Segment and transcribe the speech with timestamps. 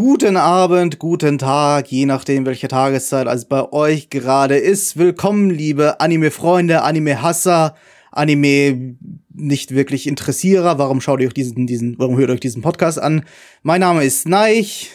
[0.00, 4.96] Guten Abend, guten Tag, je nachdem, welche Tageszeit es bei euch gerade ist.
[4.96, 7.74] Willkommen, liebe Anime-Freunde, Anime-Hasser,
[8.12, 8.94] Anime
[9.34, 10.78] nicht wirklich Interessierer.
[10.78, 13.24] Warum schaut ihr euch diesen, diesen, warum hört ihr euch diesen Podcast an?
[13.64, 14.92] Mein Name ist Neich.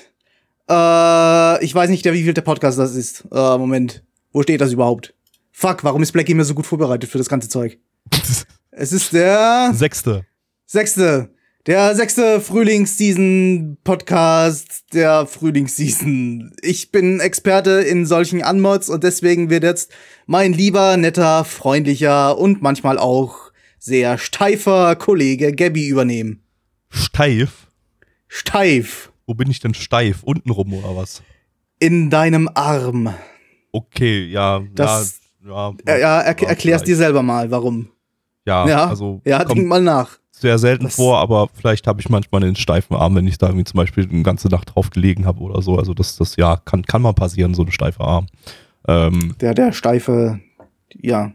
[0.69, 3.25] Äh, ich weiß nicht, der wievielte Podcast das ist.
[3.29, 4.05] Äh, Moment.
[4.31, 5.13] Wo steht das überhaupt?
[5.51, 7.77] Fuck, warum ist Blackie mir so gut vorbereitet für das ganze Zeug?
[8.71, 10.25] es ist der Sechste.
[10.65, 11.29] Sechste.
[11.65, 16.53] Der sechste Frühlingsseason-Podcast der Frühlingsseason.
[16.61, 19.89] Ich bin Experte in solchen Anmods und deswegen wird jetzt
[20.25, 26.43] mein lieber, netter, freundlicher und manchmal auch sehr steifer Kollege Gabby übernehmen.
[26.89, 27.67] Steif?
[28.27, 29.13] Steif.
[29.25, 30.21] Wo bin ich denn steif?
[30.23, 31.23] Untenrum oder was?
[31.79, 33.13] In deinem Arm.
[33.71, 34.61] Okay, ja.
[34.75, 36.97] Das- ja, ja, Ja, er, erklär's dir vielleicht.
[36.97, 37.87] selber mal, warum.
[38.45, 40.17] Ja, Ja, also ja, denk kommt mal nach.
[40.43, 43.47] Sehr selten Das- vor, aber vielleicht habe ich manchmal einen steifen Arm, wenn ich da
[43.47, 45.77] irgendwie zum Beispiel eine ganze Nacht drauf gelegen habe oder so.
[45.79, 48.27] Also das, das ja, kann, kann mal passieren, so ein steifer Arm.
[48.87, 50.39] Ähm, Der, der steife,
[50.93, 51.31] ja.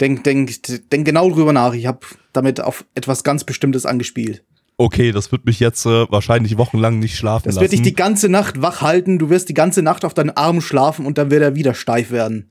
[0.00, 0.50] Denk, denk,
[0.90, 1.74] denk genau drüber nach.
[1.74, 2.00] Ich habe
[2.32, 4.42] damit auf etwas ganz Bestimmtes angespielt.
[4.78, 7.62] okay, das wird mich jetzt äh, wahrscheinlich wochenlang nicht schlafen Das lassen.
[7.62, 9.18] wird dich die ganze Nacht wach halten.
[9.18, 12.10] Du wirst die ganze Nacht auf deinen Arm schlafen und dann wird er wieder steif
[12.10, 12.50] werden.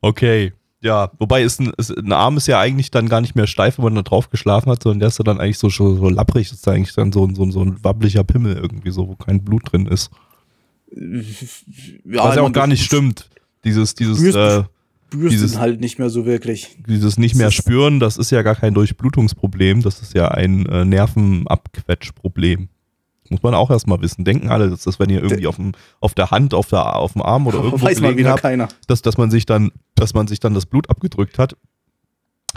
[0.00, 0.52] Okay.
[0.82, 3.78] Ja, wobei ist ein, ist, ein Arm ist ja eigentlich dann gar nicht mehr steif,
[3.78, 6.08] wenn man da drauf geschlafen hat, sondern der ist ja dann eigentlich so, so, so
[6.08, 9.14] lapprig, das ist eigentlich dann so, ein- so, so ein wabbliger Pimmel irgendwie so, wo
[9.14, 10.10] kein Blut drin ist.
[10.94, 13.30] Ja, Was ja auch gar nicht stimmt.
[13.64, 14.64] Dieses, dieses, spürst- äh,
[15.12, 16.76] Spürst dieses- halt nicht mehr so wirklich.
[16.88, 20.84] dieses nicht mehr spüren, das ist ja gar kein Durchblutungsproblem, das ist ja ein äh,
[20.84, 22.68] Nervenabquetschproblem.
[23.32, 24.24] Muss man auch erstmal wissen.
[24.24, 27.14] Denken alle, dass das, wenn ihr irgendwie auf, dem, auf der Hand, auf, der, auf
[27.14, 28.68] dem Arm oder irgendwo Weiß gelegen habt, keiner.
[28.86, 31.56] dass, dass man sich dann, dass man sich dann das Blut abgedrückt hat.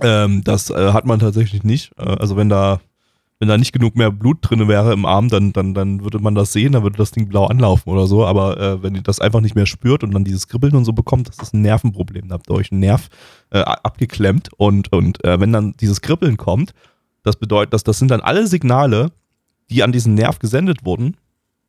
[0.01, 1.93] Ähm, das äh, hat man tatsächlich nicht.
[1.97, 2.81] Äh, also wenn da,
[3.39, 6.35] wenn da nicht genug mehr Blut drin wäre im Arm, dann, dann, dann würde man
[6.35, 8.25] das sehen, dann würde das Ding blau anlaufen oder so.
[8.25, 10.91] Aber äh, wenn ihr das einfach nicht mehr spürt und dann dieses Kribbeln und so
[10.91, 12.27] bekommt, das ist ein Nervenproblem.
[12.27, 13.07] Da habt ihr euch einen Nerv
[13.51, 16.73] äh, abgeklemmt und, und äh, wenn dann dieses Kribbeln kommt,
[17.23, 19.11] das bedeutet, dass das sind dann alle Signale,
[19.69, 21.17] die an diesen Nerv gesendet wurden,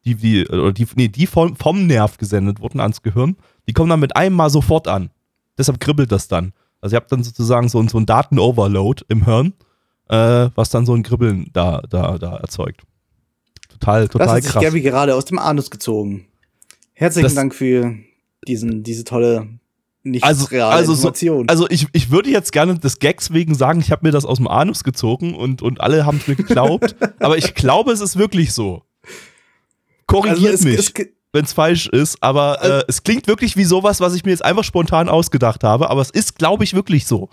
[0.05, 3.37] die, die, oder die, nee, die vom, vom Nerv gesendet wurden ans Gehirn,
[3.69, 5.11] die kommen dann mit einem Mal sofort an.
[5.59, 6.53] Deshalb kribbelt das dann.
[6.81, 9.55] Also ihr habt dann sozusagen so, so ein Datenoverload im Hirn,
[10.09, 12.83] äh, was dann so ein Kribbeln da, da, da erzeugt.
[13.69, 14.63] Total, Das total hat sich krass.
[14.63, 16.27] Gabby gerade aus dem Anus gezogen.
[16.93, 17.97] Herzlichen Das- Dank für
[18.47, 19.49] diesen, diese tolle,
[20.11, 21.49] nicht Also- reale also so- Information.
[21.49, 24.39] Also ich, ich würde jetzt gerne des Gags wegen sagen, ich habe mir das aus
[24.39, 26.97] dem Anus gezogen und, und alle haben es mir geglaubt.
[27.21, 28.83] aber ich glaube, es ist wirklich so.
[30.07, 30.93] Korrigiert Also es- mich, es-
[31.33, 34.45] wenn es falsch ist, aber äh, es klingt wirklich wie sowas, was ich mir jetzt
[34.45, 37.29] einfach spontan ausgedacht habe, aber es ist, glaube ich, wirklich so.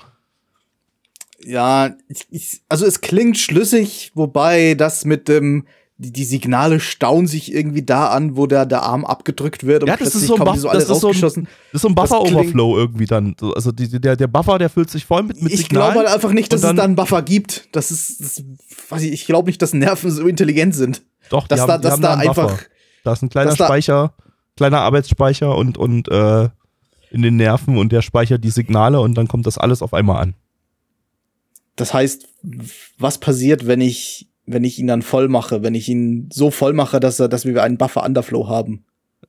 [1.46, 5.68] Ja, ich, ich, also es klingt schlüssig, wobei das mit dem,
[6.04, 9.90] die, die Signale stauen sich irgendwie da an, wo der, der Arm abgedrückt wird und
[9.90, 11.22] Ja, das ist so ein Buff- die so das ist so ein-.
[11.22, 11.34] Das
[11.74, 13.36] ist so ein Buffer-Overflow irgendwie dann.
[13.40, 15.94] So, Also die, der, der Buffer, der füllt sich voll mit, mit ich Signalen.
[15.94, 17.70] glaube halt einfach nicht, dass und es da einen Buffer gibt.
[17.72, 18.44] Das ist, das,
[18.90, 21.02] weiß ich, ich glaube nicht, dass Nerven so intelligent sind.
[21.30, 22.42] Doch, die dass haben, da- die dass haben da Buffer.
[22.44, 22.64] einfach-
[23.04, 24.14] Da ist ein kleiner da- Speicher,
[24.56, 26.50] kleiner Arbeitsspeicher und, und äh,
[27.12, 30.22] in den Nerven und der speichert die Signale und dann kommt das alles auf einmal
[30.22, 30.34] an.
[31.76, 32.28] Das heißt,
[33.00, 36.74] was passiert, wenn ich, wenn ich ihn dann voll mache, wenn ich ihn so voll
[36.74, 38.86] mache, dass er, dass wir einen Buffer Underflow haben?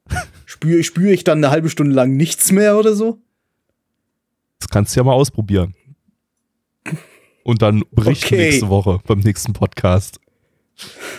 [0.44, 3.18] Spüre spür ich dann eine halbe Stunde lang nichts mehr oder so?
[4.58, 5.74] Das kannst du ja mal ausprobieren.
[7.42, 8.50] Und dann berichten Okay.
[8.50, 10.18] nächste Woche beim nächsten Podcast.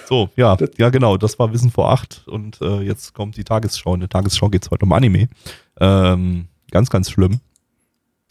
[0.07, 3.93] So, ja, ja genau, das war Wissen vor acht und äh, jetzt kommt die Tagesschau.
[3.93, 5.29] In der Tagesschau geht es heute um Anime.
[5.79, 7.39] Ähm, ganz, ganz schlimm.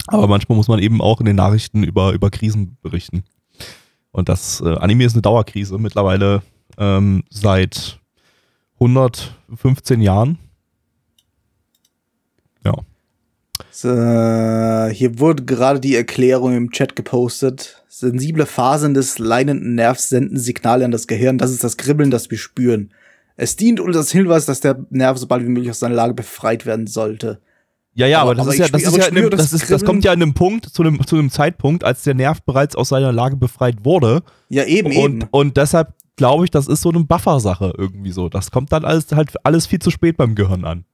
[0.06, 3.24] Aber manchmal muss man eben auch in den Nachrichten über, über Krisen berichten.
[4.14, 6.42] Und das äh, Anime ist eine Dauerkrise mittlerweile
[6.78, 7.98] ähm, seit
[8.74, 10.38] 115 Jahren.
[12.64, 12.74] Ja.
[13.72, 13.88] So,
[14.94, 17.82] hier wurde gerade die Erklärung im Chat gepostet.
[17.88, 21.36] Sensible Phasen des leinenden Nervs senden Signale an das Gehirn.
[21.36, 22.92] Das ist das Kribbeln, das wir spüren.
[23.36, 26.14] Es dient uns als Hinweis, dass der Nerv so bald wie möglich aus seiner Lage
[26.14, 27.40] befreit werden sollte.
[27.96, 29.84] Ja, ja, Aber- aber, das aber ist ja, das ist ja, einem, das, ist, das
[29.84, 32.88] kommt ja an einem Punkt, zu einem, zu einem Zeitpunkt, als der Nerv bereits aus
[32.88, 34.22] seiner Lage befreit wurde.
[34.48, 35.28] Ja, eben, Und, eben.
[35.30, 38.28] und deshalb glaube ich, das ist so eine Buffer-Sache irgendwie so.
[38.28, 40.84] Das kommt dann alles halt alles viel zu spät beim Gehirn an.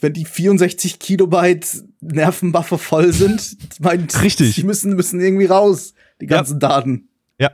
[0.00, 4.54] Wenn die 64 Kilobyte Nervenbuffer voll sind, meint, Richtig.
[4.56, 6.36] die müssen, müssen irgendwie raus, die Ja.
[6.36, 7.08] ganzen Daten.
[7.40, 7.50] Ja.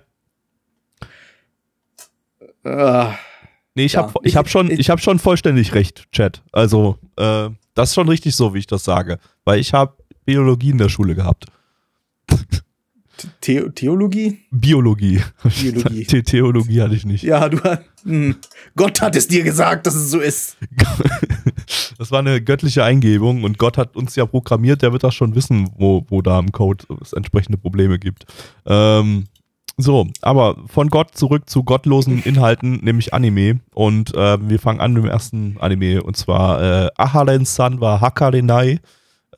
[2.64, 3.14] Ah,
[3.76, 4.02] Nee, ich Ja.
[4.02, 6.42] habe ich hab schon, Ich- ich hab schon vollständig recht, Chat.
[6.52, 9.18] Also, äh, das ist schon richtig so, wie ich das sage.
[9.44, 11.46] Weil ich habe Biologie in der Schule gehabt.
[13.42, 14.40] The Theologie?
[14.50, 15.22] Biologie.
[15.60, 16.04] Biologie.
[16.08, 17.22] The Theologie hatte ich nicht.
[17.22, 17.58] Ja, du
[18.04, 18.36] hm.
[18.76, 20.56] Gott hat es dir gesagt, dass es so ist.
[21.96, 25.34] Das war eine göttliche Eingebung und Gott hat uns ja programmiert, der wird das schon
[25.34, 28.26] wissen, wo, wo da im Code es entsprechende Probleme gibt.
[28.66, 29.24] Ähm,
[29.76, 33.60] so, aber von Gott zurück zu gottlosen Inhalten, nämlich Anime.
[33.74, 38.80] Und ähm, wir fangen an mit dem ersten Anime und zwar äh, Aharen-san wa Hakarenai.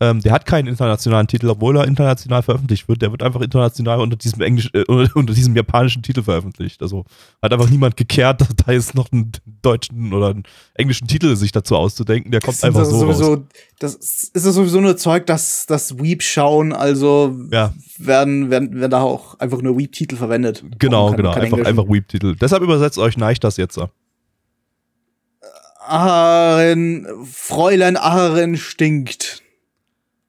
[0.01, 3.03] Ähm, der hat keinen internationalen Titel, obwohl er international veröffentlicht wird.
[3.03, 4.85] Der wird einfach international unter diesem Englisch, äh,
[5.15, 6.83] unter diesem japanischen Titel veröffentlicht.
[6.83, 7.05] Also
[7.43, 9.33] hat einfach niemand gekehrt, da jetzt noch einen
[9.63, 10.43] deutschen oder einen
[10.75, 12.31] englischen Titel sich dazu auszudenken.
[12.31, 13.17] Der kommt Das einfach so raus.
[13.19, 13.45] sowieso,
[13.79, 18.91] das ist ist sowieso nur Zeug, dass das Weep schauen, also Ja, werden, werden, werden
[18.91, 20.65] da auch einfach nur Weep-Titel verwendet.
[20.79, 21.33] genau, Kein- genau.
[21.33, 22.37] kein Einfach, einfach Weep-Titel.
[22.41, 23.79] Deshalb übersetzt euch Neich das jetzt.
[25.89, 29.43] Aharin, Fräulein Aharin stinkt.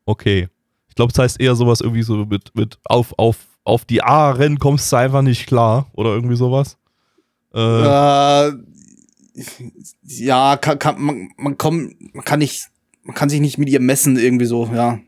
[0.07, 0.47] Okay.
[0.87, 4.57] Ich glaube, es heißt eher sowas irgendwie so mit, mit auf, auf, auf die A-Rennen
[4.57, 6.77] kommst du einfach nicht klar oder irgendwie sowas.
[7.53, 8.53] Äh, Äh,
[10.03, 12.69] ja, kann, kann, man, man, kommt, man kann nicht,
[13.03, 14.99] man kann sich nicht mit ihr messen, irgendwie so, ja.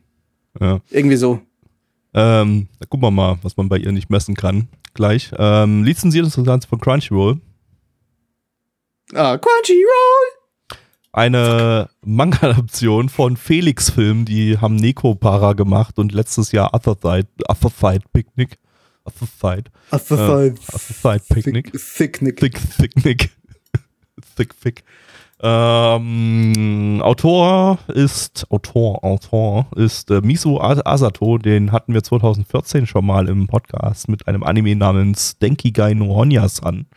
[0.59, 0.79] ja.
[0.91, 1.39] Irgendwie so.
[2.13, 4.67] Ähm, da gucken wir mal, was man bei ihr nicht messen kann.
[4.93, 5.31] Gleich.
[5.37, 7.39] Ähm, lizenziert ist das Ganze von Crunchyroll.
[9.13, 10.38] Ah, Crunchyroll!
[11.11, 18.03] Eine Manga-Adaption von Felix Film, die haben Neko Para gemacht und letztes Jahr Other Side
[18.13, 18.57] Picnic.
[19.41, 19.63] Side.
[19.89, 21.71] After Äh, Side Picnic.
[21.71, 22.19] Thick,
[22.77, 23.31] thick Nick.
[24.35, 24.83] Thick, thick.
[25.41, 33.29] Ähm, Autor ist, Autor, Autor ist äh, Miso Asato, den hatten wir 2014 schon mal
[33.29, 36.87] im Podcast mit einem Anime namens Denkigai no Honya-san.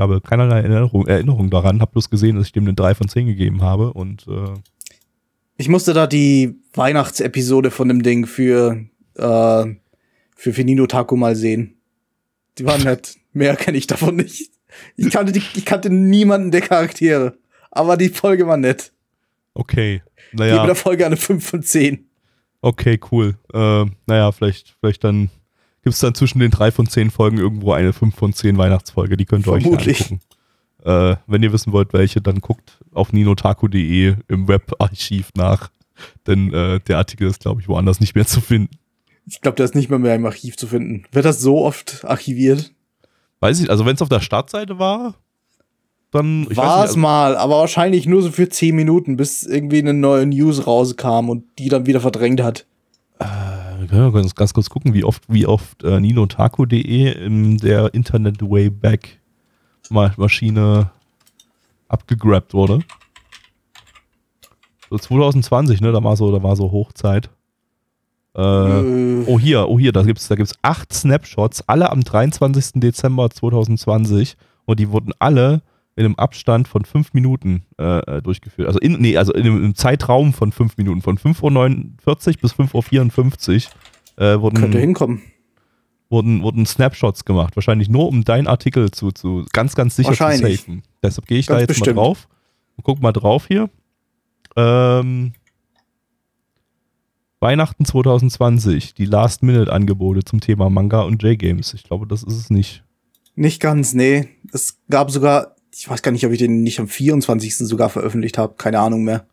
[0.00, 3.06] Ich habe keinerlei Erinnerung, Erinnerung daran, habe bloß gesehen, dass ich dem eine 3 von
[3.06, 4.54] 10 gegeben habe und äh,
[5.58, 8.82] Ich musste da die Weihnachtsepisode von dem Ding für,
[9.16, 9.66] äh,
[10.36, 11.74] für Finino Taco mal sehen.
[12.56, 13.18] Die waren nett.
[13.34, 14.50] Mehr kenne ich davon nicht.
[14.96, 17.36] Ich kannte, die, ich kannte niemanden der Charaktere.
[17.70, 18.94] Aber die Folge war nett.
[19.52, 20.02] okay.
[20.16, 22.08] Ich gebe Naja, der Folge eine 5 von 10.
[22.62, 23.36] okay, cool.
[23.52, 25.28] Äh, naja, vielleicht, vielleicht dann
[25.82, 29.16] gibt es dann zwischen den 3 von 10 Folgen irgendwo eine 5 von 10 Weihnachtsfolge,
[29.16, 30.02] die könnt ihr euch Vermutlich.
[30.02, 30.20] angucken.
[30.84, 35.70] Äh, wenn ihr wissen wollt, welche, dann guckt auf ninotaku.de im Webarchiv nach.
[36.26, 38.78] Denn äh, der Artikel ist, glaube ich, woanders nicht mehr zu finden.
[39.26, 41.04] Ich glaube, der ist nicht mehr, mehr im Archiv zu finden.
[41.12, 42.72] Wird das so oft archiviert?
[43.40, 45.14] Weiß ich, also wenn es auf der Startseite war,
[46.10, 46.46] dann.
[46.56, 50.26] War es also, mal, aber wahrscheinlich nur so für 10 Minuten, bis irgendwie eine neue
[50.26, 52.66] News rauskam und die dann wieder verdrängt hat.
[53.90, 58.40] Wir können ja ganz, kurz gucken, wie oft, wie oft äh, ninotaku.de in der Internet
[58.40, 59.20] Wayback
[59.88, 60.90] Ma Maschine
[61.88, 62.84] abgegrabt wurde.
[64.90, 67.30] So 2020, ne, da war so, da war so Hochzeit.
[68.36, 72.80] Äh, Äh, oh hier, oh hier, da gibt's, da gibt's acht Snapshots, alle am 23.
[72.80, 74.36] Dezember 2020
[74.66, 75.62] und die wurden alle
[75.96, 78.68] in einem Abstand von fünf Minuten äh, äh, durchgeführt.
[78.68, 83.66] Also in, nee, also in einem, Zeitraum von fünf Minuten, von 5.49 Uhr bis 5.54
[83.66, 83.72] Uhr
[84.20, 85.22] äh, wurden, könnte hinkommen.
[86.10, 87.56] wurden, wurden Snapshots gemacht.
[87.56, 90.82] Wahrscheinlich nur, um deinen Artikel zu, zu ganz, ganz sicher zu safen.
[91.02, 91.96] Deshalb gehe ich da Ganz jetzt bestimmt.
[91.96, 92.28] mal drauf
[92.76, 93.70] und guck mal drauf hier.
[94.56, 95.32] Ähm,
[97.40, 101.72] Weihnachten 2020, die Last-Minute-Angebote zum Thema Manga und J-Games.
[101.72, 102.84] Ich glaube, das ist es nicht.
[103.34, 104.28] Nicht ganz, nee.
[104.52, 107.56] Es gab sogar, ich weiß gar nicht, ob ich den nicht am 24.
[107.56, 108.54] sogar veröffentlicht habe.
[108.58, 109.24] Keine Ahnung mehr.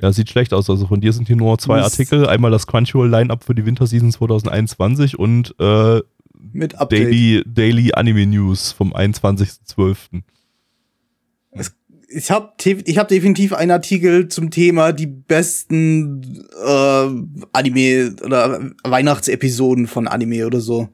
[0.00, 0.70] Ja, sieht schlecht aus.
[0.70, 1.92] Also von dir sind hier nur zwei Mist.
[1.92, 2.26] Artikel.
[2.26, 6.00] Einmal das Crunchyroll-Line-Up für die Winterseason 2021 und äh,
[6.52, 7.08] Mit Update.
[7.08, 10.22] Daily, Daily Anime News vom 21.12.
[12.08, 12.52] Ich habe
[12.84, 17.08] ich hab definitiv einen Artikel zum Thema die besten äh,
[17.52, 20.88] Anime oder Weihnachtsepisoden von Anime oder so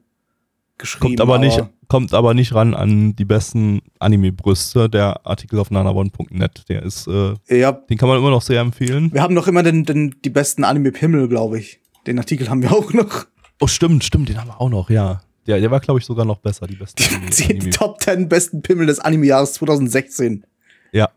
[0.79, 1.15] geschrieben.
[1.17, 4.89] Kommt aber, nicht, kommt aber nicht ran an die besten Anime-Brüste.
[4.89, 9.13] Der Artikel auf nanavon.net, der ist, äh, Ja, den kann man immer noch sehr empfehlen.
[9.13, 11.79] wir haben noch immer den, den, die besten Anime-Pimmel, glaube ich.
[12.07, 13.25] Den Artikel haben wir auch noch.
[13.59, 15.21] Oh, stimmt, stimmt, den haben wir auch noch, ja.
[15.45, 17.29] Der, der war, glaube ich, sogar noch besser, die besten Anime.
[17.31, 17.69] Die Anime.
[17.71, 20.45] Top 10 besten Pimmel des Anime-Jahres 2016.
[20.91, 21.09] Ja,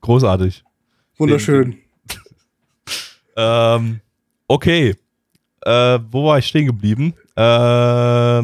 [0.00, 0.64] großartig.
[1.16, 1.76] Wunderschön.
[3.40, 4.00] Ähm,
[4.48, 4.96] okay.
[5.62, 7.14] Äh, wo war ich stehen geblieben?
[7.38, 7.40] Äh,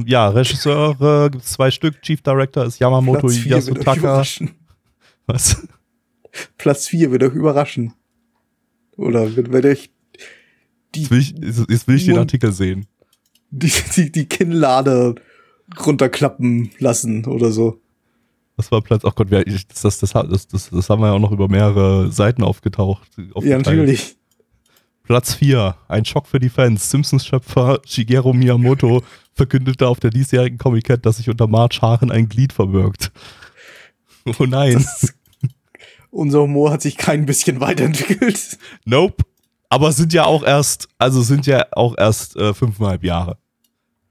[0.08, 2.00] ja, Regisseure gibt es zwei Stück.
[2.02, 4.24] Chief Director ist Yamamoto Platz 4 wird euch Yasutaka.
[5.26, 5.66] Was?
[6.58, 7.94] Platz 4 wird euch überraschen.
[8.96, 9.90] Oder wird, wird euch
[10.94, 11.34] die, Jetzt will ich,
[11.68, 12.86] jetzt will ich den Artikel sehen.
[13.50, 15.16] die, die, die Kinnlade
[15.84, 17.80] runterklappen lassen oder so.
[18.56, 21.48] Das war Platz, ach Gott, das, das, das, das, haben wir ja auch noch über
[21.48, 23.10] mehrere Seiten aufgetaucht.
[23.42, 24.16] Ja, natürlich.
[25.04, 26.90] Platz 4, ein Schock für die Fans.
[26.90, 29.02] Simpsons-Schöpfer Shigeru Miyamoto
[29.34, 33.12] verkündete auf der diesjährigen Comic-Con, dass sich unter March Haaren ein Glied verbirgt.
[34.38, 34.74] Oh nein.
[34.74, 35.14] Das,
[36.10, 38.58] unser Humor hat sich kein bisschen weiterentwickelt.
[38.86, 39.22] Nope.
[39.68, 43.36] Aber sind ja auch erst, also sind ja auch erst äh, fünfeinhalb Jahre.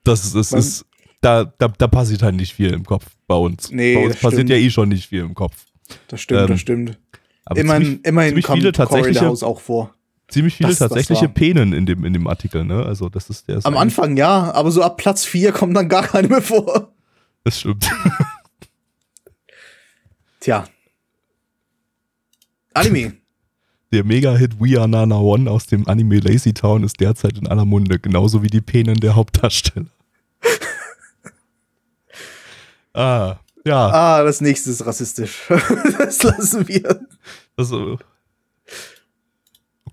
[0.03, 0.85] Das ist, das Man- ist
[1.21, 3.71] da, da, da passiert halt nicht viel im Kopf bei uns.
[3.71, 4.49] Nee, bei uns das passiert stimmt.
[4.49, 5.55] ja eh schon nicht viel im Kopf.
[6.09, 6.99] Das stimmt, Ähm, das stimmt.
[7.45, 9.95] Aber immerhin ziemlich, immerhin ziemlich kommt viele Corey tatsächliche- the House auch vor.
[10.33, 12.83] Ziemlich viele das- das tatsächliche war- Penen in dem, in dem Artikel, ne?
[12.85, 15.89] Also das ist der ist Am Anfang ja, aber so ab Platz 4 kommt dann
[15.89, 16.91] gar keine mehr vor.
[17.43, 17.89] Das stimmt.
[20.39, 20.65] Tja.
[22.73, 23.13] Anime.
[23.91, 27.65] Der Mega-Hit We Are Nana One aus dem Anime Lazy Town ist derzeit in aller
[27.65, 29.85] Munde, genauso wie die Penen der Hauptdarsteller.
[32.93, 33.35] ah,
[33.65, 35.43] ja, Ah, das nächste ist rassistisch.
[35.97, 37.07] das lassen wir.
[37.55, 37.99] also.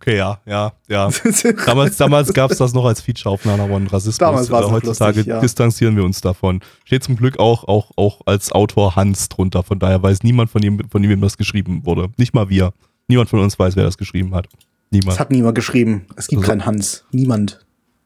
[0.00, 1.10] Okay, ja, ja, ja.
[1.66, 4.16] Damals, damals gab es das noch als Feature auf Nana One Rassismus.
[4.16, 5.40] Damals Äh, noch Heutzutage lustig, ja.
[5.40, 6.60] distanzieren wir uns davon.
[6.86, 9.62] Steht zum Glück auch, auch, auch als Autor Hans drunter.
[9.62, 12.08] Von daher weiß niemand von ihm, von ihm, das geschrieben wurde.
[12.16, 12.72] Nicht mal wir.
[13.08, 14.48] Niemand von uns weiß, wer das geschrieben hat.
[14.90, 15.12] Niemand.
[15.12, 16.06] Das hat niemand geschrieben.
[16.16, 17.04] Es gibt Also- keinen Hans.
[17.12, 17.60] Niemand.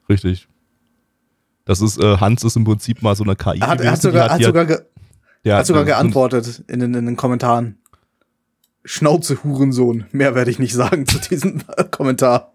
[0.09, 0.49] Richtig.
[1.65, 3.61] Das ist, äh, Hans ist im Prinzip mal so eine KI.
[3.61, 4.79] Er hat, er hat sogar, hat die sogar, ge,
[5.45, 7.79] der hat sogar geantwortet in den, in den Kommentaren.
[8.85, 10.05] Schnauze, Hurensohn.
[10.13, 12.51] Mehr werde ich nicht sagen zu diesem Kommentar.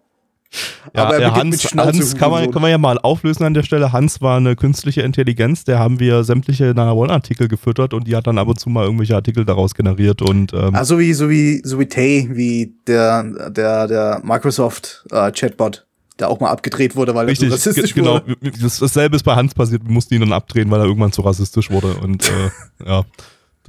[0.96, 3.44] Ja, Aber er beginnt Hans, mit Schnauze, Hans kann, man, kann man ja mal auflösen
[3.44, 3.92] an der Stelle.
[3.92, 8.26] Hans war eine künstliche Intelligenz, der haben wir sämtliche Nana One-Artikel gefüttert und die hat
[8.26, 11.30] dann ab und zu mal irgendwelche Artikel daraus generiert und ähm, Ah, so wie, so
[11.30, 15.86] wie, so wie Tay, wie der, der, der Microsoft äh, Chatbot,
[16.18, 18.14] der auch mal abgedreht wurde, weil richtig, er so rassistisch ge- genau.
[18.26, 18.50] wurde.
[18.60, 21.22] Das, dasselbe ist bei Hans passiert, wir mussten ihn dann abdrehen, weil er irgendwann zu
[21.22, 22.50] rassistisch wurde und äh,
[22.88, 23.04] ja,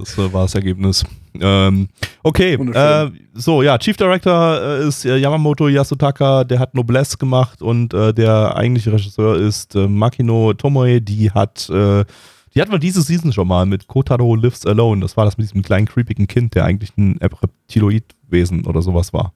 [0.02, 1.04] das äh, war das Ergebnis.
[1.34, 1.88] Ähm,
[2.22, 7.62] okay, äh, so, ja, Chief Director äh, ist äh, Yamamoto Yasutaka, der hat Noblesse gemacht
[7.62, 13.00] und äh, der eigentliche Regisseur ist äh, Makino Tomoe, die hat, die hatten wir diese
[13.00, 15.00] Season schon mal mit Kotaro Lives Alone.
[15.00, 19.32] Das war das mit diesem kleinen creepigen Kind, der eigentlich ein Reptiloidwesen oder sowas war.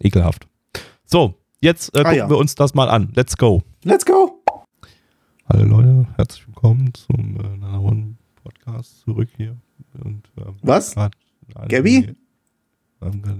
[0.00, 0.48] Ekelhaft.
[1.04, 2.28] So, jetzt äh, Ah, gucken ja.
[2.30, 3.12] wir uns das mal an.
[3.14, 3.62] Let's go.
[3.84, 4.42] Let's go!
[5.48, 9.56] Hallo Leute, herzlich willkommen zum äh, Nana One Podcast zurück hier.
[10.02, 10.94] Und, ähm, Was?
[11.68, 12.14] Gabby?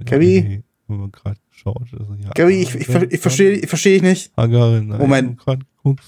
[0.04, 0.62] Gabby?
[1.50, 1.82] geschaut.
[1.98, 4.32] Also, ja, Gabby, ich, ich, ich verstehe ich versteh dich nicht.
[4.36, 4.98] Moment.
[4.98, 5.36] Moment.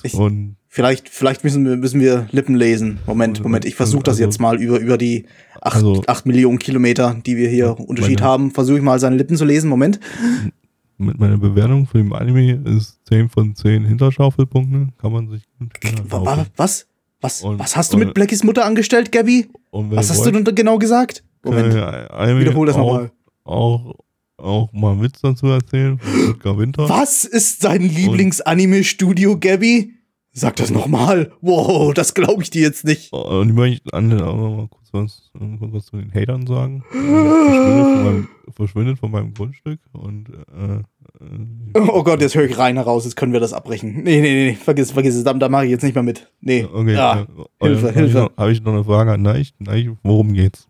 [0.03, 2.99] Ich- und Vielleicht, vielleicht müssen wir, müssen wir Lippen lesen.
[3.07, 3.65] Moment, Moment.
[3.65, 5.25] Ich versuche das Also- jetzt mal über, über die
[5.63, 8.51] acht, Also- acht Millionen Kilometer, die wir hier Unterschied Meine- haben.
[8.51, 9.71] Versuche ich mal seine Lippen zu lesen.
[9.71, 10.01] Moment.
[10.99, 14.89] mit meiner Bewertung für den Anime ist 10 von 10 Hinterschaufelpunkte.
[14.99, 15.43] Kann man sich.
[16.57, 16.87] Was?
[17.27, 19.49] Was, Und- was hast du mit Blackies Mutter angestellt, Gabby?
[19.73, 21.25] Was hast du denn genau gesagt?
[21.45, 21.75] Moment.
[21.75, 23.11] ich Wiederhol das nochmal.
[23.43, 23.95] Auch,
[24.37, 25.99] auch mal einen Witz dazu erzählen.
[26.57, 26.89] Winter.
[26.89, 29.95] Was ist dein Lieblings-Anime-Studio, Gabby?
[30.39, 31.33] Sag das nochmal.
[31.41, 33.11] Wow, das glaube ich dir jetzt nicht.
[33.11, 36.85] Und ich möchte an noch mal kurz was, äh, was zu den Hatern sagen.
[36.93, 37.49] Äh, verschwindet,
[37.89, 40.75] von meinem, verschwindet von meinem Grundstück und äh,
[41.75, 44.03] äh, Oh Gott, jetzt höre ich rein heraus, jetzt können wir das abbrechen.
[44.05, 44.55] Nee, nee, nee, nee.
[44.63, 46.31] vergiss, vergiss es, da, da mache ich jetzt nicht mehr mit.
[46.43, 46.67] Nee.
[46.71, 46.93] okay.
[46.93, 47.27] Ja.
[47.61, 47.97] äh, Hilfe, äh, Hilfe.
[47.97, 49.55] Habe ich, noch- hab ich noch eine Frage an Neich?
[49.59, 50.69] Neich, worum geht's?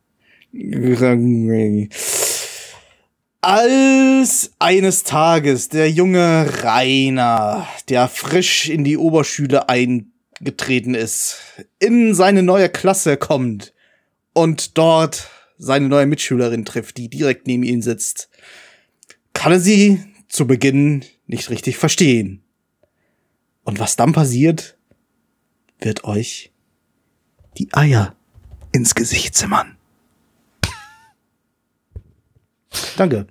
[3.40, 11.38] Als eines Tages der junge Rainer, der frisch in die Oberschule eingetreten ist,
[11.78, 13.73] in seine neue Klasse kommt
[14.33, 18.28] und dort seine neue Mitschülerin trifft, die direkt neben ihm sitzt,
[19.33, 22.43] kann er sie zu Beginn nicht richtig verstehen.
[23.64, 24.76] Und was dann passiert,
[25.78, 26.52] wird euch
[27.59, 28.16] die Eier
[28.73, 29.75] ins Gesicht zimmern.
[32.97, 33.26] Danke.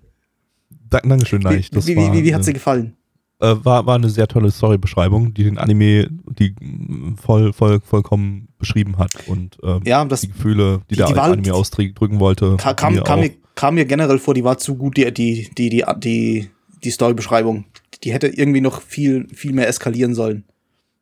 [0.89, 1.69] Da, Dankeschön, Neich.
[1.71, 2.95] Wie, wie, war, wie, wie hat äh, sie gefallen?
[3.39, 6.07] äh, war, war eine sehr tolle Storybeschreibung, die den Anime
[6.39, 10.95] die mm, voll, voll, vollkommen beschrieben hat und ähm, Ja, das die Gefühle, die, die-
[10.97, 12.55] der die Anime ausdrücken wollte.
[12.57, 15.49] ka- kam, mir kam, mir, kam mir generell vor, die war zu gut, die, die,
[15.57, 16.49] die, die, die,
[16.83, 17.65] die Storybeschreibung.
[18.03, 20.43] Die hätte irgendwie noch viel, viel mehr eskalieren sollen.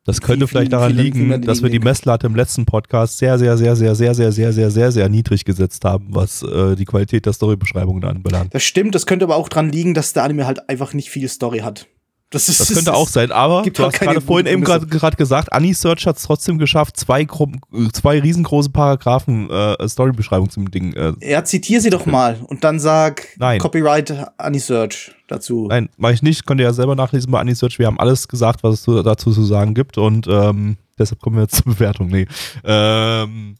[0.06, 1.78] Das könnte viel- vielleicht daran liegen, dass wir die.
[1.80, 5.44] Messlatte im letzten Podcast sehr, sehr, sehr, sehr, sehr, sehr, sehr, sehr, sehr, sehr niedrig
[5.44, 8.52] gesetzt haben, was äh, die Qualität der Storybeschreibungen anbelangt.
[8.54, 11.28] Das stimmt, das könnte aber auch dran liegen, dass der Anime halt einfach nicht viel
[11.28, 11.86] Story hat.
[12.30, 16.06] Das, ist, Das könnte auch sein, aber du hast gerade vorhin eben gerade gesagt, Anisearch
[16.06, 20.92] hat es trotzdem geschafft, zwei, äh, zwei riesengroße Paragraphen äh, Storybeschreibung zum Ding.
[20.94, 23.60] Äh, Ja, zitier sie doch mal und dann sag Nein.
[23.60, 25.68] Copyright Anisearch dazu.
[25.68, 27.78] nein, mache ich nicht, könnt ihr ja selber nachlesen bei Anisearch.
[27.78, 31.42] Wir haben alles gesagt, was es dazu zu sagen gibt und ähm, deshalb kommen wir
[31.42, 32.08] jetzt zur Bewertung.
[32.08, 32.26] Nee.
[32.64, 33.56] Ähm,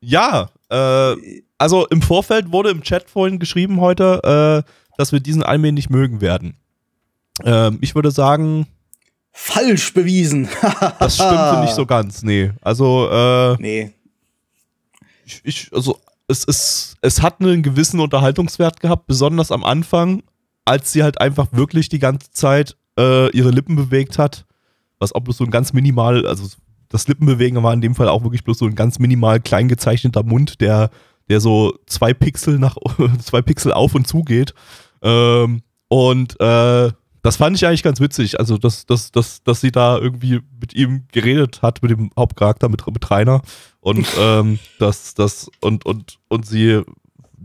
[0.00, 1.14] ja, äh,
[1.56, 5.90] also im Vorfeld wurde im Chat vorhin geschrieben heute, äh, dass wir diesen Anime nicht
[5.90, 6.56] mögen werden.
[7.44, 8.66] Ähm, ich würde sagen,
[9.40, 10.48] Falsch bewiesen.
[10.98, 12.22] das stimmte nicht so ganz.
[12.24, 13.92] Nee, also äh, nee.
[15.24, 20.22] ich, ich also es, es, es hat einen gewissen Unterhaltungswert gehabt, besonders am Anfang,
[20.64, 24.44] als sie halt einfach wirklich die ganze Zeit äh, ihre Lippen bewegt hat,
[24.98, 26.48] was auch bloß so ein ganz minimal, also
[26.88, 30.24] das Lippenbewegen war in dem Fall auch wirklich bloß so ein ganz minimal klein gezeichneter
[30.24, 30.90] Mund, der,
[31.30, 32.76] der so zwei Pixel nach
[33.24, 34.52] zwei Pixel auf und zu geht.
[35.00, 36.90] Ähm, und äh,
[37.28, 38.40] das fand ich eigentlich ganz witzig.
[38.40, 42.70] Also, dass, dass, dass, dass sie da irgendwie mit ihm geredet hat, mit dem Hauptcharakter,
[42.70, 43.42] mit, mit Rainer.
[43.80, 46.80] Und ähm, dass das und, und, und sie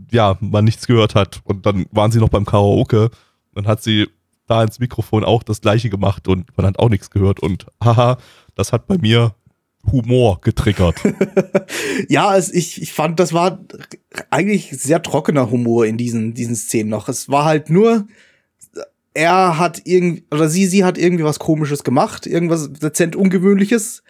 [0.09, 1.41] ja, man nichts gehört hat.
[1.43, 3.09] Und dann waren sie noch beim Karaoke.
[3.55, 4.07] Dann hat sie
[4.47, 7.41] da ins Mikrofon auch das gleiche gemacht und man hat auch nichts gehört.
[7.41, 8.17] Und haha,
[8.55, 9.35] das hat bei mir
[9.91, 10.95] Humor getriggert.
[12.07, 13.59] Ja, es, ich, ich fand, das war
[14.29, 17.09] eigentlich sehr trockener Humor in diesen, diesen Szenen noch.
[17.09, 18.07] Es war halt nur,
[19.13, 24.03] er hat irgendwie, oder sie, sie hat irgendwie was komisches gemacht, irgendwas dezent Ungewöhnliches,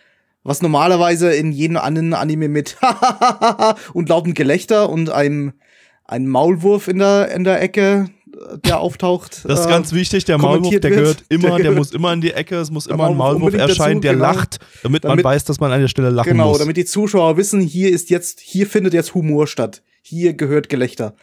[0.43, 2.77] was normalerweise in jedem anderen Anime mit
[3.93, 5.53] und lauten Gelächter und einem,
[6.05, 9.41] einem Maulwurf in der, in der Ecke, äh, der auftaucht.
[9.45, 12.22] Das ist äh, ganz wichtig, der Maulwurf, der gehört immer, Der der, muss immer in
[12.22, 14.25] die Ecke, es muss immer ein Maulwurf erscheinen, dazu, der genau.
[14.25, 16.60] lacht, damit, Damit- man weiß, dass man an der Stelle lachen Genau, muss.
[16.60, 19.81] damit die Zuschauer wissen, hier ist jetzt, hier findet jetzt Humor statt.
[20.01, 21.15] Hier gehört Gelächter.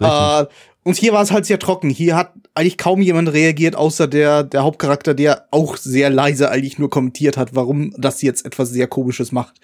[0.00, 0.44] Äh,
[0.84, 1.88] und hier war es halt sehr trocken.
[1.88, 6.78] Hier hat eigentlich kaum jemand reagiert, außer der, der Hauptcharakter, der auch sehr leise eigentlich
[6.78, 9.56] nur kommentiert hat, warum das jetzt etwas sehr Komisches macht.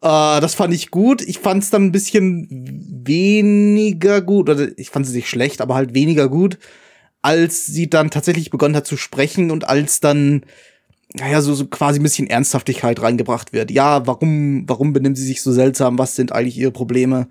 [0.00, 1.20] Äh, das fand ich gut.
[1.22, 2.48] Ich fand es dann ein bisschen
[3.06, 6.58] weniger gut, oder ich fand es nicht schlecht, aber halt weniger gut,
[7.20, 10.44] als sie dann tatsächlich begonnen hat zu sprechen und als dann
[11.16, 13.70] naja, so, so quasi ein bisschen Ernsthaftigkeit reingebracht wird.
[13.70, 15.96] Ja, warum, warum benimmt sie sich so seltsam?
[15.98, 17.28] Was sind eigentlich ihre Probleme?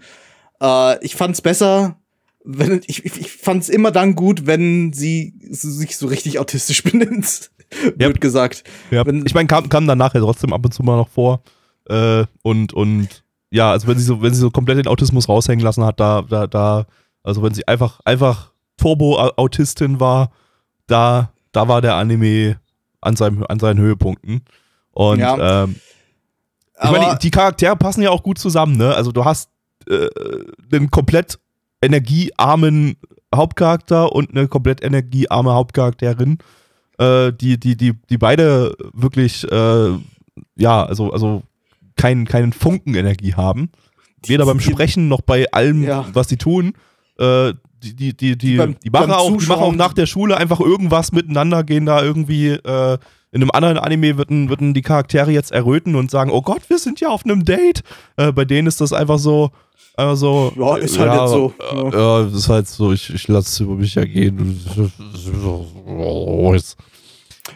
[0.62, 1.98] Äh, ich fand's besser,
[2.46, 7.52] wenn, ich, ich, ich fand's immer dann gut, wenn sie sich so richtig autistisch benimmt.
[7.96, 8.64] Blöd gesagt.
[8.92, 11.42] Ja, Wenn- ich meine, kam, kam dann nachher trotzdem ab und zu mal noch vor.
[11.90, 15.64] Äh, und, und ja, also wenn sie so, wenn sie so komplett den Autismus raushängen
[15.64, 16.86] lassen hat, da, da, da,
[17.24, 20.32] also wenn sie einfach, einfach Turbo-Autistin war,
[20.88, 22.60] da, da war der Anime
[23.02, 24.42] an, seinem, an seinen Höhepunkten.
[24.92, 25.64] Und Ja.
[25.64, 25.76] ähm,
[26.84, 28.94] ich meine, die, die Charaktere passen ja auch gut zusammen, ne?
[28.96, 29.50] Also du hast
[29.88, 30.08] äh,
[30.72, 31.40] einen komplett
[31.84, 32.96] energiearmen
[33.34, 36.38] Hauptcharakter und eine komplett energiearme Hauptcharakterin,
[37.00, 39.90] äh, die, die, die, die beide wirklich, äh,
[40.56, 41.44] ja, also, also
[41.96, 43.70] kein, keinen Funken Energie haben.
[44.26, 46.06] Weder beim Sprechen noch bei allem, Ja.
[46.14, 46.74] was sie tun.
[47.20, 50.38] Äh, die, die, die, die, Beim- die, machen auch, die machen auch nach der Schule
[50.38, 52.98] einfach irgendwas miteinander, gehen da irgendwie äh,
[53.32, 56.78] in einem anderen Anime würden, würden die Charaktere jetzt erröten und sagen, oh Gott, wir
[56.78, 57.84] sind ja auf einem Date.
[58.16, 59.50] Äh, bei denen ist das einfach so,
[59.96, 60.52] einfach so.
[60.58, 61.54] Ja, ist halt jetzt so.
[61.60, 64.60] Äh, ja, ist halt so, ich, ich lasse es über mich ergehen.
[65.86, 66.76] Und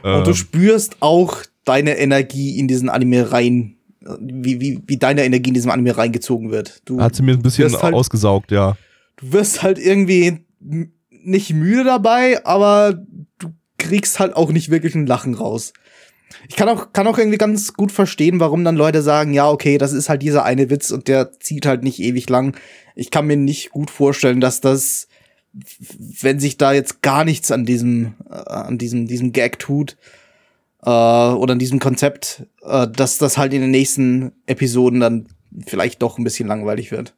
[0.03, 3.77] Ähm, du spürst auch deine Energie in diesen Anime rein,
[4.19, 6.81] wie, wie, wie deine Energie in diesem Anime reingezogen wird.
[6.85, 8.77] Du, hat sie mir ein bisschen halt- ausgesaugt, ja.
[9.17, 10.45] du wirst halt irgendwie
[11.09, 12.93] nicht müde dabei, aber
[13.39, 15.73] du kriegst halt auch nicht wirklich ein Lachen raus.
[16.49, 19.77] Ich kann auch, kann auch irgendwie ganz gut verstehen, warum dann Leute sagen, ja, okay,
[19.77, 22.55] das ist halt dieser eine Witz und der zieht halt nicht ewig lang.
[22.95, 25.07] Ich kann mir nicht gut vorstellen, dass das,
[26.21, 29.97] wenn sich da jetzt gar nichts an diesem, äh, an diesem, diesem Gag tut,
[30.83, 35.27] äh, oder an diesem Konzept, äh, dass das halt in den nächsten Episoden dann
[35.65, 37.13] vielleicht doch ein bisschen langweilig wird.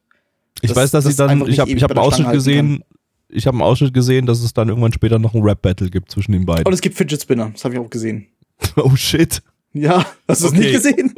[0.62, 2.84] Ich Das- weiß, dass das sie dann, ich habe ich hab einen Ausschnitt gesehen,
[3.28, 6.32] ich habe einen Ausschnitt gesehen, dass es dann irgendwann später noch ein Rap-Battle gibt zwischen
[6.32, 6.66] den beiden.
[6.66, 8.26] Und es gibt Fidget Spinner, das habe ich auch gesehen.
[8.76, 9.42] oh shit.
[9.72, 10.58] Ja, hast du es Okay.
[10.60, 11.14] nicht gesehen?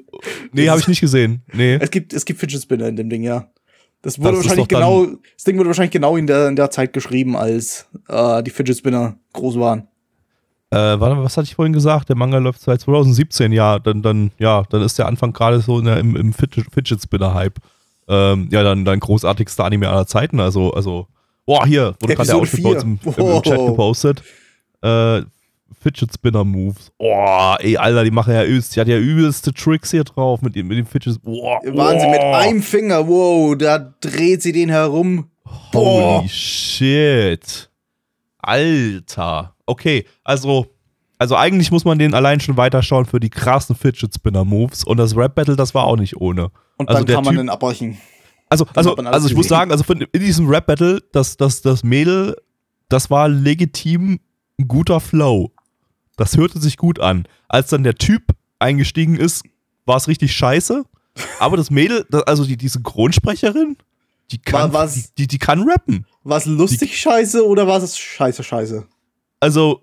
[0.52, 1.42] Nee, habe ich nicht gesehen.
[1.52, 1.74] Nee.
[1.80, 3.48] Es gibt, es gibt Fidget Spinner in dem Ding, ja.
[4.02, 6.70] Das wurde Das wahrscheinlich dann- genau, das Ding wurde wahrscheinlich genau in der, in der
[6.70, 9.88] Zeit geschrieben, als äh, die Fidget Spinner groß waren.
[10.70, 12.08] Äh, warte, was hatte ich vorhin gesagt?
[12.08, 15.78] Der Manga läuft seit 2017, ja, dann, dann, ja, dann ist der Anfang gerade so
[15.78, 17.58] in der, im, im Fidget, Fidget Spinner-Hype.
[18.08, 20.40] Ähm, ja, dann dein großartigster Anime aller Zeiten.
[20.40, 21.06] Also, also,
[21.46, 23.42] boah, hier, wurde gerade der bei uns im, im, im.
[23.42, 24.22] Chat gepostet.
[24.82, 25.22] Äh,
[25.80, 26.90] Fidget Spinner Moves.
[26.98, 30.54] Boah, ey, Alter, die machen ja übelst, die hat ja übelste Tricks hier drauf mit,
[30.56, 31.22] dem- mit dem Fidget.
[31.22, 32.38] Boah, Wahnsinn, mit boah.
[32.38, 35.30] einem Finger, wow, da dreht sie den herum.
[35.70, 36.18] Boah.
[36.20, 37.70] Holy shit.
[38.38, 39.54] Alter.
[39.66, 40.66] Okay, also,
[41.18, 44.96] also eigentlich muss man den allein schon weiterschauen für die krassen Fidget Spinner Moves und
[44.96, 46.50] das Rap Battle, das war auch nicht ohne.
[46.76, 47.98] Und Also dann kann man Typ- den abbrechen.
[48.48, 51.82] Also, also, also ich muss sagen, also von, in diesem Rap Battle, das, das, das
[51.84, 52.36] Mädel,
[52.90, 54.20] das war legitim
[54.60, 55.52] ein guter Flow.
[56.16, 57.26] Das hörte sich gut an.
[57.48, 58.22] Als dann der Typ
[58.58, 59.44] eingestiegen ist,
[59.86, 60.84] war es richtig scheiße.
[61.40, 63.76] Aber das Mädel, also die, die Synchronsprecherin,
[64.30, 66.06] die kann, War- die, die, die kann rappen.
[66.24, 68.86] War es lustig scheiße oder war es scheiße scheiße?
[69.40, 69.82] Also,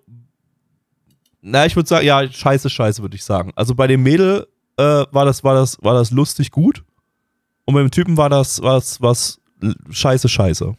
[1.41, 3.51] na, ich würde sagen, ja, scheiße, scheiße, würde ich sagen.
[3.55, 6.83] Also bei dem Mädel äh, war, das, war, das, war das lustig gut.
[7.65, 9.39] Und beim Typen war das was, was
[9.91, 10.75] scheiße, scheiße.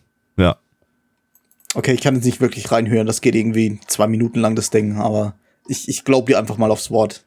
[1.74, 3.06] Okay, ich kann jetzt nicht wirklich reinhören.
[3.06, 4.96] Das geht irgendwie zwei Minuten lang, das Ding.
[4.96, 5.35] Aber
[5.68, 7.24] ich, ich glaube dir einfach mal aufs Wort.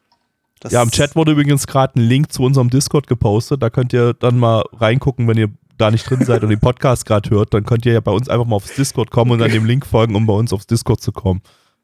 [0.60, 3.64] Das Ja, im Chat wurde übrigens gerade ein Link zu unserem Discord gepostet.
[3.64, 7.06] Da könnt ihr dann mal reingucken, wenn ihr da nicht drin seid und den Podcast
[7.06, 7.54] gerade hört.
[7.54, 9.86] Dann könnt ihr ja bei uns einfach mal aufs Discord kommen und dann dem Link
[9.86, 11.42] folgen, um bei uns aufs Discord zu kommen.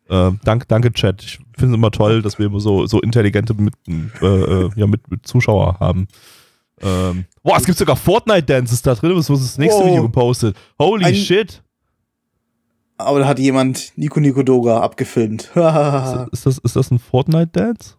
[0.10, 1.24] Äh, danke, danke, Chat.
[1.24, 3.74] Ich finde es immer toll, dass wir immer so, so intelligente mit,
[4.22, 6.08] äh, äh, ja, mit, mit Zuschauer haben.
[6.82, 9.16] Ähm, boah, es gibt sogar Fortnite-Dances da drin.
[9.16, 9.88] Was ist das nächste Wow.
[9.88, 10.58] Video gepostet?
[10.80, 11.62] Holy Ein- shit.
[13.00, 15.44] Aber da hat jemand Nico Nico Doga abgefilmt.
[16.34, 17.96] Ist das, ist das ein Fortnite-Dance?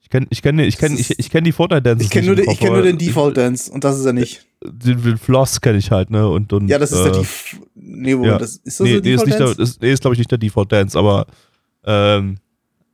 [0.00, 2.36] Ich kenne ich kenn, ich kenn, ich, ist- ich kenn die Fortnite-Dances ich kenne nur,
[2.36, 4.46] nicht den- ich kenn nur den aber Default Dance und das ist er nicht.
[4.64, 6.26] Den, den Floss kenne ich halt, ne?
[6.28, 8.38] Und, und, Ja, das ist äh, der Def Nee, ja.
[8.38, 9.62] das, ist das Nee, der ist Default nicht der, Dance?
[9.62, 11.26] ist, nee, ist glaube ich nicht der Default Dance, aber
[11.84, 12.38] ähm,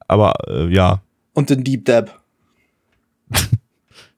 [0.08, 1.00] aber äh, ja,
[1.34, 2.20] Und den Deep Dab.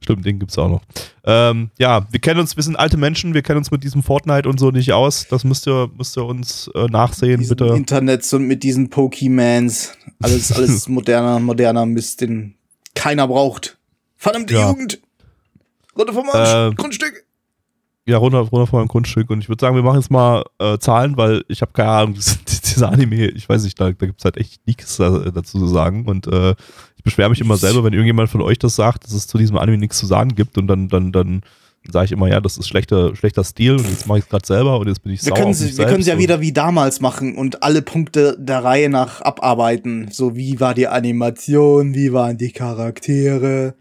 [0.05, 0.83] stimmt, den gibt's auch noch.
[1.25, 4.49] Ähm, ja, wir kennen uns, wir sind alte Menschen, wir kennen uns mit diesem Fortnite
[4.49, 5.27] und so nicht aus.
[5.29, 7.75] Das müsst ihr, müsst ihr uns äh, nachsehen, Diesen bitte.
[7.75, 9.93] Internets und mit diesen Pokemans.
[10.23, 12.55] Alles, alles moderner, moderner Mist, den
[12.95, 13.77] keiner braucht.
[14.17, 14.71] Verdammte Ja.
[14.71, 15.01] Jugend!
[15.99, 16.73] Runter vom Arsch!
[16.73, 17.25] Äh, Grundstück!
[18.07, 19.31] Ja, runter, runter von meinem Grundstück.
[19.31, 22.15] Und ich würde sagen, wir machen jetzt mal äh, Zahlen, weil ich habe keine Ahnung,
[22.75, 25.67] dieser Anime, ich weiß nicht, da, da gibt es halt echt nichts da, dazu zu
[25.67, 26.05] sagen.
[26.07, 26.55] Und äh,
[27.05, 29.79] beschwere mich immer selber, wenn irgendjemand von euch das sagt, dass es zu diesem Anime
[29.79, 30.59] nichts zu sagen gibt.
[30.59, 31.43] Und dann, dann, dann
[31.91, 34.47] sage ich immer, ja, das ist schlechter, schlechter Stil und jetzt mache ich es gerade
[34.47, 36.53] selber und jetzt bin ich Wir sauer können sie- wir können es ja wieder wie
[36.53, 40.09] damals machen und alle Punkte der Reihe nach abarbeiten.
[40.11, 43.75] So, wie war die Animation, wie waren die Charaktere,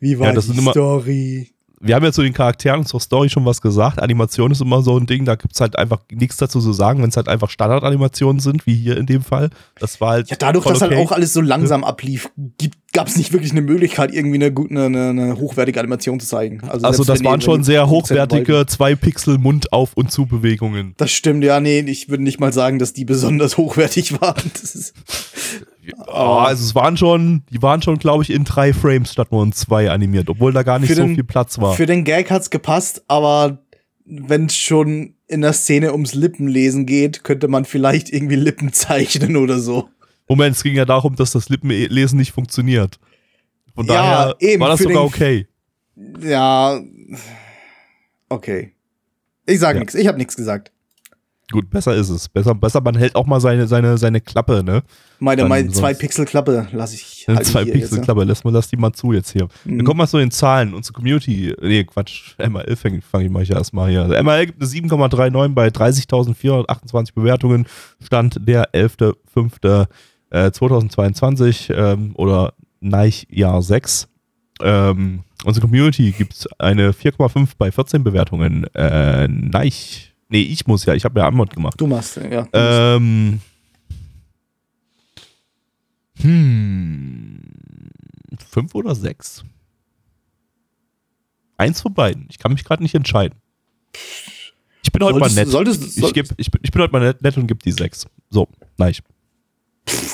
[0.00, 1.50] wie war Ja, die immer- Story.
[1.82, 4.02] Wir haben ja zu den Charakteren und zur Story schon was gesagt.
[4.02, 7.02] Animation ist immer so ein Ding, da gibt es halt einfach nichts dazu zu sagen,
[7.02, 9.48] wenn es halt einfach Standardanimationen sind, wie hier in dem Fall.
[9.78, 10.28] Das war halt.
[10.28, 10.94] Ja, dadurch, dass okay.
[10.94, 12.30] halt auch alles so langsam ablief,
[12.92, 16.60] gab es nicht wirklich eine Möglichkeit, irgendwie eine, gut- eine, eine, hochwertige Animation zu zeigen.
[16.68, 20.92] Also, selbst das waren schon sehr hochwertige zwei Pixel Mund auf und zu Bewegungen.
[20.98, 24.50] Das stimmt, ja, nee, ich würde nicht mal sagen, dass die besonders hochwertig waren.
[26.06, 29.42] Oh, also es waren schon, die waren schon, glaube ich, in drei Frames statt nur
[29.44, 31.74] in zwei animiert, obwohl da gar nicht so den- viel Platz war.
[31.74, 33.58] Für den Gag hat's gepasst, aber
[34.04, 39.36] wenn es schon in der Szene ums Lippenlesen geht, könnte man vielleicht irgendwie Lippen zeichnen
[39.36, 39.88] oder so.
[40.28, 42.98] Moment, es ging ja darum, dass das Lippenlesen nicht funktioniert.
[43.74, 45.46] Von Ja, daher eben, war das sogar den- okay.
[46.22, 46.80] Ja,
[48.28, 48.72] okay.
[49.46, 49.80] Ich sage Ja.
[49.80, 50.72] nichts, ich habe nichts gesagt.
[51.52, 52.28] Gut, besser ist es.
[52.28, 54.82] Besser, besser, man hält auch mal seine, seine, seine Klappe, ne?
[55.18, 58.44] Meine, meine sonst- zwei Pixel Klappe lasse ich halt zwei hier Pixel jetzt, Klappe, lass
[58.44, 59.48] mal lass die mal zu jetzt hier.
[59.64, 59.78] Mhm.
[59.78, 60.72] Dann kommen wir zu den Zahlen.
[60.74, 64.02] Unsere Community, nee, Quatsch, MRL fange fang ich mal hier erstmal hier.
[64.02, 67.66] Also MRL gibt eine 7,39 bei 30.428 Bewertungen.
[68.00, 68.72] Stand der
[70.32, 74.08] 11.05.2022 ähm, oder Neich Jahr 6.
[74.62, 78.64] Ähm, unsere Community gibt eine 4,5 bei 14 Bewertungen.
[78.74, 80.09] Äh, Neich.
[80.30, 81.74] Nee, ich muss ja, ich habe ja Antwort gemacht.
[81.80, 82.46] Du machst, ja.
[82.52, 83.40] Ähm.
[86.20, 87.40] Hm.
[88.48, 89.44] Fünf oder sechs?
[91.56, 92.26] Eins von beiden.
[92.30, 93.38] Ich kann mich gerade nicht entscheiden.
[94.82, 95.50] Ich bin heute Solltest- mal nett.
[95.50, 97.72] solltest- ich, soll- geb, ich, bin, ich bin heute mal nett, nett und gebe die
[97.72, 98.06] sechs.
[98.30, 98.94] So, nein.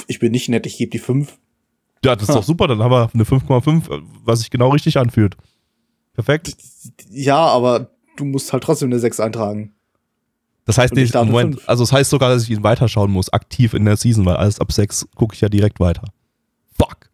[0.09, 1.39] ich bin nicht nett, ich gebe die fünf.
[2.05, 2.67] Ja, das ist doch super.
[2.69, 5.37] Dann haben wir eine 5,5, äh, was sich genau richtig anfühlt.
[6.15, 6.57] Perfekt.
[7.11, 9.73] Ja, aber du musst halt trotzdem eine sechs eintragen.
[10.67, 11.69] Das heißt nicht, Moment, fünf.
[11.69, 14.61] also das heißt sogar, dass ich ihn weiterschauen muss, aktiv in der Season, weil alles
[14.61, 16.03] ab sechs gucke ich ja direkt weiter.
[16.77, 17.09] Fuck.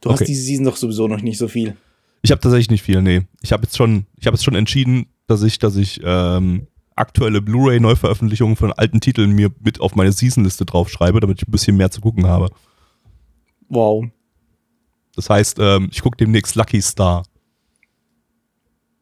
[0.00, 0.20] Du Okay.
[0.20, 1.76] hast diese Season doch sowieso noch nicht so viel.
[2.22, 3.22] Ich habe tatsächlich nicht viel, nee.
[3.40, 7.40] Ich habe jetzt schon, ich habe jetzt schon entschieden, dass ich, dass ich ähm, aktuelle
[7.40, 11.90] Blu-ray-Neuveröffentlichungen von alten Titeln mir mit auf meine Seasonliste draufschreibe, damit ich ein bisschen mehr
[11.90, 12.50] zu gucken habe.
[13.68, 14.06] Wow.
[15.14, 17.22] Das heißt, ähm, ich gucke demnächst Lucky Star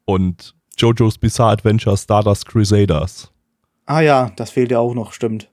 [0.04, 3.30] und JoJo's Bizarre Adventure Stardust Crusaders.
[3.86, 5.50] Ah ja, das fehlt ja auch noch, stimmt.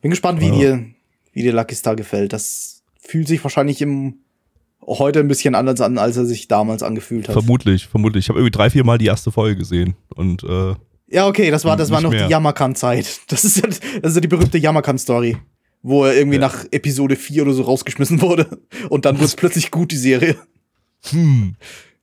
[0.00, 0.54] Bin gespannt, wie Ja.
[0.54, 0.84] dir,
[1.32, 2.32] wie dir Lucky Star gefällt.
[2.32, 4.16] Das fühlt sich wahrscheinlich im
[4.84, 7.34] heute ein bisschen anders an, als er sich damals angefühlt hat.
[7.34, 8.24] Vermutlich, vermutlich.
[8.24, 10.74] Ich habe irgendwie drei, vier Mal die erste Folge gesehen und äh,
[11.08, 12.26] ja, okay, das war, das war noch mehr.
[12.26, 13.20] die Yamakan-Zeit.
[13.28, 13.78] Das ist ja, das
[14.10, 15.36] ist ja die berühmte Yamakan-Story.
[15.82, 16.42] wo er irgendwie Ja.
[16.42, 18.58] nach Episode 4 oder so rausgeschmissen wurde.
[18.88, 20.36] Und dann wurde es plötzlich gut, die Serie.
[21.10, 21.56] Hm,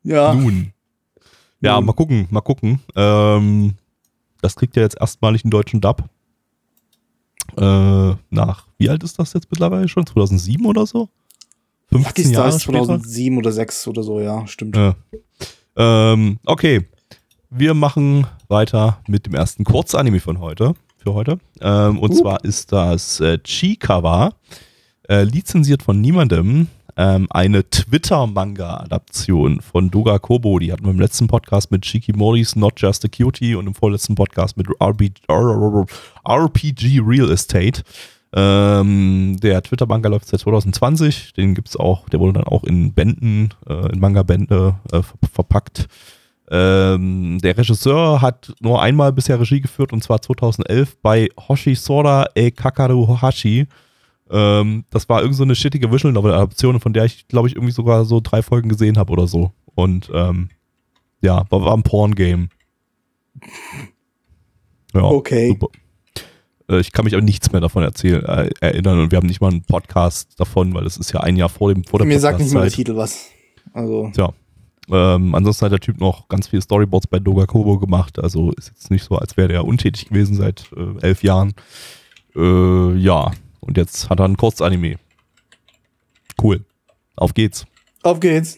[0.03, 0.33] Ja.
[0.33, 0.73] nun.
[1.61, 1.85] Ja, Nun.
[1.87, 2.79] mal gucken, mal gucken.
[2.95, 3.73] Ähm,
[4.41, 6.03] das kriegt ja jetzt erstmalig einen deutschen Dub.
[7.57, 10.05] Äh, nach, wie alt ist das jetzt mittlerweile schon?
[10.05, 11.09] 2007 oder so?
[11.91, 12.85] 15 Die Star Jahre ist später?
[12.85, 14.75] 2007 oder 6 oder so, ja, stimmt.
[14.75, 14.95] Ja.
[15.75, 16.85] Ähm, okay.
[17.49, 20.75] Wir machen weiter mit dem ersten Kurzanime von heute.
[20.97, 21.39] Für heute.
[21.61, 22.15] Ähm, und Uh.
[22.15, 24.33] zwar ist das äh, Chikawa,
[25.07, 26.67] äh, lizenziert von niemandem.
[26.99, 30.59] Ähm, eine Twitter-Manga-Adaption von Doga Kobo.
[30.59, 34.15] Die hatten wir im letzten Podcast mit Shikimoris Not Just a Cutie und im vorletzten
[34.15, 35.21] Podcast mit RPG
[36.99, 37.83] Real Estate.
[38.33, 41.31] Ähm, der Twitter-Manga läuft seit 2020.
[41.35, 45.87] Den gibt's auch, der wurde dann auch in Bänden, äh, in Manga-Bände äh, ver verpackt.
[46.51, 52.25] Ähm, der Regisseur hat nur einmal bisher Regie geführt und zwar 2011 bei Hoshi Sora
[52.35, 53.67] e Kakaru Hashi.
[54.31, 57.55] Ähm, das war irgend so eine shittige Visual Novel Adaption, von der ich glaube ich
[57.55, 59.51] irgendwie sogar so drei Folgen gesehen habe oder so.
[59.75, 60.49] Und ähm,
[61.21, 62.49] ja, war, war ein Porn-Game.
[64.93, 65.49] Ja, Okay.
[65.49, 65.67] super.
[66.69, 69.41] Äh, Ich kann mich aber nichts mehr davon erzählen, äh, erinnern und wir haben nicht
[69.41, 72.19] mal einen Podcast davon, weil das ist ja ein Jahr vor dem vor der Mir
[72.19, 72.71] sagt nicht mal der.
[72.71, 73.27] Titel was.
[73.73, 74.33] Also, Tja.
[74.91, 78.17] Ähm, ansonsten hat der Typ noch ganz viele Storyboards bei Doga Kobo gemacht.
[78.17, 81.53] Also ist jetzt nicht so, als wäre der untätig gewesen seit äh, elf Jahren.
[82.35, 83.31] Äh, ja.
[83.69, 84.97] Und jetzt hat er ein Kurzanime.
[86.41, 86.65] Cool.
[87.15, 87.67] Auf geht's.
[88.01, 88.57] auf geht's.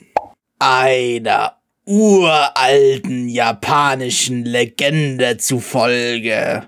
[0.57, 6.65] Einer uralten japanischen Legende zufolge.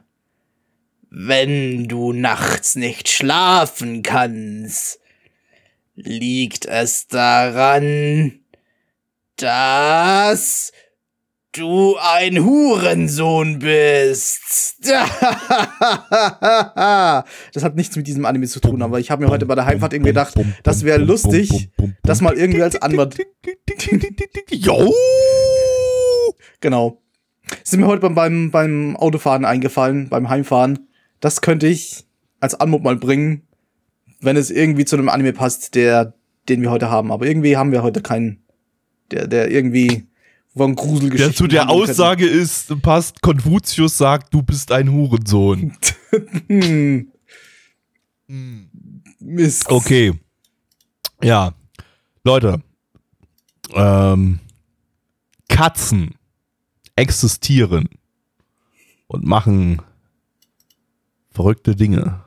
[1.09, 4.99] Wenn du nachts nicht schlafen kannst,
[5.95, 8.41] liegt es daran,
[9.37, 10.73] dass
[11.53, 14.41] du ein Hurensohn bist.
[17.53, 19.65] Das hat nichts mit diesem Anime zu tun, aber ich habe mir heute bei der
[19.65, 21.69] Heimfahrt irgendwie gedacht, das wäre lustig,
[22.01, 23.15] das mal irgendwie als Anwalt.
[24.49, 24.91] Jo!
[26.59, 27.01] Genau.
[27.63, 30.87] Ist mir heute beim, beim, beim Autofahren eingefallen, beim Heimfahren.
[31.19, 32.05] Das könnte ich
[32.39, 33.47] als Anmut mal bringen,
[34.19, 36.13] wenn es irgendwie zu einem Anime passt, der,
[36.49, 37.11] den wir heute haben.
[37.11, 38.43] Aber irgendwie haben wir heute keinen,
[39.11, 40.07] der, der irgendwie
[40.55, 41.31] von Gruselgeschichten.
[41.31, 41.69] Der zu der.
[41.69, 45.77] Aussage ist, passt, Konfuzius sagt, du bist ein Hurensohn.
[48.25, 48.69] Hm.
[49.19, 49.69] Mist.
[49.69, 50.13] Okay.
[51.21, 51.53] Ja.
[52.23, 52.63] Leute.
[53.73, 54.39] Ähm,
[55.49, 56.15] Katzen
[56.95, 57.89] existieren
[59.07, 59.81] und machen
[61.29, 62.23] verrückte Dinge.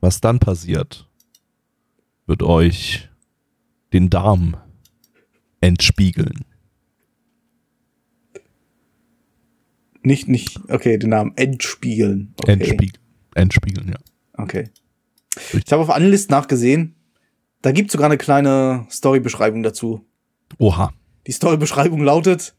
[0.00, 1.06] Was dann passiert,
[2.26, 3.10] wird euch
[3.92, 4.56] den Darm
[5.60, 6.45] entspiegeln.
[10.06, 12.32] Nicht, nicht, okay, den Namen Endspiegeln.
[12.40, 12.52] Okay.
[12.52, 13.02] Entspiegeln.
[13.34, 13.96] Entspiegeln, ja.
[14.40, 14.70] Okay.
[15.52, 16.94] Ich habe auf Anlist nachgesehen.
[17.60, 20.06] Da gibt sogar eine kleine Storybeschreibung dazu.
[20.58, 20.92] Oha.
[21.26, 22.54] Die Storybeschreibung lautet: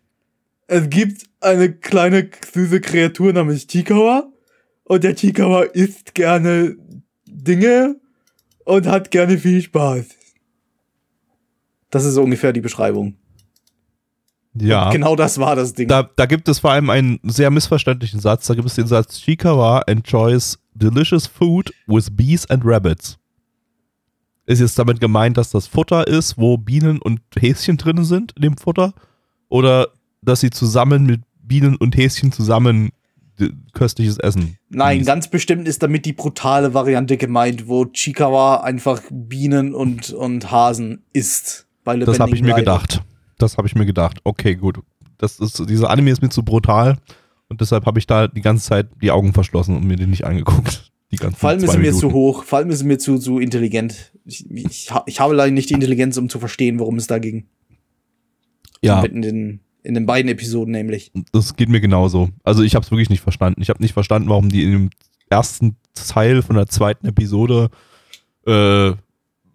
[0.68, 4.30] Es gibt eine kleine süße Kreatur namens Chikawa
[4.84, 6.76] und der Chikawa isst gerne
[7.26, 7.96] Dinge
[8.66, 10.06] und hat gerne viel Spaß.
[11.92, 13.16] Das ist so ungefähr die Beschreibung.
[14.62, 14.89] Ja.
[14.91, 15.88] Genau das war das Ding.
[15.88, 18.48] Da, da gibt es vor allem einen sehr missverständlichen Satz.
[18.48, 23.17] Da gibt es den Satz, Chikawa enjoys delicious food with bees and rabbits.
[24.46, 28.43] Ist jetzt damit gemeint, dass das Futter ist, wo Bienen und Häschen drin sind in
[28.43, 28.93] dem Futter?
[29.50, 29.89] Oder
[30.22, 32.89] dass sie zusammen mit Bienen und Häschen zusammen
[33.39, 34.58] d- köstliches Essen?
[34.70, 40.50] Nein, ganz bestimmt ist damit die brutale Variante gemeint, wo Chikawa einfach Bienen und, und
[40.50, 41.67] Hasen isst.
[41.84, 42.62] Bei Das habe ich mir Leibe.
[42.62, 43.02] gedacht.
[43.38, 44.19] Das habe ich mir gedacht.
[44.23, 44.80] Okay, gut.
[45.17, 46.97] Das ist, dieser Anime ist mir zu brutal
[47.50, 50.26] und deshalb habe ich da die ganze Zeit die Augen verschlossen und mir den nicht
[50.26, 50.91] angeguckt.
[51.12, 54.12] Die ganzen Vor allem ist mir zu hoch, vor allem ist mir zu, zu intelligent.
[54.26, 57.47] Ich, ich, ich habe leider nicht die Intelligenz, um zu verstehen, worum es da ging.
[58.82, 61.12] Ja, In den, in den beiden Episoden nämlich.
[61.32, 62.30] das geht mir genauso.
[62.43, 63.62] Also ich habe es wirklich nicht verstanden.
[63.62, 64.89] Ich habe nicht verstanden, warum die in dem
[65.30, 67.69] ersten Teil von der zweiten Episode
[68.45, 68.91] äh,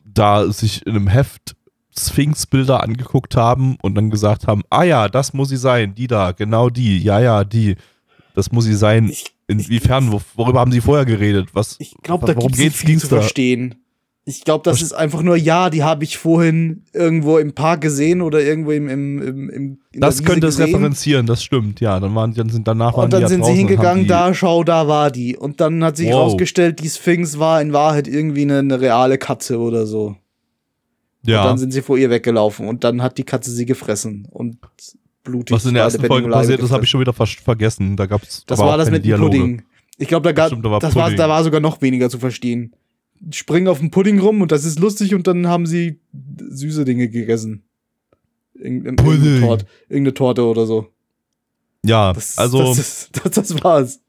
[0.04, 1.54] da sich in einem Heft
[1.98, 6.32] Sphinx-Bilder angeguckt haben und dann gesagt haben, ah ja, das muss sie sein, die da,
[6.32, 7.76] genau die, ja, ja, die.
[8.34, 9.12] Das muss sie sein.
[9.46, 11.48] Inwiefern, wo, worüber haben sie vorher geredet?
[11.52, 13.16] Was, ich glaube, da gibt es viel zu da?
[13.20, 13.74] verstehen.
[14.24, 17.80] Ich glaube, das Was- ist einfach nur, ja, die habe ich vorhin irgendwo im Park
[17.80, 21.98] gesehen oder irgendwo im, im, im, im Das könnte es referenzieren, das stimmt, ja.
[21.98, 24.86] Dann waren, dann sind, danach waren Und dann die sind sie hingegangen, da, schau, da
[24.86, 25.36] war die.
[25.36, 26.14] Und dann hat sich Wow.
[26.14, 30.14] herausgestellt, die Sphinx war in Wahrheit irgendwie eine, eine reale Katze oder so.
[31.24, 34.26] Und Ja, dann sind sie vor ihr weggelaufen und dann hat die Katze sie gefressen
[34.30, 34.58] und
[35.24, 35.54] blutig.
[35.54, 37.96] was in der ersten Folge passiert ist, habe ich schon wieder fast vergessen.
[37.96, 39.20] Da gab's Das war das mit dem.
[39.20, 39.62] Pudding.
[39.98, 42.18] Ich glaube, da, gab, Stimmt, da war das war, da war sogar noch weniger zu
[42.18, 42.74] verstehen.
[43.30, 46.00] springen auf dem Pudding rum und das ist lustig und dann haben sie
[46.48, 47.62] süße Dinge gegessen.
[48.54, 49.12] Irgendeine, Pudding.
[49.22, 50.88] irgendeine, Torte, irgendeine Torte oder so.
[51.84, 54.00] Ja, Das, also, das, ist, das, das war's.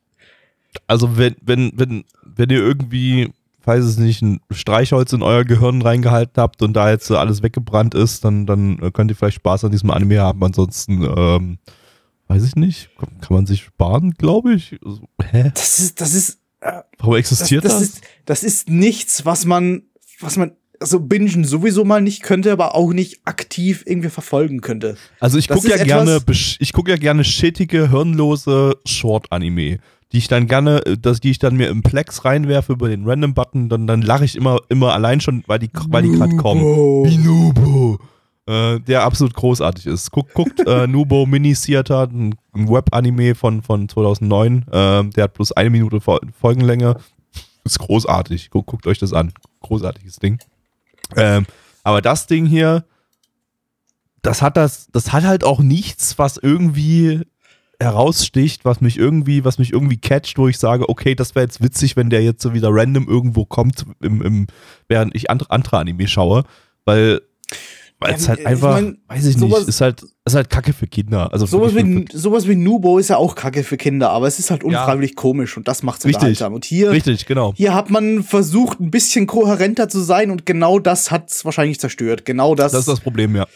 [0.87, 3.29] also wenn, wenn, wenn, wenn ihr irgendwie,
[3.65, 7.95] weiß es nicht, ein Streichholz in euer Gehirn reingehalten habt und da jetzt alles weggebrannt
[7.95, 10.43] ist, dann, dann äh, könnt ihr vielleicht Spaß an diesem Anime haben.
[10.43, 11.57] Ansonsten, ähm,
[12.27, 14.77] weiß ich nicht, kann man sich sparen, glaube ich.
[14.85, 15.51] Also, hä?
[15.53, 16.39] Das ist, das ist,
[16.97, 17.81] Warum das, existiert das das?
[17.81, 19.83] ist, das ist nichts, was man,
[20.19, 24.97] was man, also bingen sowieso mal nicht könnte, aber auch nicht aktiv irgendwie verfolgen könnte.
[25.19, 26.19] Also ich Das gucke ja gerne,
[26.59, 29.79] ich gucke ja gerne shittige, hirnlose Short-Anime,
[30.13, 33.05] die ich dann gerne, äh, das, die ich dann mir im Plex reinwerfe über den
[33.05, 36.63] Random-Button, dann, dann lache ich immer, immer allein schon, weil die, weil die gerade kommen.
[36.63, 37.99] Wie Nubo.
[38.45, 40.11] Äh, der absolut großartig ist.
[40.11, 44.65] Guck, guckt äh, Nubo Mini Theater, ein, ein Web-Anime von, von 2009.
[44.71, 46.97] Ähm, der hat bloß eine Minute Fol Folgenlänge.
[47.63, 48.49] Ist großartig.
[48.49, 49.33] Guckt, guckt euch das an.
[49.61, 50.39] Großartiges Ding.
[51.15, 51.45] Ähm,
[51.83, 52.83] aber das Ding hier,
[54.21, 57.21] das hat das, das hat halt auch nichts, was irgendwie
[57.83, 61.61] heraussticht, was mich irgendwie, was mich irgendwie catcht, wo ich sage, okay, das wäre jetzt
[61.61, 64.47] witzig, wenn der jetzt so wieder random irgendwo kommt, im, im,
[64.87, 66.43] während ich andere, andere Anime schaue,
[66.85, 67.21] weil
[67.99, 70.49] weil es Ja, halt ich einfach, mein, weiß ich sowas- nicht, ist halt, ist halt
[70.49, 71.31] Kacke für Kinder.
[71.31, 74.51] Also Sowas wie, sowas wie Nubo ist ja auch kacke für Kinder, aber es ist
[74.51, 74.67] halt Ja.
[74.67, 76.53] unfreiwillig komisch und das macht's unterhaltsam.
[76.53, 77.53] Und hier, richtig, genau.
[77.55, 82.25] hier hat man versucht, ein bisschen kohärenter zu sein und genau das hat's wahrscheinlich zerstört.
[82.25, 82.73] Genau das.
[82.73, 83.47] Das ist das Problem, ja.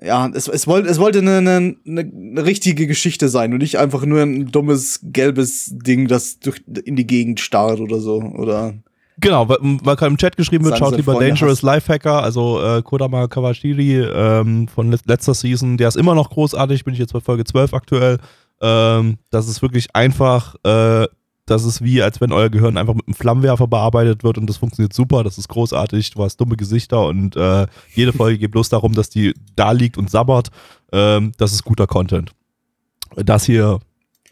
[0.00, 4.04] Ja, es, es, wollte, es wollte eine, eine, eine richtige Geschichte sein und nicht einfach
[4.04, 8.22] nur ein dummes gelbes Ding, das durch, in die Gegend starrt oder so.
[8.22, 8.74] Oder
[9.18, 12.82] Genau, weil, weil gerade im Chat geschrieben wird, schaut lieber Freunde Dangerous Lifehacker, also äh,
[12.82, 17.12] Kodama Kawashiri ähm, von let letzter Season, der ist immer noch großartig, bin ich jetzt
[17.12, 18.18] bei Folge 12 aktuell.
[18.60, 21.06] Ähm, das ist wirklich einfach, äh,
[21.52, 24.56] das ist wie, als wenn euer Gehirn einfach mit einem Flammenwerfer bearbeitet wird und das
[24.56, 28.70] funktioniert super, das ist großartig, du hast dumme Gesichter und äh, jede Folge geht bloß
[28.70, 30.48] darum, dass die da liegt und sabbert.
[30.92, 32.32] Ähm, das ist guter Content.
[33.16, 33.80] Das hier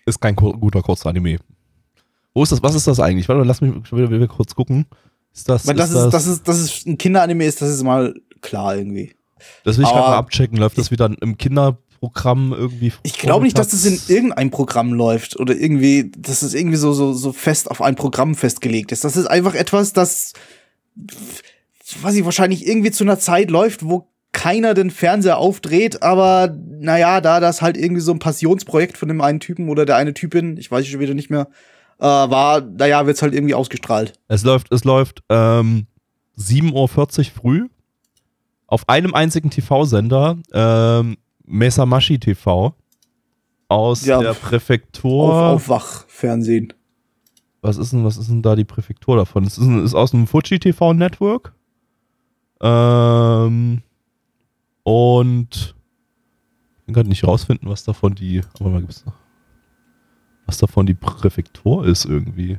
[0.06, 1.38] ist kein guter Kurzanime.
[2.32, 2.62] Wo ist das?
[2.62, 3.28] Was ist das eigentlich?
[3.28, 4.86] Warte mal, lass mich wieder, kurz gucken.
[5.34, 8.14] Ist das, weil das ist das ist, das ist ein Kinderanime ist, das ist mal
[8.40, 9.14] klar irgendwie.
[9.64, 10.56] das will ich gerade mal abchecken.
[10.56, 11.36] Läuft das wieder im
[12.00, 12.92] Kinderprogramm irgendwie?
[13.02, 14.10] Ich glaube nicht, dass das in vormittags?
[14.10, 18.34] irgendein Programm läuft oder irgendwie, dass es irgendwie so, so, so fest auf ein Programm
[18.34, 19.04] festgelegt ist.
[19.04, 20.32] Das ist einfach etwas, das,
[22.00, 27.20] weiß ich, wahrscheinlich irgendwie zu einer Zeit läuft, wo keiner den Fernseher aufdreht, aber naja,
[27.20, 30.56] da das halt irgendwie so ein Passionsprojekt von dem einen Typen oder der eine Typin,
[30.56, 31.48] ich weiß schon wieder nicht mehr,
[31.98, 34.12] äh, war, naja, wird's halt irgendwie ausgestrahlt.
[34.28, 35.88] Es läuft, es läuft ähm,
[36.38, 36.72] 7.40
[37.18, 37.68] Uhr früh
[38.68, 41.16] auf einem einzigen TV-Sender, ähm,
[41.50, 42.74] Mesamashi TV
[43.68, 45.32] aus Ja, der auf, Präfektur.
[45.50, 46.72] Aufwachfernsehen.
[47.62, 49.44] was ist denn, was ist denn da die Präfektur davon?
[49.44, 51.52] Es ist, ist aus dem Fuji TV Network.
[52.62, 53.82] Ähm,
[54.82, 55.74] und
[56.78, 59.14] ich kann gerade nicht rausfinden, was davon die, aber mal gibt's noch,
[60.46, 62.58] was davon die Präfektur ist irgendwie.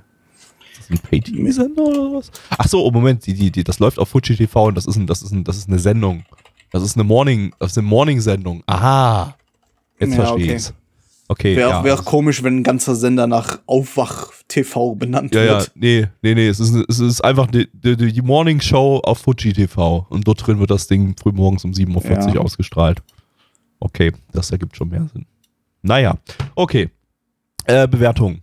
[0.74, 2.32] Ist das ein Pay-TV-Sender oder was?
[2.58, 4.96] Ach so, oh Moment, die, die, die, das läuft auf Fuji TV und das ist,
[4.96, 6.24] ein, das ist, ein, das ist eine Sendung.
[6.72, 8.64] Das ist eine Morning, das ist eine Morning-Sendung.
[8.66, 9.36] Aha.
[10.00, 10.56] Jetzt Ja, verstehe okay.
[10.56, 10.74] ich's.
[11.28, 11.56] Okay.
[11.56, 15.60] Wäre ja, auch, wär auch komisch, wenn ein ganzer Sender nach Aufwach-TV benannt Ja, ja,
[15.60, 15.72] wird.
[15.76, 19.54] nee, nee, nee, es ist, es ist einfach die, die, die Morning Show auf Fuji
[19.54, 22.42] TV und dort drin wird das Ding frühmorgens um 7.40 Uhr Ja.
[22.42, 23.02] ausgestrahlt.
[23.80, 25.26] Okay, das ergibt schon mehr Sinn.
[25.84, 26.16] Naja,
[26.56, 26.90] okay.
[27.66, 28.42] Äh, Bewertung.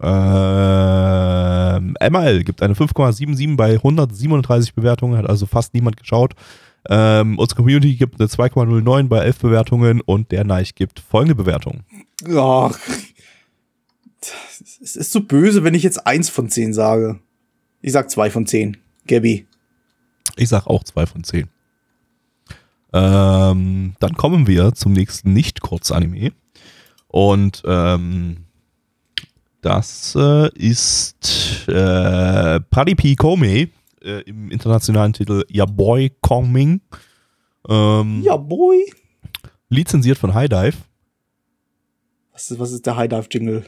[0.00, 6.34] Ähm, ML gibt eine 5,77 bei 137 Bewertungen, hat also fast niemand geschaut.
[6.88, 11.84] Ähm, unsere Community gibt eine 2,09 bei 11 Bewertungen und der Neich gibt folgende Bewertung.
[12.36, 12.78] Ach.
[14.82, 17.20] Es ist so böse, wenn ich jetzt eins von zehn sage.
[17.82, 18.78] Ich sag zwei von zehn.
[19.06, 19.46] Gabby.
[20.36, 21.48] Ich sag auch 2 von 10.
[22.92, 26.32] Ähm, dann kommen wir zum nächsten Nicht-Kurz-Anime.
[27.08, 28.46] Und ähm,
[29.60, 33.68] das äh, ist äh, Paripi Kome
[34.04, 36.80] äh, im internationalen Titel Ya Boy Kongming.
[37.68, 38.84] Ähm, Ja, boy.
[39.68, 40.76] Lizenziert von High Dive.
[42.32, 43.64] Was ist, was ist der High Dive Jingle?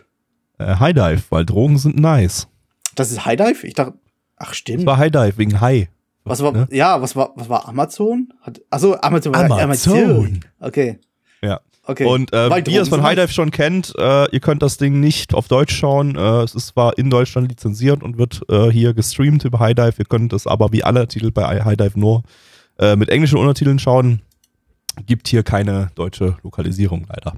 [0.58, 2.48] Äh, High Dive, weil Drogen sind nice.
[2.94, 3.66] Das ist High Dive?
[3.66, 3.98] Ich dachte,
[4.36, 4.86] ach Das stimmt.
[4.86, 5.88] war High Dive wegen High.
[6.24, 6.66] Was war, Ne?
[6.72, 8.32] ja, was war, was war Amazon?
[8.40, 9.32] Hat, achso, Amazon.
[9.32, 10.40] war- Amazon.
[10.58, 10.98] Okay.
[11.86, 12.04] Okay.
[12.04, 14.98] Und äh, wie ihr es von High Dive schon kennt, äh, ihr könnt das Ding
[14.98, 16.16] nicht auf Deutsch schauen.
[16.16, 19.94] Äh, es ist zwar in Deutschland lizenziert und wird äh, hier gestreamt über High Dive.
[19.98, 22.24] Ihr könnt es aber wie alle Titel bei High Dive nur
[22.78, 24.22] äh, mit englischen Untertiteln schauen.
[25.06, 27.34] Gibt hier keine deutsche Lokalisierung leider.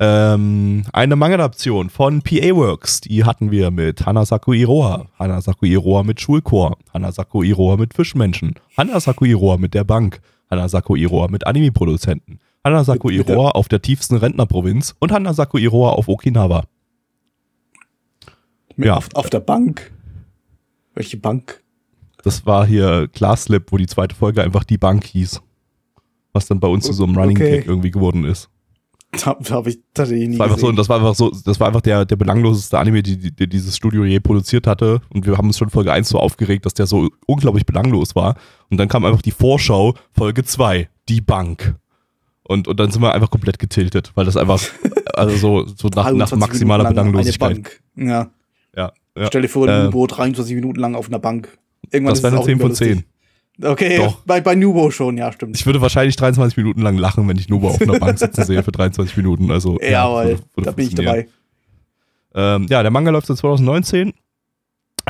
[0.00, 6.20] Ähm, eine Manga-Adaption von PA Works, die hatten wir mit Hanasaku Iroha, Hanasaku Iroha mit
[6.20, 10.20] Schulchor, Hanasaku Iroha mit Fischmenschen, Hanasaku Iroha mit der Bank,
[10.50, 16.64] Hanasaku Iroha mit Anime-Produzenten, Hanasaku Iroha auf der tiefsten Rentnerprovinz und Hanasaku Iroha auf Okinawa.
[18.76, 18.96] Mit Ja.
[18.96, 19.92] auf, auf der Bank.
[20.94, 21.62] Welche Bank?
[22.24, 25.40] Das war hier Glasslip, wo die zweite Folge einfach die Bank hieß.
[26.32, 27.58] Was dann bei uns zu so einem Running Okay.
[27.58, 28.50] Gag irgendwie geworden ist.
[29.12, 31.58] Da, da habe ich tatsächlich nie Das war einfach so, das war einfach so, das
[31.60, 35.00] war einfach der, der belangloseste Anime, die, die, die dieses Studio je produziert hatte.
[35.08, 38.36] Und wir haben uns schon Folge 1 so aufgeregt, dass der so unglaublich belanglos war.
[38.68, 41.76] Und dann kam einfach die Vorschau, Folge 2, die Bank.
[42.48, 44.58] Und, und dann sind wir einfach komplett getiltet, weil das einfach,
[45.14, 47.80] also so, so nach, nach 23 maximaler Belanglosigkeit.
[47.94, 48.30] Ja.
[48.74, 49.26] Ja, ja.
[49.26, 51.58] Stell dir vor, ein Äh, U-Boot 23 Minuten lang auf einer Bank.
[51.90, 52.88] Irgendwann Das wäre eine auch 10 nicht mehr von 10.
[52.88, 53.06] lustig.
[53.62, 54.20] Okay, Doch.
[54.26, 55.56] bei, bei Nubo schon, ja, stimmt.
[55.56, 58.62] Ich würde wahrscheinlich 23 Minuten lang lachen, wenn ich Nubo auf einer Bank sitzen sehe
[58.62, 59.50] für 23 Minuten.
[59.50, 61.28] Also, Jawohl, würde- würde da bin ich dabei.
[62.34, 64.14] Ähm, ja, der Manga läuft seit 2019.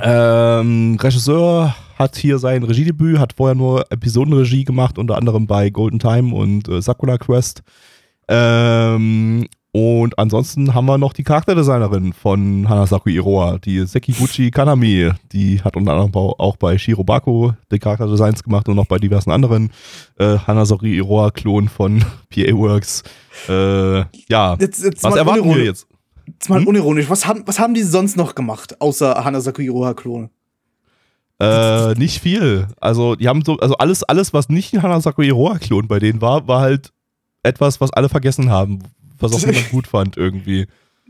[0.02, 5.98] Ähm, Regisseur hat hier sein Regiedebüt, hat vorher nur Episodenregie gemacht, unter anderem bei Golden
[5.98, 7.62] Time und äh, Sakura Quest.
[8.28, 15.10] Ähm, und ansonsten haben wir noch die Charakterdesignerin von Hanasaku Iroha, die Sekiguchi Kanami.
[15.32, 19.70] Die hat unter anderem auch bei Shirobako die Charakterdesigns gemacht und noch bei diversen anderen
[20.18, 23.02] äh, Hanasaku Iroha-Klonen von PA Works.
[23.48, 23.98] Äh,
[24.30, 25.86] ja, Jetzt, jetzt was erwarten wir jetzt?
[26.26, 26.66] Jetzt mal Hm?
[26.66, 27.08] unironisch.
[27.10, 30.30] Was haben, was haben die sonst noch gemacht, außer Hanasaku Iroha-Klone?
[31.40, 32.66] Äh, nicht viel.
[32.80, 36.48] Also, die haben so, also alles, alles, was nicht ein Hanasaku Iroha-Klon bei denen war,
[36.48, 36.92] war halt
[37.42, 38.80] etwas, was alle vergessen haben,
[39.18, 40.66] was auch niemand gut fand irgendwie.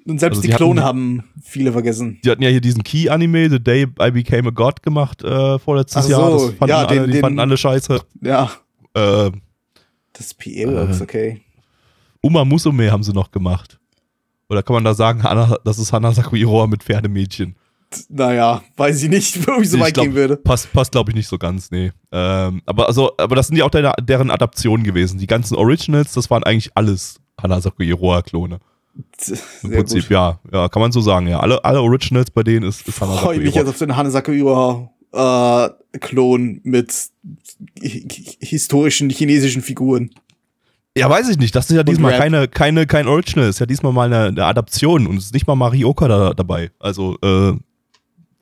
[0.07, 2.19] Und selbst Also die die Klone die- haben viele vergessen.
[2.25, 6.05] Die hatten ja hier diesen Key-Anime, The Day I Became a God, gemacht äh, vorletztes
[6.07, 6.39] Ach Jahr.
[6.39, 8.01] so, Das fanden ja, alle, den- die den- fanden alle scheiße.
[8.23, 8.51] Ja,
[8.95, 9.31] Äh,
[10.13, 11.03] das ist PA Works, Äh.
[11.03, 11.41] okay.
[12.21, 13.79] Uma Musume haben sie noch gemacht.
[14.49, 17.55] Oder kann man da sagen, Hana, das ist Hanasaku Iroha mit Pferdemädchen?
[18.09, 20.37] Naja, weiß ich nicht, wo ich so weit glaub, gehen würde.
[20.37, 21.91] Passt, passt glaube ich, nicht so ganz, nee.
[22.13, 25.19] Ähm, aber, also, aber das sind ja auch deine, deren Adaptionen gewesen.
[25.19, 28.59] Die ganzen Originals, das waren eigentlich alles Hanasaku Iroha-Klone.
[29.63, 30.11] Im Prinzip, gut.
[30.11, 30.39] ja.
[30.53, 31.41] Ja, kann man so sagen, ja.
[31.41, 33.71] Alle, alle Originals bei denen ist, ist Hanasaku Freut mich, Iroha.
[33.71, 34.33] ob du einen Hanasaku
[35.13, 36.93] Iroha-Klon mit
[37.83, 40.11] hi- hi- historischen chinesischen Figuren.
[40.97, 41.55] Ja, weiß ich nicht.
[41.55, 42.21] Das ist ja diesmal Rap.
[42.23, 43.49] keine, keine, kein Original.
[43.49, 46.71] Ist ja diesmal mal eine, eine Adaption und es ist nicht mal Marioka da, dabei.
[46.81, 47.53] Also, äh,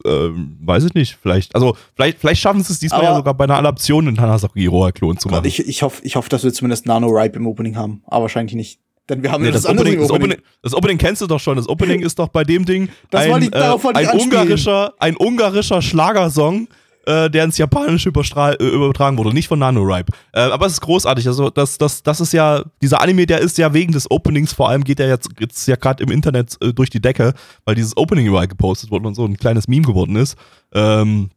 [0.06, 1.18] ähm, weiß ich nicht.
[1.20, 4.20] Vielleicht, also, vielleicht, vielleicht schaffen sie es diesmal Aber- ja sogar bei einer Adaption einen
[4.20, 5.46] Hanasaku Iroha-Klon zu Gott, machen.
[5.48, 8.02] ich, ich hoffe, ich hoff, dass wir zumindest Nano Ripe im Opening haben.
[8.06, 8.80] Aber wahrscheinlich nicht.
[9.08, 11.56] Denn wir haben Nee, ja das, Opening, das, Opening, das Opening kennst du doch schon.
[11.56, 15.16] Das Opening ist doch bei dem Ding Das ein, darauf wollte ich ein, ungarischer, ein
[15.16, 16.66] ungarischer Schlagersong,
[17.06, 20.06] äh, der ins Japanische äh, übertragen wurde, nicht von NaNoWriMe.
[20.32, 21.26] Äh, aber es ist großartig.
[21.26, 24.68] Also das, das, das ist ja, dieser Anime, der ist ja wegen des Openings vor
[24.68, 27.32] allem, geht der jetzt, jetzt ja gerade im Internet äh, durch die Decke,
[27.64, 30.36] weil dieses Opening überall gepostet wurde und so ein kleines Meme geworden ist.
[30.74, 31.30] Ähm,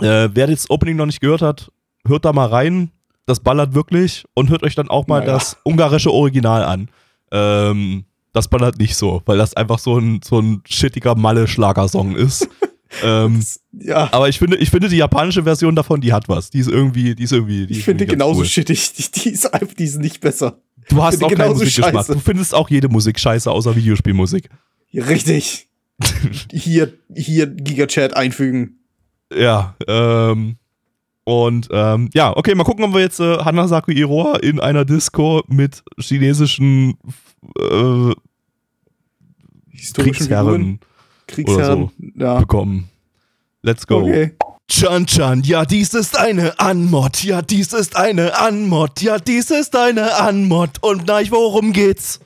[0.00, 1.70] äh, wer das Opening noch nicht gehört hat,
[2.06, 2.90] hört da mal rein.
[3.26, 5.34] Das ballert wirklich und hört euch dann auch mal Naja.
[5.34, 6.88] das ungarische Original an.
[7.30, 12.48] Ähm, das ballert nicht so, weil das einfach so ein, so ein shittiger Malle-Schlagersong ist.
[13.02, 16.50] ähm, Ja, aber ich finde, ich finde die japanische Version davon, die hat was.
[16.50, 17.66] Die ist irgendwie, die ist irgendwie.
[17.66, 18.46] Die ich ist finde irgendwie genauso cool.
[18.46, 18.92] shittig.
[18.94, 20.60] Die, die, ist einfach, die ist nicht besser.
[20.88, 22.06] Du hast auch keinen Musikgeschmack.
[22.06, 24.48] Du findest auch jede Musik scheiße, außer Videospielmusik.
[24.94, 25.68] Richtig.
[26.52, 28.78] hier, hier Gigachat einfügen.
[29.34, 30.56] Ja, ähm.
[31.24, 35.42] Und ähm, ja, okay, mal gucken, ob wir jetzt äh, Hanasaku Iroha in einer Disco
[35.46, 36.96] mit chinesischen
[37.58, 38.14] äh,
[39.70, 40.80] Historische Figuren.
[41.28, 42.14] Kriegsherren Kriegsherren.
[42.16, 42.40] Ja.
[42.40, 42.88] bekommen.
[43.62, 44.00] Let's go.
[44.00, 44.32] Okay.
[44.70, 49.74] Chan Chan, ja, dies ist eine Anmod, ja, dies ist eine Anmod, ja, dies ist
[49.74, 50.70] eine Anmod.
[50.82, 52.20] Und na, worum geht's?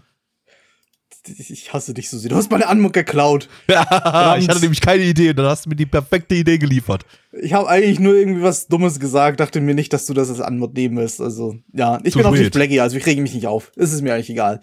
[1.25, 2.31] Ich hasse dich so sehr.
[2.31, 3.49] Du hast meine Anmuck geklaut.
[3.69, 7.07] Ja, ich hatte nämlich keine Idee, und dann hast du mir die perfekte Idee geliefert.
[7.41, 10.41] Ich habe eigentlich nur irgendwie was Dummes gesagt, dachte mir nicht, dass du das als
[10.41, 11.21] Anmod nehmen willst.
[11.21, 13.71] Also, ja, ich Zu bin auch nicht Blackie, also ich rege mich nicht auf.
[13.77, 14.61] Es ist mir eigentlich egal.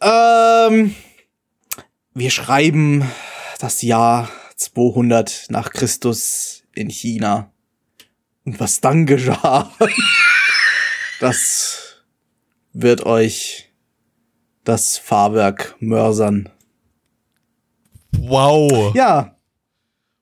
[0.00, 0.94] Ähm,
[2.14, 3.10] wir schreiben
[3.60, 7.50] das Jahr 200 nach Christus in China.
[8.44, 9.72] Und was dann geschah,
[11.20, 12.02] das
[12.72, 13.70] wird euch
[14.64, 16.48] das Fahrwerk mörsern.
[18.12, 18.94] Wow.
[18.94, 19.34] Ja,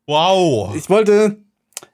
[0.06, 0.74] Wow.
[0.74, 1.38] ich wollte,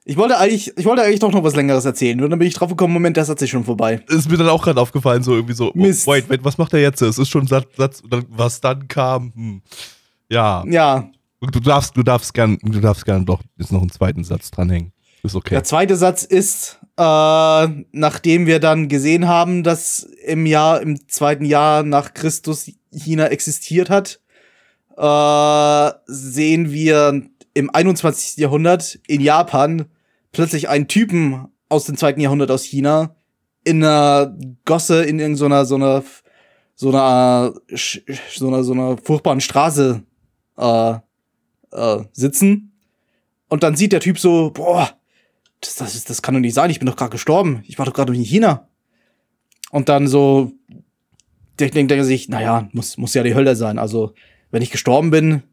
[0.05, 2.21] ich wollte eigentlich, ich wollte eigentlich doch noch was längeres erzählen.
[2.21, 4.01] Und dann bin ich drauf gekommen, Moment, der Satz ist schon vorbei.
[4.07, 6.07] Ist mir dann auch gerade aufgefallen, so irgendwie so, oh, Mist.
[6.07, 7.01] wait, wait, was macht er jetzt?
[7.01, 9.31] Es ist schon Satz, Satz was dann kam.
[9.35, 9.61] Hm.
[10.29, 11.09] Ja, Ja,
[11.41, 14.91] du darfst, du darfst gern, du darfst gern doch jetzt noch einen zweiten Satz dranhängen.
[15.23, 15.55] Ist okay.
[15.55, 21.45] der zweite Satz ist, äh, nachdem wir dann gesehen haben, dass im Jahr, im zweiten
[21.45, 24.19] Jahr nach Christus China existiert hat,
[24.97, 27.23] äh, sehen wir
[27.59, 28.37] im 21.
[28.37, 29.85] Jahrhundert in Japan
[30.31, 33.15] plötzlich einen Typen aus dem zweiten Jahrhundert aus China
[33.63, 34.35] in einer
[34.65, 36.03] Gosse in irgendeiner so einer
[36.75, 37.53] so einer
[38.33, 40.03] so einer so einer furchtbaren Straße
[40.57, 40.93] äh,
[41.71, 42.71] äh, sitzen
[43.49, 44.99] und dann sieht der Typ so boah
[45.61, 47.63] das, das, ist, das kann doch nicht sein, ich bin doch gerade gestorben.
[47.67, 48.67] Ich war doch gerade in China.
[49.71, 50.53] Und dann so,
[51.59, 53.77] der denkt er sich, naja, muss, muss ja die Hölle sein.
[53.77, 54.13] Also,
[54.51, 55.43] wenn ich gestorben bin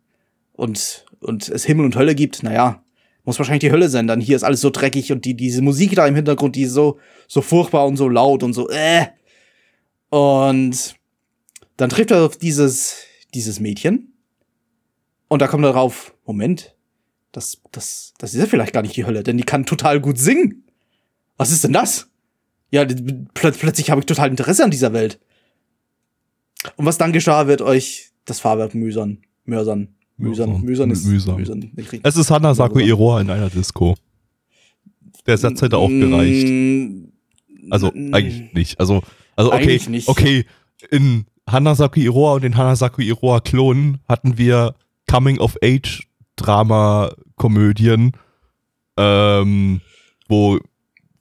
[0.53, 2.83] und, und es Himmel und Hölle gibt, naja,
[3.25, 4.07] muss wahrscheinlich die Hölle sein.
[4.07, 6.73] Dann hier ist alles so dreckig und die, diese Musik da im Hintergrund, die ist
[6.73, 9.07] so, so furchtbar und so laut und so, äh.
[10.11, 10.95] Und
[11.77, 13.05] dann trifft er auf dieses,
[13.35, 14.13] dieses Mädchen.
[15.29, 16.77] Und da kommt er drauf, Moment,
[17.33, 20.19] das, das, das ist ja vielleicht gar nicht die Hölle, denn die kann total gut
[20.19, 20.65] singen.
[21.37, 22.09] Was ist denn das?
[22.71, 25.21] Ja, pl plötzlich habe ich total Interesse an dieser Welt.
[26.77, 29.96] Und was dann geschah, wird euch das Fahrwerk mühsern, mörsern.
[30.19, 31.37] Mühsern, mühsern ist mühsam.
[31.37, 31.71] mühsern.
[32.03, 33.97] Es ist Hanasako Iroha in einer Disco.
[35.27, 36.49] Der Satz hätte auch gereicht.
[36.49, 37.09] Mm,
[37.71, 38.81] also eigentlich nicht.
[38.81, 39.03] Also,
[39.35, 40.47] also okay, okay.
[40.91, 44.75] In Hanasaki Iroha und den Hanasaki Iroha Klonen hatten wir
[45.09, 46.07] Coming of Age
[46.37, 48.13] Drama-Komödien,
[48.97, 49.81] ähm,
[50.29, 50.59] wo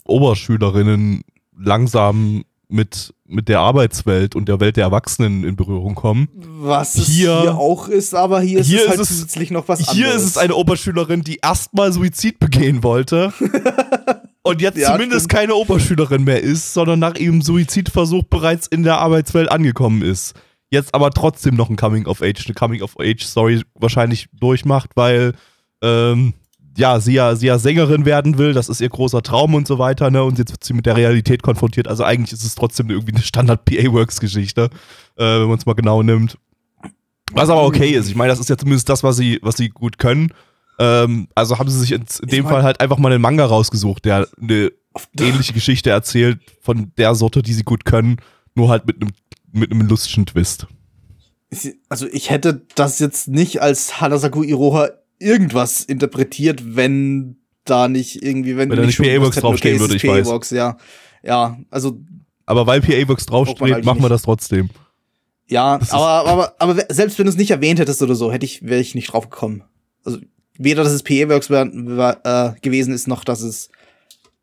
[0.05, 1.21] Oberschülerinnen
[1.57, 6.29] langsam mit, mit der Arbeitswelt und der Welt der Erwachsenen in Berührung kommen.
[6.33, 9.79] Was hier, hier auch ist, aber hier ist hier es halt ist zusätzlich noch was
[9.79, 10.07] hier anderes.
[10.07, 13.33] Hier ist es eine Oberschülerin, die erstmal Suizid begehen wollte.
[14.43, 15.39] und jetzt ja, zumindest stimmt.
[15.39, 20.33] keine Oberschülerin mehr ist, sondern nach ihrem Suizidversuch bereits in der Arbeitswelt angekommen ist
[20.69, 24.91] jetzt aber trotzdem noch ein Coming of Age, eine Coming of Age Story wahrscheinlich durchmacht,
[24.95, 25.33] weil
[25.81, 26.33] ähm,
[26.77, 29.79] ja, sie ja, sie ja Sängerin werden will, das ist ihr großer Traum und so
[29.79, 30.23] weiter, ne?
[30.23, 31.87] Und jetzt wird sie mit der Realität konfrontiert.
[31.87, 34.69] Also eigentlich ist es trotzdem irgendwie eine Standard-PA-Works-Geschichte,
[35.17, 36.37] äh, wenn man es mal genau nimmt.
[37.33, 38.07] Was aber okay ist.
[38.07, 40.31] Ich meine, das ist ja zumindest das, was sie, was sie gut können.
[40.77, 44.05] Ähm, also haben sie sich in, in dem Fall halt einfach mal einen Manga rausgesucht,
[44.05, 44.71] der eine
[45.19, 48.17] ähnliche Geschichte erzählt, von der Sorte, die sie gut können,
[48.53, 49.11] nur halt mit einem
[49.55, 50.67] mit einem lustigen Twist.
[51.89, 54.89] Also ich hätte das jetzt nicht als Hanasaku Iroha
[55.19, 60.51] irgendwas interpretiert, wenn da nicht irgendwie, wenn, wenn da nicht PA-Box draufstehen würde, ich weiß.
[60.51, 60.77] Ja,
[61.23, 61.99] ja, also.
[62.45, 64.69] Aber weil PA-Box draufsteht, machen wir das trotzdem.
[65.47, 68.45] Ja, das aber, aber, aber selbst wenn du es nicht erwähnt hättest oder so, hätte
[68.45, 69.63] ich, wäre ich nicht drauf gekommen.
[70.03, 70.19] Also
[70.57, 73.69] weder, dass es PA-Works äh, gewesen ist, noch dass es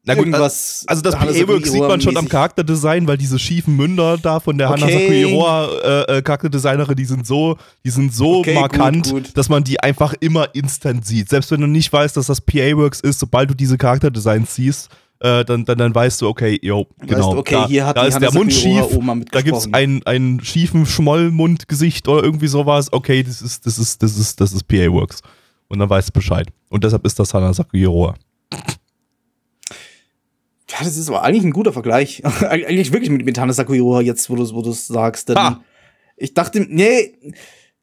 [0.04, 0.84] na gut, irgendwas.
[0.88, 4.70] Also das PA-Work sieht man schon am Charakterdesign, weil diese schiefen Münder da von der
[4.70, 4.82] okay.
[4.82, 9.36] Hanasaku Iroha äh, äh, Charakterdesignerin, die sind so, die sind so okay, markant, gut, gut.
[9.36, 11.28] dass man die einfach immer instant sieht.
[11.28, 14.90] Selbst wenn du nicht weißt, dass das PA-Works ist, sobald du diese Charakterdesigns siehst,
[15.20, 17.28] äh, dann, dann, dann weißt du, okay, yo, genau.
[17.28, 18.84] Weißt okay, da, hier hat da ist der Mund schief,
[19.30, 22.92] da gibt es einen, einen schiefen Schmollmundgesicht oder irgendwie sowas.
[22.92, 25.22] Okay, das ist, das ist, das ist, das ist PA-Works.
[25.68, 26.48] Und dann weißt du Bescheid.
[26.70, 28.14] Und deshalb ist das Hanasaku Iroha.
[30.72, 32.22] Ja, das ist aber eigentlich ein guter Vergleich.
[32.48, 35.28] eigentlich wirklich mit, mit Hanasaku Iroha jetzt, wo du es wo sagst.
[35.28, 35.62] Denn ah.
[36.16, 37.14] ich dachte, nee,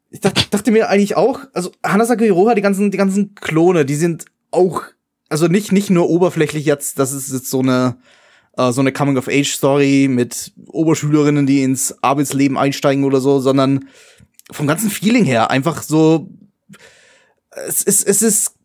[0.09, 3.95] ich dachte, dachte mir eigentlich auch, also Hanasaku Iroha, die ganzen, die ganzen Klone, die
[3.95, 4.83] sind auch,
[5.29, 7.97] also nicht, nicht nur oberflächlich jetzt, das ist jetzt so eine,
[8.57, 13.85] äh, so eine Coming-of-Age-Story mit Oberschülerinnen, die ins Arbeitsleben einsteigen oder so, sondern
[14.51, 16.29] vom ganzen Feeling her einfach so,
[17.67, 18.55] es ist, es ist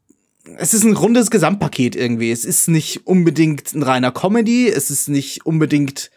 [0.56, 2.30] es ist ein rundes Gesamtpaket irgendwie.
[2.30, 6.10] Es ist nicht unbedingt ein reiner Comedy, es ist nicht unbedingt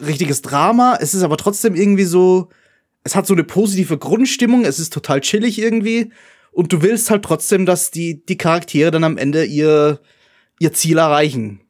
[0.00, 2.48] richtiges Drama, es ist aber trotzdem irgendwie so,
[3.04, 6.12] es hat so eine positive Grundstimmung, es ist total chillig irgendwie
[6.52, 10.00] und du willst halt trotzdem, dass die, die Charaktere dann am Ende ihr,
[10.58, 11.60] ihr Ziel erreichen.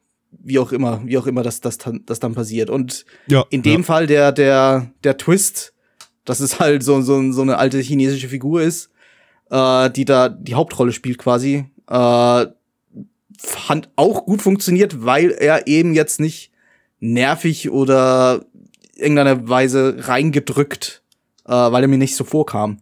[0.43, 2.69] Wie auch immer, wie auch immer das, das, das dann passiert.
[2.69, 3.85] Und ja, in dem ja.
[3.85, 5.73] Fall der, der, der Twist,
[6.25, 8.89] dass es halt so, so, so eine alte chinesische Figur ist,
[9.51, 12.45] äh, die da die Hauptrolle spielt quasi, äh,
[13.37, 16.51] fand auch gut funktioniert, weil er eben jetzt nicht
[16.99, 18.45] nervig oder
[18.95, 21.03] irgendeiner Weise reingedrückt,
[21.45, 22.77] äh, weil er mir nicht so vorkam.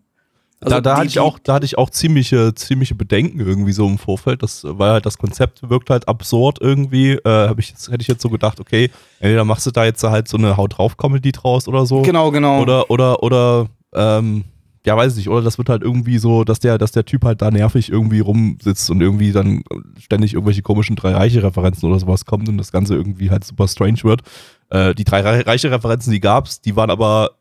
[0.61, 3.87] Also da, da hatte ich auch, da hatte ich auch ziemliche, ziemliche Bedenken irgendwie so
[3.87, 7.13] im Vorfeld, das, weil halt das Konzept wirkt halt absurd irgendwie.
[7.13, 8.91] Äh, ich jetzt, hätte ich jetzt so gedacht, okay,
[9.21, 12.01] entweder machst du da jetzt halt so eine Haut drauf Comedy draus oder so.
[12.01, 12.61] Genau, genau.
[12.61, 14.43] Oder, oder, oder, ähm,
[14.85, 17.25] ja, weiß ich nicht, oder das wird halt irgendwie so, dass der, dass der Typ
[17.25, 19.63] halt da nervig irgendwie rumsitzt und irgendwie dann
[19.99, 23.67] ständig irgendwelche komischen drei reiche Referenzen oder sowas kommt und das Ganze irgendwie halt super
[23.67, 24.21] strange wird.
[24.69, 27.31] Äh, die drei reiche Referenzen, die gab's, die waren aber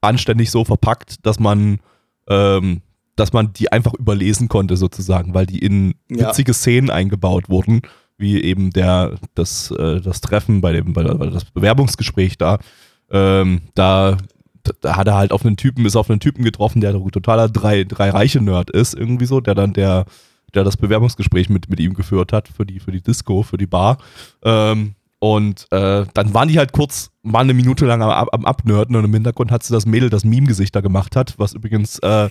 [0.00, 1.80] anständig so verpackt, dass man,
[2.28, 2.82] ähm,
[3.16, 6.54] dass man die einfach überlesen konnte sozusagen, weil die in witzige ja.
[6.54, 7.82] Szenen eingebaut wurden
[8.18, 12.58] wie eben der, das, äh, das Treffen bei dem, bei, bei das Bewerbungsgespräch da,
[13.10, 14.16] ähm, da,
[14.80, 17.84] da hat er halt auf einen Typen, ist auf einen Typen getroffen, der totaler drei,
[17.84, 20.06] drei reiche Nerd ist, irgendwie so, der dann der,
[20.54, 23.66] der das Bewerbungsgespräch mit, mit ihm geführt hat für die, für die Disco, für die
[23.66, 23.98] Bar.
[24.42, 28.96] Ähm, und äh, dann waren die halt kurz, mal eine Minute lang am, am Abnörden
[28.96, 32.28] und im Hintergrund hat sie das Mädel, das Meme-Gesicht da gemacht hat, was übrigens äh,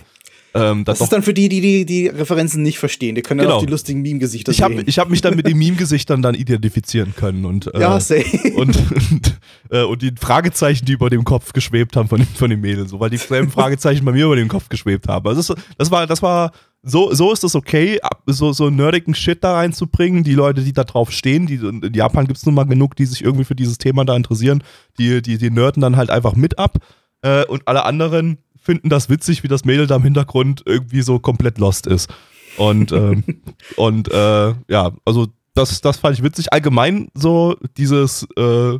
[0.54, 3.14] ähm, das, das ist dann für die, die, die die Referenzen nicht verstehen.
[3.14, 3.50] Die können genau.
[3.50, 4.84] ja auch die lustigen Meme-Gesichter ich hab, sehen.
[4.86, 7.44] Ich habe mich dann mit den Meme-Gesichtern dann identifizieren können.
[7.44, 8.24] Und, äh, ja, same.
[8.54, 9.38] Und, und,
[9.70, 13.00] äh, und die Fragezeichen, die über dem Kopf geschwebt haben von, von den Mädels, so,
[13.00, 15.26] weil die selben Fragezeichen bei mir über dem Kopf geschwebt haben.
[15.28, 19.42] Also das, das war, das war so, so ist es okay, so, so nerdigen Shit
[19.42, 20.22] da reinzubringen.
[20.24, 23.06] Die Leute, die da drauf stehen, die, in Japan gibt es nun mal genug, die
[23.06, 24.62] sich irgendwie für dieses Thema da interessieren,
[24.98, 26.78] die, die, die nerden dann halt einfach mit ab.
[27.22, 31.18] Äh, und alle anderen finden das witzig, wie das Mädel da im Hintergrund irgendwie so
[31.18, 32.10] komplett lost ist.
[32.58, 33.24] Und, ähm,
[33.76, 36.52] und äh, ja, also das, das fand ich witzig.
[36.52, 38.78] Allgemein so dieses äh,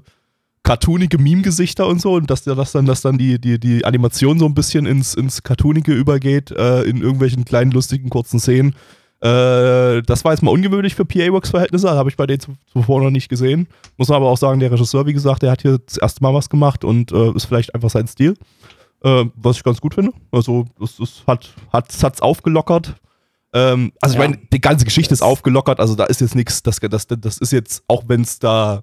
[0.63, 4.47] cartoonige Meme-Gesichter und so und dass, dass dann, dass dann die, die, die Animation so
[4.47, 8.75] ein bisschen ins, ins Cartoonige übergeht, äh, in irgendwelchen kleinen, lustigen, kurzen Szenen.
[9.21, 13.29] Äh, das war jetzt mal ungewöhnlich für PA-Works-Verhältnisse, habe ich bei denen zuvor noch nicht
[13.29, 13.69] gesehen.
[13.97, 16.35] Muss man aber auch sagen, der Regisseur, wie gesagt, der hat hier das erste Mal
[16.35, 18.35] was gemacht und äh, ist vielleicht einfach sein Stil
[19.07, 20.13] äh, was ich ganz gut finde.
[20.33, 22.97] Also, das, das hat es hat's aufgelockert.
[23.53, 24.25] Ähm, also, ja.
[24.25, 27.07] ich meine, die ganze Geschichte das ist aufgelockert, also da ist jetzt nichts, das, das,
[27.07, 28.83] das ist jetzt, auch wenn es da,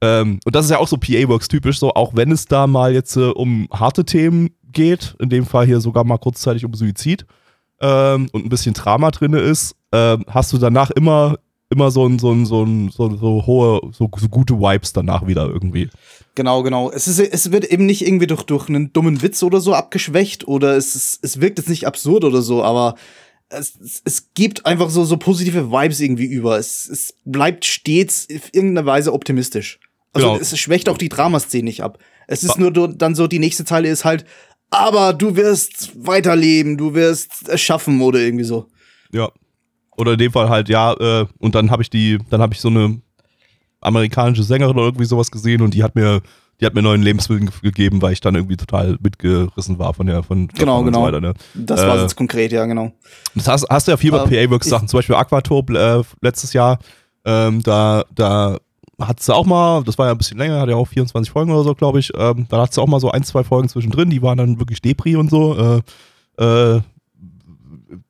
[0.00, 2.92] ähm, und das ist ja auch so PA-Works typisch, so, auch wenn es da mal
[2.92, 7.24] jetzt äh, um harte Themen geht, in dem Fall hier sogar mal kurzzeitig um Suizid
[7.80, 11.36] ähm, und ein bisschen Drama drin ist, ähm, hast du danach immer
[11.70, 15.26] immer so ein, so ein, so ein, so, so hohe, so, so gute Vibes danach
[15.26, 15.90] wieder irgendwie.
[16.34, 16.90] Genau, genau.
[16.90, 20.48] Es, ist, es wird eben nicht irgendwie durch, durch einen dummen Witz oder so abgeschwächt
[20.48, 22.96] oder es, ist, es wirkt jetzt nicht absurd oder so, aber
[23.50, 26.58] es, es gibt einfach so, so positive Vibes irgendwie über.
[26.58, 29.78] Es, es bleibt stets in irgendeiner Weise optimistisch.
[30.12, 30.40] Also genau.
[30.40, 31.98] es schwächt auch die Dramaszene nicht ab.
[32.26, 34.24] Es ist nur dann so, die nächste Zeile ist halt,
[34.70, 38.68] aber du wirst weiterleben, du wirst es schaffen oder irgendwie so.
[39.12, 39.30] Ja.
[39.96, 42.60] Oder in dem Fall halt, ja, äh, und dann habe ich die, dann habe ich
[42.60, 43.00] so eine
[43.84, 46.20] amerikanische Sängerin oder irgendwie sowas gesehen und die hat mir,
[46.60, 50.22] die hat mir neuen Lebenswillen gegeben, weil ich dann irgendwie total mitgerissen war von der,
[50.22, 51.00] von Genau, genau.
[51.00, 51.34] So weiter, ne?
[51.54, 52.92] Das äh, war jetzt konkret, ja, genau.
[53.34, 56.78] Das hast, hast du ja viel bei PA-Works Sachen, zum Beispiel Aquatop äh, letztes Jahr,
[57.24, 58.58] ähm, da, da
[59.00, 61.50] hat sie auch mal, das war ja ein bisschen länger, hat ja auch 24 Folgen
[61.50, 64.10] oder so, glaube ich, ähm, da hat sie auch mal so ein, zwei Folgen zwischendrin,
[64.10, 65.82] die waren dann wirklich Depri und so,
[66.38, 66.80] äh, äh,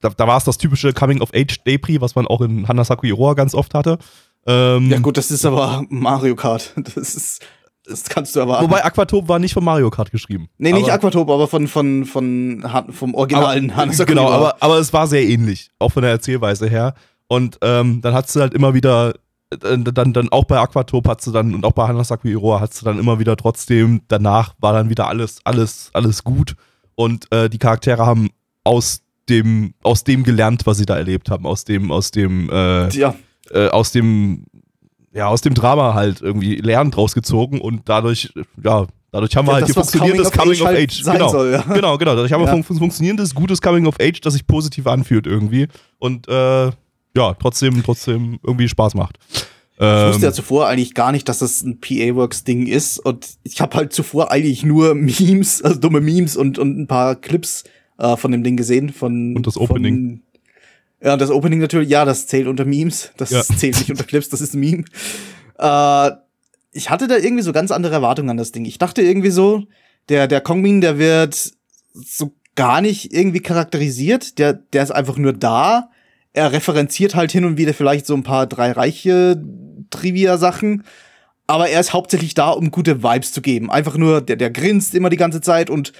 [0.00, 3.74] da, da war es das typische Coming-of-Age-Depri, was man auch in Hanasaku Iroha ganz oft
[3.74, 3.98] hatte.
[4.46, 6.72] Ähm, ja gut, das ist aber Mario Kart.
[6.94, 7.44] Das ist,
[7.84, 8.64] das kannst du erwarten.
[8.64, 10.48] Wobei Aquatop war nicht von Mario Kart geschrieben.
[10.58, 14.92] Nee, nicht Aquatop, aber von, von, von, vom originalen aber, Hanasaku Genau, aber, aber es
[14.92, 16.94] war sehr ähnlich, auch von der Erzählweise her.
[17.26, 19.14] Und ähm, dann hat sie halt immer wieder
[19.50, 22.74] äh, dann, dann auch bei Aquatop hat sie dann und auch bei Hanasaku Iroha hat
[22.74, 26.56] sie dann immer wieder trotzdem, danach war dann wieder alles, alles, alles gut
[26.94, 28.30] und äh, die Charaktere haben
[28.64, 32.88] aus dem, aus dem gelernt, was sie da erlebt haben, aus dem, aus dem, äh,
[32.90, 33.14] ja.
[33.50, 34.46] Äh, aus dem,
[35.12, 38.32] ja, aus dem Drama halt irgendwie Lernen draus gezogen und dadurch,
[38.62, 41.04] ja, dadurch haben wir ja, halt hier funktionierendes Coming of Age.
[41.04, 41.28] Halt genau.
[41.28, 41.62] Soll, ja.
[41.62, 42.14] genau, genau.
[42.14, 42.62] Dadurch haben wir ja.
[42.62, 45.68] fun funktionierendes, gutes Coming of Age, das sich positiv anfühlt irgendwie.
[45.98, 46.66] Und äh,
[47.16, 49.18] ja, trotzdem, trotzdem irgendwie Spaß macht.
[49.76, 53.00] Ich wusste ja ähm, zuvor eigentlich gar nicht, dass das ein PA-Works-Ding ist.
[53.00, 57.16] Und ich habe halt zuvor eigentlich nur Memes, also dumme Memes und, und ein paar
[57.16, 57.64] Clips
[57.98, 58.90] äh, von dem Ding gesehen.
[58.90, 60.22] Von, und das Opening.
[61.04, 63.10] Ja, das Opening natürlich, ja, das zählt unter Memes.
[63.18, 63.42] Das ja.
[63.56, 64.84] zählt nicht unter Clips, das ist ein Meme.
[65.58, 66.10] Äh,
[66.72, 68.64] ich hatte da irgendwie so ganz andere Erwartungen an das Ding.
[68.64, 69.64] Ich dachte irgendwie so,
[70.08, 71.52] der, der Kongmin, der wird
[71.92, 74.38] so gar nicht irgendwie charakterisiert.
[74.38, 75.90] Der, der ist einfach nur da.
[76.32, 79.40] Er referenziert halt hin und wieder vielleicht so ein paar drei reiche
[79.90, 80.84] Trivia-Sachen.
[81.46, 83.70] Aber er ist hauptsächlich da, um gute Vibes zu geben.
[83.70, 85.92] Einfach nur, der, der grinst immer die ganze Zeit und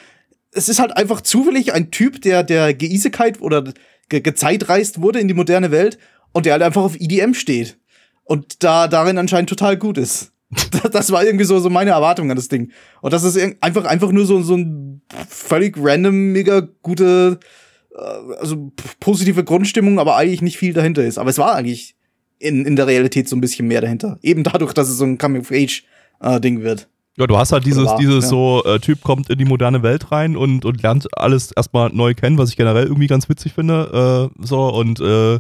[0.54, 3.64] es ist halt einfach zufällig ein Typ, der der Geisigkeit oder
[4.08, 5.98] ge gezeitreist wurde in die moderne Welt
[6.32, 7.78] und der halt einfach auf EDM steht
[8.24, 10.32] und da darin anscheinend total gut ist.
[10.92, 12.70] das war irgendwie so, so meine Erwartung an das Ding.
[13.00, 17.38] Und das ist einfach, einfach nur so, so ein völlig random, mega gute,
[17.94, 17.98] äh,
[18.38, 21.18] also positive Grundstimmung, aber eigentlich nicht viel dahinter ist.
[21.18, 21.96] Aber es war eigentlich
[22.38, 24.18] in, in der Realität so ein bisschen mehr dahinter.
[24.22, 26.88] Eben dadurch, dass es so ein Coming-of-Age-Ding äh, wird.
[27.16, 28.30] Ja, du hast halt dieses, war, dieses ja.
[28.30, 32.14] so, äh, Typ kommt in die moderne Welt rein und, und lernt alles erstmal neu
[32.14, 34.30] kennen, was ich generell irgendwie ganz witzig finde.
[34.38, 35.38] Äh, so und äh,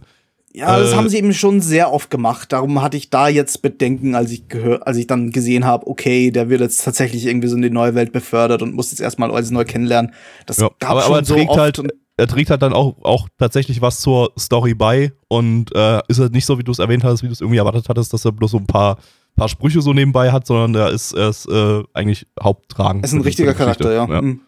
[0.56, 2.52] ja, das äh, haben sie eben schon sehr oft gemacht.
[2.52, 6.30] Darum hatte ich da jetzt Bedenken, als ich gehört, als ich dann gesehen habe, okay,
[6.30, 9.32] der wird jetzt tatsächlich irgendwie so in die neue Welt befördert und muss jetzt erstmal
[9.32, 10.12] alles neu kennenlernen.
[10.46, 12.94] Das ja, gab aber, schon aber so oft halt, und er trägt halt dann auch,
[13.02, 16.78] auch tatsächlich was zur Story bei und äh, ist halt nicht so, wie du es
[16.78, 18.98] erwähnt hast, wie du es irgendwie erwartet hattest, dass er bloß so ein paar,
[19.36, 23.04] paar Sprüche so nebenbei hat, sondern er ist, er ist äh, eigentlich haupttragend.
[23.04, 24.06] Er ist ein richtiger Charakter, ja.
[24.08, 24.22] ja.
[24.22, 24.40] Mhm.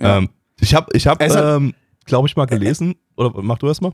[0.00, 0.18] ja.
[0.18, 0.28] Ähm,
[0.60, 1.74] ich habe, ich hab, halt- ähm,
[2.04, 3.92] glaube ich, mal gelesen, oder mach du erst mal?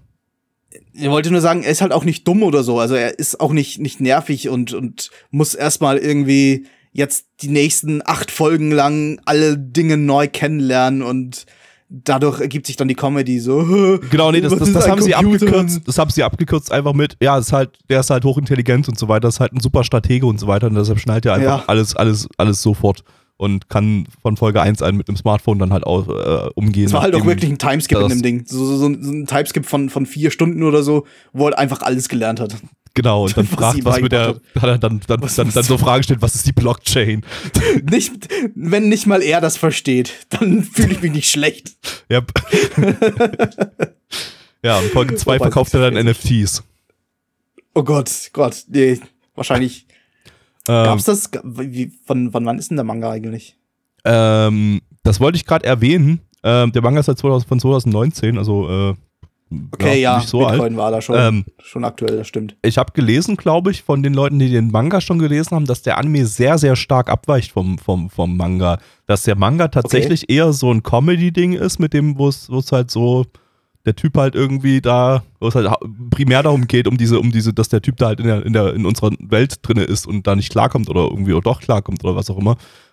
[0.92, 2.80] Ich wollte nur sagen, er ist halt auch nicht dumm oder so.
[2.80, 8.02] Also er ist auch nicht, nicht nervig und, und muss erstmal irgendwie jetzt die nächsten
[8.04, 11.46] acht Folgen lang alle Dinge neu kennenlernen und
[12.02, 13.98] dadurch ergibt sich dann die Comedy so.
[14.10, 15.82] Genau, nee, das, das, das haben sie abgekürzt.
[15.86, 19.08] Das haben sie abgekürzt einfach mit, ja, ist halt, der ist halt hochintelligent und so
[19.08, 21.64] weiter, ist halt ein super Stratege und so weiter und deshalb schnallt er einfach Ja.
[21.66, 23.04] alles, alles, alles sofort
[23.36, 26.86] und kann von Folge 1 an mit dem Smartphone dann halt auch äh, umgehen.
[26.86, 28.44] Es war halt auch wirklich ein Timeskip in dem Ding.
[28.46, 32.08] So, so, so ein Timeskip von, von vier Stunden oder so, wo er einfach alles
[32.08, 32.56] gelernt hat.
[32.94, 36.04] Genau, und dann fragt, was mit der, er dann, dann, Was- dann, dann so Fragen
[36.04, 37.24] stellt, was ist die Blockchain?
[37.90, 41.76] Nicht, wenn nicht mal er das versteht, dann fühle ich mich nicht schlecht.
[42.08, 42.22] ja,
[44.62, 46.62] ja, und Folge 2 Wobei, verkauft er dann NFTs.
[47.74, 49.00] Oh Gott, Gott, nee,
[49.34, 49.86] wahrscheinlich.
[50.68, 51.30] Ähm, Gab's das?
[51.44, 53.56] Wie, von, von wann ist denn der Manga eigentlich?
[54.04, 56.20] ähm, das wollte ich gerade erwähnen.
[56.42, 58.94] Ähm, der Manga ist halt 2000, von 2019, also äh,
[59.72, 60.76] Okay, ja, nicht so Bitcoin alt.
[60.76, 62.56] war da schon, Ähm, schon aktuell, das stimmt.
[62.62, 65.82] ich habe gelesen, glaube ich, von den Leuten, die den Manga schon gelesen haben, dass
[65.82, 68.78] der Anime sehr, sehr stark abweicht vom, vom, vom Manga.
[69.06, 73.26] Dass der Manga tatsächlich eher so ein Comedy-Ding ist, mit dem, wo es halt so
[73.86, 75.68] der Typ halt irgendwie da, wo es halt
[76.10, 78.52] primär darum geht, um diese, um diese, dass der Typ da halt in der, in
[78.52, 82.02] der, in unserer Welt drinne ist und da nicht klarkommt oder irgendwie oder doch klarkommt
[82.04, 82.52] oder was auch immer.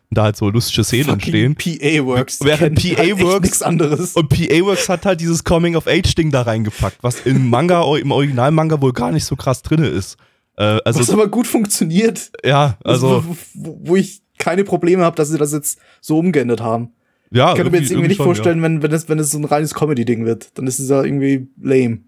[0.10, 1.56] Und da halt so lustige Szenen entstehen.
[1.56, 2.40] PA Works.
[2.40, 4.14] die Während PA halt Works- nichts anderes.
[4.14, 8.92] Und PA Works hat halt dieses Coming-of-Age-Ding da reingepackt, was im Manga, im Original-Manga wohl
[8.92, 10.18] gar nicht so krass drinne ist.
[10.58, 12.32] Äh, was also, aber gut funktioniert.
[12.44, 16.60] ja, also, wo, wo, wo ich keine Probleme habe, dass sie das jetzt so umgeändert
[16.60, 16.90] haben.
[17.32, 17.50] Ja.
[17.50, 19.46] Ich könnte mir jetzt irgendwie nicht schon, vorstellen, wenn, wenn, es, wenn es so ein
[19.46, 20.58] reines Comedy-Ding wird.
[20.58, 22.00] Dann ist es ja irgendwie lame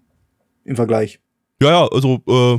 [0.64, 1.20] im Vergleich.
[1.60, 2.58] Ja, ja, ja also, äh,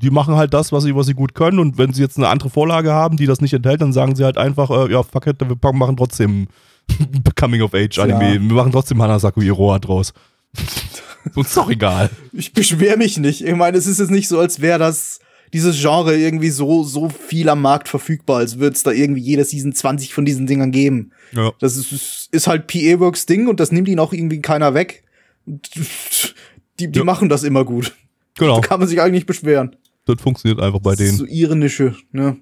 [0.00, 2.28] die machen halt das, was sie, was sie gut können und wenn sie jetzt eine
[2.28, 5.26] andere Vorlage haben, die das nicht enthält, dann sagen sie halt einfach, äh, ja, fuck
[5.26, 6.48] it, wir machen trotzdem
[7.36, 8.34] Coming-of-Age-Anime.
[8.34, 8.40] Ja.
[8.40, 10.12] Wir machen trotzdem Hanasaku Iroha draus.
[11.34, 12.10] Uns ist doch egal.
[12.32, 13.44] Ich beschwer mich nicht.
[13.44, 15.20] Ich meine, es ist jetzt nicht so, als wäre das
[15.52, 19.44] dieses Genre irgendwie so, so viel am Markt verfügbar, als würde es da irgendwie jede
[19.44, 21.12] Season 20 von diesen Dingern geben.
[21.32, 21.52] Ja.
[21.60, 25.04] Das ist, ist halt PA Works Ding und das nimmt ihnen auch irgendwie keiner weg.
[25.46, 27.04] Die, die Ja.
[27.04, 27.94] machen das immer gut.
[28.38, 29.76] Genau, Da kann man sich eigentlich nicht beschweren.
[30.06, 31.18] das funktioniert einfach bei Das ist denen.
[31.18, 32.36] so ihre Nische, ne?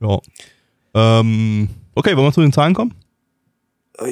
[0.00, 0.18] Ja.
[0.94, 2.94] Ähm, okay, wollen wir zu den Zahlen kommen?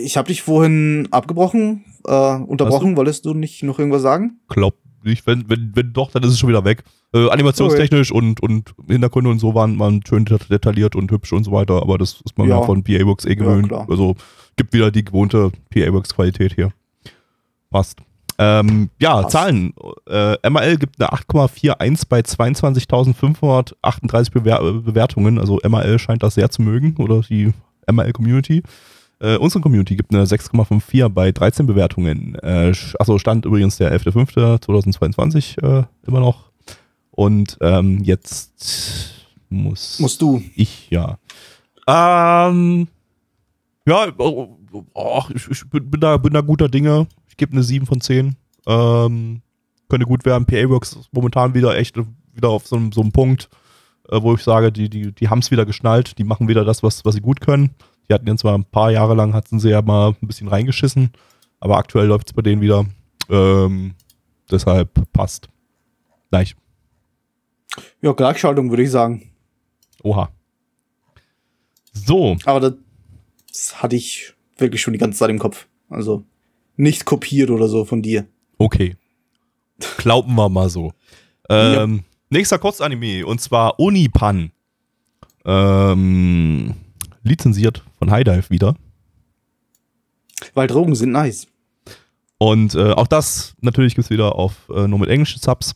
[0.02, 2.96] Ich habe dich vorhin abgebrochen, äh, unterbrochen.
[2.96, 4.38] Wolltest du nicht noch irgendwas sagen?
[4.48, 5.26] Glaub nicht.
[5.26, 6.82] Wenn, wenn, wenn doch, dann ist es schon wieder weg.
[7.12, 11.44] Äh, animationstechnisch und, und Hintergründe und so waren, waren schön det- detailliert und hübsch und
[11.44, 12.66] so weiter, aber das ist man ja, Ja.
[12.66, 13.68] von PA Works eh gewöhnt.
[13.68, 13.86] klar.
[13.90, 14.14] also
[14.56, 16.72] gibt wieder die gewohnte PA Works Qualität hier.
[17.70, 17.98] Passt.
[18.38, 19.32] Ähm, ja, Passt.
[19.32, 19.74] Zahlen.
[20.08, 25.38] Äh, MAL gibt eine 8,41 bei 22.538 Bewer Bewertungen.
[25.38, 27.52] Also MAL scheint das sehr zu mögen oder die
[27.90, 28.62] MAL Community.
[29.20, 32.34] Äh, unsere Community gibt eine 6,54 bei 13 Bewertungen.
[32.36, 36.50] Äh, achso, stand übrigens der 11.05.2022 äh, immer noch.
[37.10, 40.42] Und ähm, jetzt muss Musst du.
[40.54, 41.18] ich, ja.
[41.86, 42.88] Ähm,
[43.86, 44.56] ja, oh,
[44.94, 47.06] oh, ich, ich bin, bin, da, bin da guter Dinge.
[47.28, 48.36] Ich gebe eine 7 von 10.
[48.66, 49.42] Ähm,
[49.88, 50.46] könnte gut werden.
[50.46, 51.96] PA Works ist momentan wieder echt
[52.32, 53.50] wieder auf so einem, so einem Punkt,
[54.08, 56.16] äh, wo ich sage, die, die, die haben es wieder geschnallt.
[56.18, 57.70] Die machen wieder das, was, was sie gut können.
[58.10, 61.12] Die hatten jetzt zwar ein paar Jahre lang, hatten sie ja mal ein bisschen reingeschissen,
[61.60, 62.84] aber aktuell läuft es bei denen wieder.
[63.28, 63.94] Ähm,
[64.50, 65.48] deshalb passt.
[66.30, 66.56] Gleich.
[68.02, 69.30] Ja, Gleichschaltung würde ich sagen.
[70.02, 70.28] Oha.
[71.92, 72.74] So, Aber das,
[73.48, 75.68] das hatte ich wirklich schon die ganze Zeit im Kopf.
[75.88, 76.24] Also
[76.76, 78.26] nicht kopiert oder so von dir.
[78.58, 78.96] Okay.
[79.98, 80.92] Glauben wir mal so.
[81.48, 84.50] Ähm, Nächster Kurzanime und zwar Unipan.
[85.44, 86.74] Ähm,
[87.22, 88.74] lizenziert von High Dive wieder.
[90.54, 91.46] Weil Drogen sind nice.
[92.38, 95.74] Und äh, auch das natürlich gibt es wieder auf äh, nur mit englischen Subs.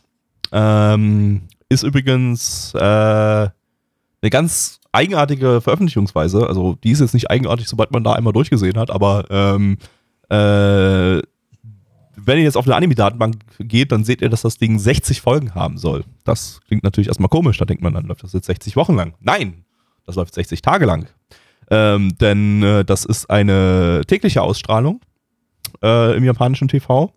[0.52, 6.46] Ähm, ist übrigens äh, eine ganz eigenartige Veröffentlichungsweise.
[6.46, 9.76] Also die ist jetzt nicht eigenartig, sobald man da einmal durchgesehen hat, aber ähm,
[10.30, 11.20] äh,
[12.16, 15.54] wenn ihr jetzt auf eine Anime-Datenbank geht, dann seht ihr, dass das Ding 60 Folgen
[15.54, 16.04] haben soll.
[16.24, 17.58] Das klingt natürlich erstmal komisch.
[17.58, 19.14] Da denkt man, dann läuft das jetzt 60 Wochen lang.
[19.20, 19.64] Nein,
[20.06, 21.08] das läuft 60 Tage lang.
[21.70, 25.00] Ähm, denn äh, das ist eine tägliche Ausstrahlung
[25.82, 27.12] äh, im japanischen TV.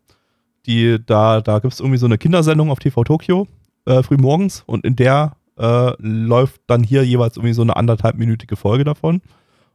[0.65, 3.47] Die, da da gibt es irgendwie so eine Kindersendung auf TV Tokyo
[3.85, 8.55] äh, früh morgens und in der äh, läuft dann hier jeweils irgendwie so eine anderthalbminütige
[8.55, 9.21] Folge davon.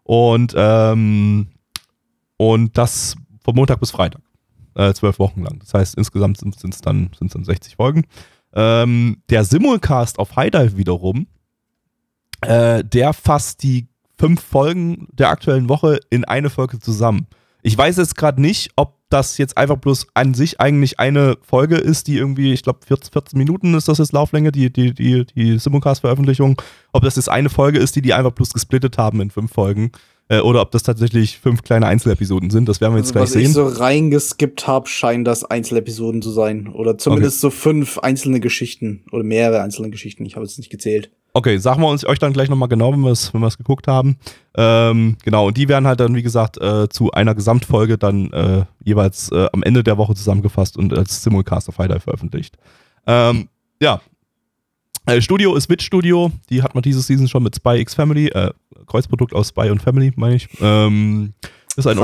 [0.05, 1.49] Und, ähm,
[2.37, 4.21] und das von Montag bis Freitag.
[4.75, 5.59] äh, zwölf Wochen lang.
[5.61, 8.05] Das heißt, insgesamt sind es dann, dann 60 Folgen.
[8.55, 11.27] Ähm, der Simulcast auf High Dive wiederum,
[12.41, 13.89] äh, der fasst die
[14.23, 17.27] fünf Folgen der aktuellen Woche in eine Folge zusammen.
[17.63, 21.75] Ich weiß jetzt gerade nicht, ob das jetzt einfach bloß an sich eigentlich eine Folge
[21.77, 25.25] ist, die irgendwie, ich glaube, 14, 14 Minuten ist das jetzt Lauflänge, die, die, die,
[25.25, 26.63] die Simulcast-Veröffentlichung.
[26.93, 29.91] Ob das jetzt eine Folge ist, die die einfach bloß gesplittet haben in fünf Folgen.
[30.29, 33.23] Äh, oder ob das tatsächlich fünf kleine Einzelepisoden sind, das werden wir jetzt also, gleich
[33.25, 33.43] was sehen.
[33.43, 36.69] Was ich so reingeskippt habe, scheinen das Einzelepisoden zu sein.
[36.69, 37.57] Oder zumindest okay.
[37.57, 39.05] so fünf einzelne Geschichten.
[39.11, 40.25] Oder mehrere einzelne Geschichten.
[40.27, 41.11] Ich habe es nicht gezählt.
[41.35, 43.89] Okay, sagen wir uns euch dann gleich nochmal genau, wenn wir es wenn wir's geguckt
[43.89, 44.19] haben.
[44.55, 48.65] Ähm, genau, und die werden halt dann, wie gesagt, äh, zu einer Gesamtfolge dann äh,
[48.85, 52.57] jeweils äh, am Ende der Woche zusammengefasst und als Simulcast auf Highlight veröffentlicht.
[53.07, 53.49] Ähm,
[53.81, 54.03] ja.
[55.07, 56.31] Äh, Studio ist Witch Studio.
[56.51, 58.53] Die hat man diese Season schon mit Spy X Family, äh,
[58.87, 60.49] Kreuzprodukt aus Spy und Family, meine ich.
[60.61, 61.33] Ähm,
[61.77, 61.97] ist ein,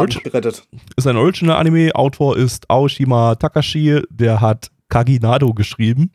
[0.97, 1.95] ist ein Original-Anime.
[1.95, 4.01] Autor ist Aoshima Takashi.
[4.09, 6.13] Der hat Kaginado geschrieben.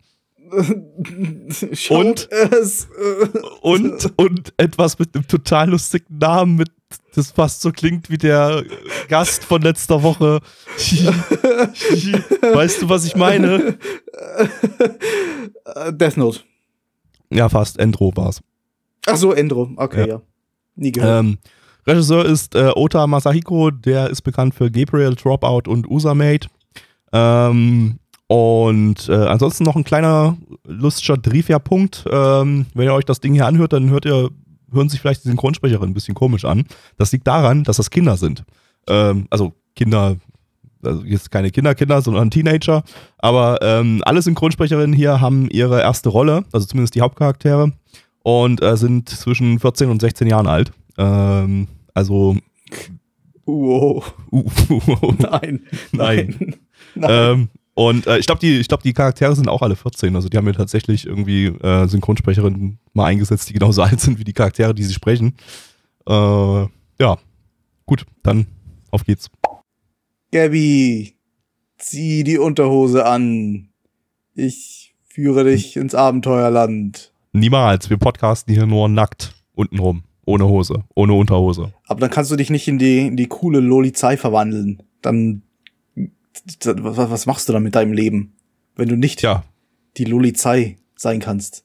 [1.89, 2.88] und, es.
[3.62, 6.70] und, und etwas mit einem total lustigen Namen, mit,
[7.16, 8.64] das fast so klingt wie der
[9.08, 10.39] Gast von letzter Woche.
[12.54, 13.78] weißt du, was ich meine?
[15.91, 16.41] Death Note.
[17.32, 17.80] Ja, fast.
[17.80, 18.41] Endro war's.
[19.06, 19.72] Ach so, Endro.
[19.76, 20.08] Okay, ja.
[20.08, 20.22] ja.
[20.76, 21.24] Nie gehört.
[21.24, 21.38] Ähm,
[21.86, 26.47] Regisseur ist äh, Ota Masahiko, der ist bekannt für Gabriel, Dropout und Usamate.
[27.12, 32.05] Ähm, und äh, ansonsten noch ein kleiner lustiger Trivia-Punkt.
[32.09, 34.30] Ähm, wenn ihr euch das Ding hier anhört, dann hört ihr,
[34.71, 36.65] hören sich vielleicht die Synchronsprecherin ein bisschen komisch an.
[36.97, 38.43] Das liegt daran, dass das Kinder sind.
[38.88, 40.17] Ähm, also Kinder,
[40.84, 42.84] also jetzt keine Kinderkinder, sondern Teenager.
[43.17, 47.74] Aber ähm, alle Synchronsprecherinnen hier haben ihre erste Rolle, also zumindest die Hauptcharaktere,
[48.24, 50.71] und äh, sind zwischen 14 und 16 Jahren alt.
[50.97, 52.38] Ähm, also.
[53.45, 54.13] Wow.
[54.32, 54.43] Uh,
[54.78, 55.63] uh, nein.
[55.91, 56.55] Nein.
[56.95, 57.11] Nein.
[57.11, 60.15] Ähm, und äh, ich glaube, die, glaub, die Charaktere sind auch alle 14.
[60.15, 64.24] Also die haben ja tatsächlich irgendwie äh, Synchronsprecherinnen mal eingesetzt, die genauso alt sind wie
[64.24, 65.36] die Charaktere, die sie sprechen.
[66.07, 66.13] Äh,
[66.99, 67.17] ja,
[67.86, 68.47] gut, dann
[68.91, 69.30] auf geht's.
[70.32, 71.15] Gabby,
[71.78, 73.69] zieh die Unterhose an.
[74.36, 77.11] Ich führe dich ins Abenteuerland.
[77.34, 80.03] Niemals, wir podcasten hier nur nackt untenrum.
[80.26, 81.74] Ohne Hose, ohne Unterhose.
[81.86, 84.82] Aber dann kannst du dich nicht in die, in die coole Lolizei verwandeln.
[85.01, 85.41] Dann
[86.64, 88.34] was, machst du dann mit deinem Leben,
[88.76, 89.44] wenn du nicht ja.
[89.98, 91.64] die Lolizei sein kannst?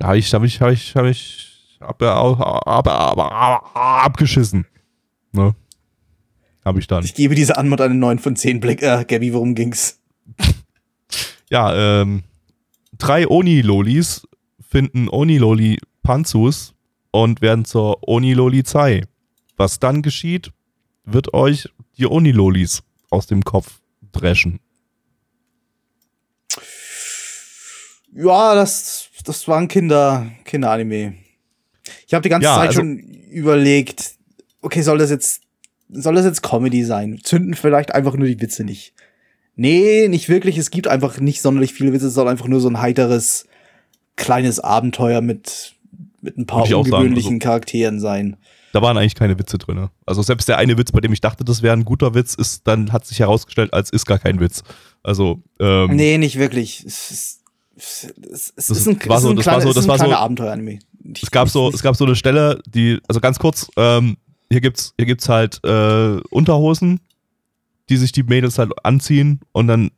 [0.00, 1.48] Ja, ich habe ich, hab ich, hab ich
[1.80, 4.66] hab, hab, hab, abgeschissen.
[5.32, 5.54] Ne?
[6.64, 7.04] Habe ich dann.
[7.04, 8.82] Ich gebe diese Anmod einen 9 von 10 Blick.
[8.82, 10.00] Äh, Gabby, worum ging's?
[11.50, 12.24] ja, ähm,
[12.96, 14.26] drei Oni-Lolis
[14.60, 16.74] finden Oni-Loli Panzus
[17.10, 19.04] und werden zur Oni-Loli-Zei.
[19.56, 20.52] Was dann geschieht,
[21.04, 23.80] wird euch die Oni-Lolis aus dem Kopf
[24.12, 24.60] dreschen.
[28.14, 31.14] Ja, das, das war ein Kinder, Kinderanime.
[32.06, 34.14] Ich habe die ganze ja, Zeit also schon überlegt,
[34.62, 35.42] okay, soll das jetzt,
[35.88, 37.20] soll das jetzt Comedy sein?
[37.22, 38.94] Zünden vielleicht einfach nur die Witze nicht.
[39.56, 40.56] Nee, nicht wirklich.
[40.56, 42.06] Es gibt einfach nicht sonderlich viele Witze.
[42.06, 43.46] Es soll einfach nur so ein heiteres,
[44.16, 45.74] kleines Abenteuer mit,
[46.20, 48.36] mit ein paar ungewöhnlichen also, Charakteren sein
[48.72, 49.88] da waren eigentlich keine Witze drin.
[50.06, 52.66] Also selbst der eine Witz, bei dem ich dachte, das wäre ein guter Witz, ist
[52.66, 54.62] dann hat sich herausgestellt, als ist gar kein Witz.
[55.02, 56.84] Also ähm, nee, nicht wirklich.
[56.84, 60.80] Es ist, es, ein, war so, das war so, das war so Abenteuer-Anime.
[61.22, 64.16] Es gab so, es gab so eine Stelle, die, also ganz kurz, ähm,
[64.50, 67.00] hier gibt's, hier gibt's halt äh, Unterhosen,
[67.88, 69.90] die sich die Mädels halt anziehen und dann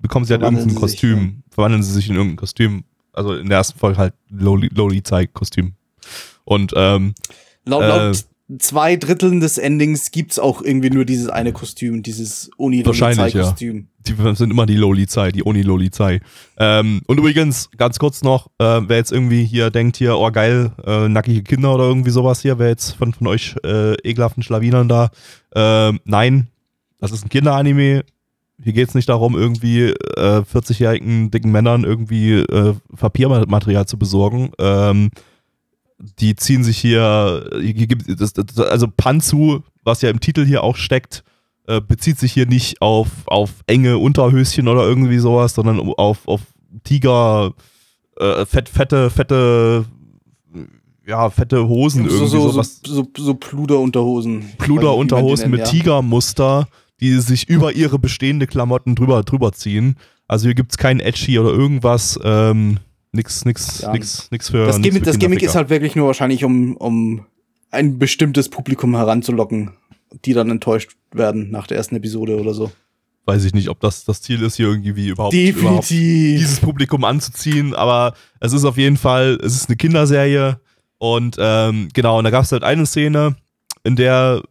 [0.00, 1.34] bekommen sie halt irgendein Kostüm, sich, ja.
[1.50, 2.84] verwandeln sie sich in irgendein Kostüm.
[3.14, 5.74] Also in der ersten Folge halt Loli-Zeig-Kostüm.
[6.44, 7.14] Und ähm,
[7.64, 12.50] Laut, laut äh, zwei Dritteln des Endings gibt's auch irgendwie nur dieses eine Kostüm, dieses
[12.58, 13.54] Wahrscheinlich, ja.
[13.58, 16.20] Die sind immer die Lolizei, die Oni-Lolizei.
[16.58, 20.72] Ähm, und übrigens, ganz kurz noch, äh, wer jetzt irgendwie hier denkt, hier, oh geil,
[20.84, 24.88] äh, nackige Kinder oder irgendwie sowas hier, wer jetzt von, von euch äh, ekelhaften Schlawinern
[24.88, 25.10] da,
[25.54, 26.48] äh, nein,
[26.98, 28.04] das ist ein Kinderanime.
[28.62, 34.52] Hier geht's nicht darum, irgendwie äh, 40-jährigen dicken Männern irgendwie äh, Papiermaterial zu besorgen.
[34.58, 35.10] Ähm,
[36.02, 37.48] die ziehen sich hier,
[38.56, 41.22] also Panzu, was ja im Titel hier auch steckt,
[41.66, 46.40] äh, bezieht sich hier nicht auf, auf enge Unterhöschen oder irgendwie sowas, sondern auf, auf
[46.82, 47.52] Tiger,
[48.18, 49.84] äh, fett, fette, fette,
[51.06, 52.30] ja, fette Hosen so, irgendwie.
[52.30, 52.80] So, sowas.
[52.84, 54.44] so, so, so Pluderunterhosen.
[54.58, 55.66] Pluderunterhosen mit ja.
[55.66, 56.66] Tigermuster,
[57.00, 59.96] die sich über ihre bestehende Klamotten drüber, drüber ziehen.
[60.26, 62.18] Also hier gibt es kein Edgy oder irgendwas.
[62.24, 62.78] Ähm,
[63.12, 63.92] Nix, nix, ja.
[63.92, 64.66] nix, nix für.
[64.66, 67.26] Das Gimmick, das Gimmick ist halt wirklich nur wahrscheinlich, um, um
[67.70, 69.72] ein bestimmtes Publikum heranzulocken.
[70.24, 72.70] die dann enttäuscht werden nach der ersten Episode oder so.
[73.24, 77.04] Weiß ich nicht, ob das das Ziel ist, hier irgendwie wie überhaupt, überhaupt dieses Publikum
[77.04, 80.60] anzuziehen, aber es ist auf jeden Fall, es ist eine Kinderserie
[80.98, 83.36] und ähm, genau, und da gab es halt eine Szene,
[83.84, 84.42] in der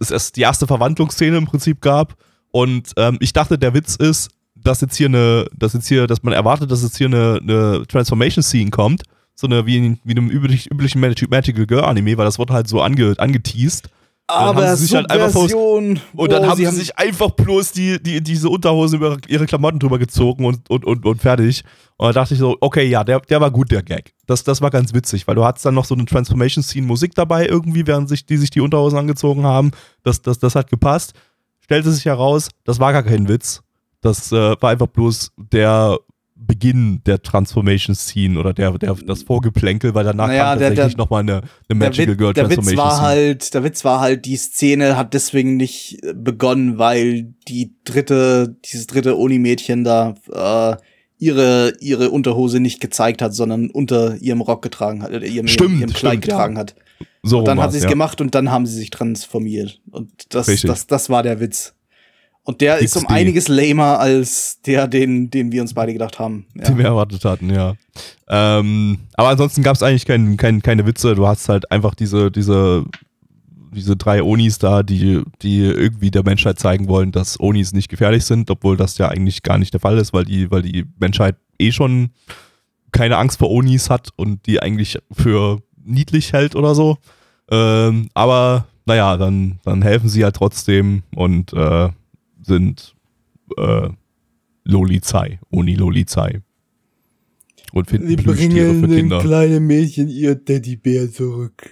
[0.00, 2.16] es erst die erste Verwandlungsszene im Prinzip gab
[2.50, 4.30] und ähm, ich dachte, der Witz ist,
[4.66, 7.84] dass jetzt hier eine, dass jetzt hier, dass man erwartet, dass jetzt hier eine, eine
[7.86, 9.02] Transformation Scene kommt,
[9.34, 12.38] so eine wie in, wie in einem üblich, üblichen Magic- Magical Girl Anime, weil das
[12.38, 13.88] wurde halt so ange, angeteased.
[14.28, 17.70] Aber haben sie sich halt einfach Subversion, Und dann oh, haben sie, sich einfach bloß
[17.70, 21.62] die, die, diese Unterhose über ihre Klamotten drüber gezogen und, und, und, und fertig.
[21.96, 24.14] Und da dachte ich so, okay, ja, der, der war gut, der Gag.
[24.26, 27.86] Das, das war ganz witzig, weil du hattest dann noch so eine Transformation-Scene-Musik dabei irgendwie,
[27.86, 29.70] während sich, die sich die Unterhosen angezogen haben.
[30.02, 31.12] Das, das, das hat gepasst.
[31.60, 33.62] Stellte sich heraus, das war gar kein Witz.
[34.06, 35.98] Das äh, war einfach bloß der
[36.38, 41.42] Beginn der Transformation-Scene oder der, der, das Vorgeplänkel, weil danach Naja, kam tatsächlich nochmal eine,
[41.68, 43.06] eine Magical Witz, Girl der Witz Transformation war Scene.
[43.06, 48.56] halt, der Witz war halt, die Szene hat deswegen nicht äh, begonnen, weil die dritte,
[48.64, 50.76] dieses dritte Oni-Mädchen da äh,
[51.18, 55.80] ihre ihre Unterhose nicht gezeigt hat, sondern unter ihrem Rock getragen hat, oder ihrem, Stimmt,
[55.80, 56.32] ihrem Kleid stimmt, ja.
[56.32, 56.74] getragen hat.
[57.22, 57.90] so Dann rum hat sie es ja.
[57.90, 59.80] gemacht und dann haben sie sich transformiert.
[59.90, 60.68] Und das, Richtig.
[60.68, 61.75] das, das war der Witz.
[62.46, 63.12] Und der ist um XD.
[63.12, 66.46] einiges lamer als der, den, den wir uns beide gedacht haben.
[66.54, 66.70] Ja.
[66.70, 67.74] die wir erwartet hatten, ja.
[68.28, 71.16] Ähm, aber ansonsten gab es eigentlich kein, kein, keine Witze.
[71.16, 72.84] Du hast halt einfach diese, diese,
[73.74, 78.24] diese drei Onis da, die, die irgendwie der Menschheit zeigen wollen, dass Onis nicht gefährlich
[78.24, 81.34] sind, obwohl das ja eigentlich gar nicht der Fall ist, weil die, weil die Menschheit
[81.58, 82.10] eh schon
[82.92, 86.98] keine Angst vor Onis hat und die eigentlich für niedlich hält oder so.
[87.50, 91.88] Ähm, aber naja, dann, dann helfen sie halt trotzdem und äh,
[92.46, 92.94] sind
[93.58, 93.88] äh,
[94.64, 96.40] Lolizei, Oni Lolizei.
[97.72, 99.20] Und finden Plüschtiere für Kinder.
[99.20, 101.68] kleine Mädchen ihr Teddybär zurück.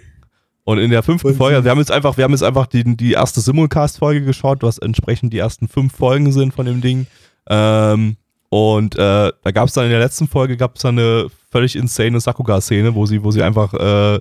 [0.65, 2.67] Und in der fünften Und Folge, sie- wir haben jetzt einfach, wir haben jetzt einfach
[2.67, 7.07] die, die erste Simulcast-Folge geschaut, was entsprechend die ersten fünf Folgen sind von dem Ding.
[7.49, 8.17] Ähm,
[8.49, 11.77] und äh, da gab es dann in der letzten Folge gab es dann eine völlig
[11.77, 14.15] insane Sakuga-Szene, wo sie, wo sie einfach, äh,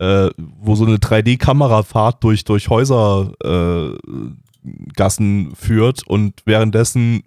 [0.00, 3.96] äh, wo so eine 3D-Kamerafahrt durch, durch Häuser äh,
[4.94, 7.22] Gassen führt und währenddessen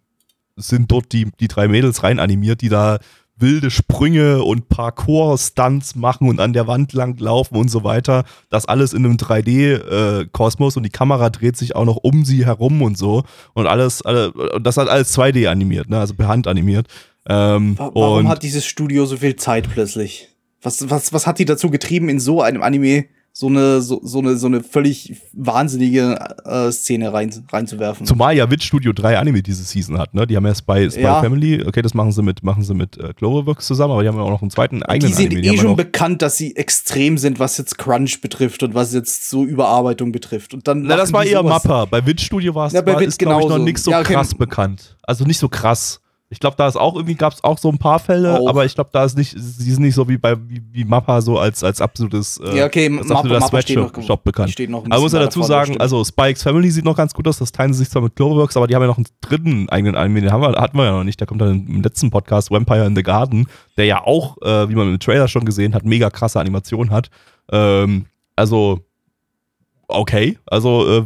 [0.55, 2.99] sind dort die, die drei Mädels rein animiert, die da
[3.37, 8.25] wilde Sprünge und Parkour-Stunts machen und an der Wand lang laufen und so weiter.
[8.49, 12.81] Das alles in einem 3D-Kosmos und die Kamera dreht sich auch noch um sie herum
[12.81, 13.23] und so.
[13.53, 15.99] Und alles, alle, das hat alles 2D animiert, ne?
[15.99, 16.87] also per Hand animiert.
[17.27, 20.29] Ähm, Wa- Warum hat dieses Studio so viel Zeit plötzlich?
[20.61, 24.19] Was, was, was hat die dazu getrieben, in so einem Anime so eine, so, so
[24.19, 28.05] eine, so eine völlig wahnsinnige äh, Szene rein, reinzuwerfen?
[28.05, 30.27] Zumal ja Witch Studio 3 Anime diese Season hat, ne?
[30.27, 31.21] Die haben ja Spy, Spy Ja.
[31.21, 34.17] Family, okay, das machen sie mit, machen sie mit äh, Cloverworks zusammen, aber die haben
[34.17, 35.47] ja auch noch einen zweiten eigenen die sind Anime.
[35.47, 39.29] eh ja schon bekannt, dass sie extrem sind, was jetzt Crunch betrifft und was jetzt
[39.29, 40.53] so Überarbeitung betrifft.
[40.53, 41.85] Und dann Na, das war die eher Mappa.
[41.85, 43.91] Bei Witch Studio war es Ja, bei war, Witch ist, glaube ich, noch nicht so
[43.91, 44.13] Ja, okay.
[44.13, 44.97] krass bekannt.
[45.03, 46.01] Also nicht so krass.
[46.31, 48.47] Ich glaube, da ist auch irgendwie gab es auch so ein paar Fälle, Auch.
[48.49, 51.21] aber ich glaube, da ist nicht, sie sind nicht so wie bei wie, wie Mappa
[51.21, 54.51] so als als absolutes äh, Ja, okay, als absoluter Mappa steht noch, Sweatshop bekannt.
[54.51, 55.81] steht noch Aber muss ja dazu sagen, stimmt.
[55.81, 58.55] also Spikes Family sieht noch ganz gut aus, das teilen sie sich zwar mit Cloverworks,
[58.57, 60.91] aber die haben ja noch einen dritten eigenen Anime, den haben wir, hatten wir ja
[60.91, 64.37] noch nicht, der kommt dann im letzten Podcast, Vampire in the Garden, der ja auch,
[64.43, 67.09] äh, wie man im Trailer schon gesehen hat, mega krasse Animation hat.
[67.51, 68.05] Ähm,
[68.35, 68.81] also,
[69.87, 71.05] okay, also äh,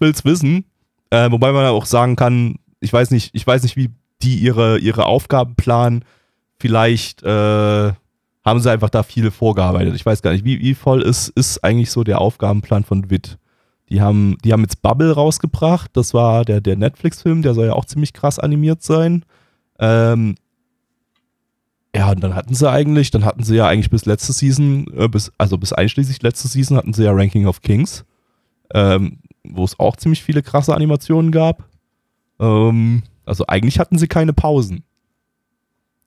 [0.00, 0.64] will's wissen,
[1.10, 3.90] äh, wobei man auch sagen kann, ich weiß nicht, ich weiß nicht, wie
[4.22, 6.04] die ihre, ihre Aufgaben planen,
[6.58, 7.92] vielleicht äh,
[8.44, 9.94] haben sie einfach da viele vorgearbeitet.
[9.94, 13.38] Ich weiß gar nicht, wie, wie voll ist, ist eigentlich so der Aufgabenplan von Witt?
[13.88, 17.72] Die haben, die haben jetzt Bubble rausgebracht, das war der, der Netflix-Film, der soll ja
[17.74, 19.24] auch ziemlich krass animiert sein.
[19.78, 20.36] Ähm,
[21.94, 25.08] ja, und dann hatten sie eigentlich, dann hatten sie ja eigentlich bis letzte Season, äh,
[25.08, 28.04] bis, also bis einschließlich letzte Season hatten sie ja Ranking of Kings,
[28.74, 31.64] ähm, wo es auch ziemlich viele krasse Animationen gab.
[32.38, 34.84] Ähm, also eigentlich hatten sie keine Pausen.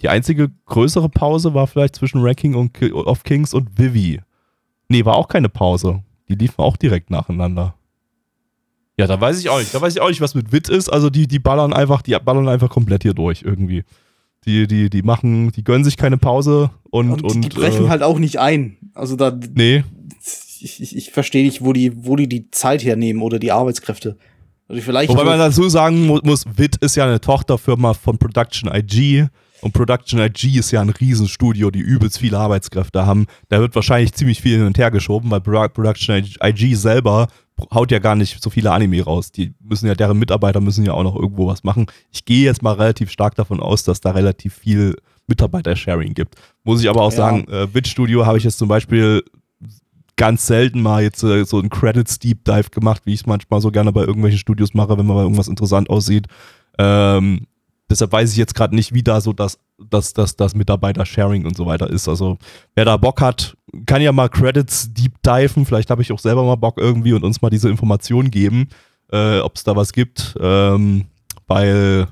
[0.01, 4.21] Die einzige größere Pause war vielleicht zwischen Ranking und of Kings und Vivi.
[4.87, 6.03] Nee, war auch keine Pause.
[6.29, 7.75] Die liefen auch direkt nacheinander.
[8.97, 9.73] Ja, da weiß ich auch nicht.
[9.73, 10.89] Da weiß ich auch nicht, was mit Wit ist.
[10.89, 13.83] Also die, die ballern einfach, die ballern einfach komplett hier durch irgendwie.
[14.45, 17.89] Die, die, die machen, die gönnen sich keine Pause und, und, und, die brechen äh,
[17.89, 18.77] halt auch nicht ein.
[18.93, 19.83] Also da, Nee,
[20.61, 24.17] ich, ich, ich verstehe nicht, wo die, wo die die Zeit hernehmen oder die Arbeitskräfte.
[24.69, 28.69] Also vielleicht Wobei man dazu sagen mu muss, Wit ist ja eine Tochterfirma von Production
[28.73, 29.25] IG
[29.61, 33.25] und Production IG ist ja ein Riesenstudio, die übelst viele Arbeitskräfte haben.
[33.49, 37.27] Da wird wahrscheinlich ziemlich viel hin und her geschoben, weil Pro- Production IG selber
[37.73, 39.31] haut ja gar nicht so viele Anime raus.
[39.33, 41.87] Die müssen ja, deren Mitarbeiter müssen ja auch noch irgendwo was machen.
[42.11, 44.95] Ich gehe jetzt mal relativ stark davon aus, dass da relativ viel
[45.27, 46.35] Mitarbeiter-Sharing gibt.
[46.63, 47.17] Muss ich aber auch Ja.
[47.17, 49.23] sagen, äh, Wit Studio habe ich jetzt zum Beispiel
[50.19, 53.61] ganz selten mal jetzt äh, so ein Credits Deep Dive gemacht, wie ich es manchmal
[53.61, 56.27] so gerne bei irgendwelchen Studios mache, wenn mal irgendwas interessant aussieht.
[56.77, 57.47] Ähm,
[57.89, 59.59] deshalb weiß ich jetzt gerade nicht, wie da so das,
[59.89, 62.09] das, das, das Mitarbeiter-Sharing und so weiter ist.
[62.09, 62.37] Also
[62.75, 63.55] wer da Bock hat,
[63.85, 65.65] kann ja mal Credits deep diven.
[65.65, 68.67] Vielleicht habe ich auch selber mal Bock irgendwie und uns mal diese Informationen geben,
[69.13, 70.35] äh, ob es da was gibt.
[70.41, 71.05] Ähm,
[71.47, 72.07] weil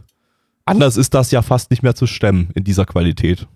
[0.63, 3.47] anders ist das ja fast nicht mehr zu stemmen in dieser Qualität.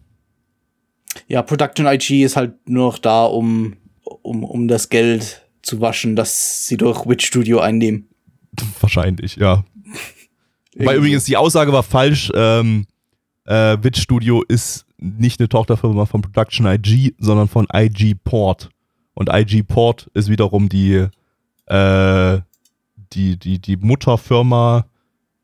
[1.27, 3.77] Ja, Production IG ist halt nur noch da, um,
[4.21, 8.07] um, um das Geld zu waschen, das sie durch Witch Studio einnehmen.
[8.81, 9.63] Wahrscheinlich, ja.
[10.75, 12.31] Weil übrigens die Aussage war falsch.
[12.33, 12.87] Ähm,
[13.45, 18.69] äh, Witch Studio ist nicht eine Tochterfirma von Production IG, sondern von IG Port.
[19.13, 21.07] Und IG Port ist wiederum die,
[21.65, 22.39] äh,
[23.13, 24.85] die, die, die Mutterfirma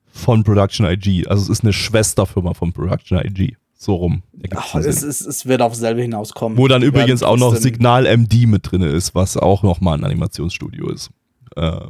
[0.05, 1.28] von Production IG.
[1.28, 3.57] Also es ist eine Schwesterfirma von Production IG.
[3.80, 4.23] So rum.
[4.55, 6.57] Ach, es, es, es, wird auf selbe hinauskommen.
[6.57, 10.03] Wo dann Wir übrigens auch noch Signal MD mit drin ist, was auch nochmal ein
[10.03, 11.11] Animationsstudio ist.
[11.55, 11.82] Äh,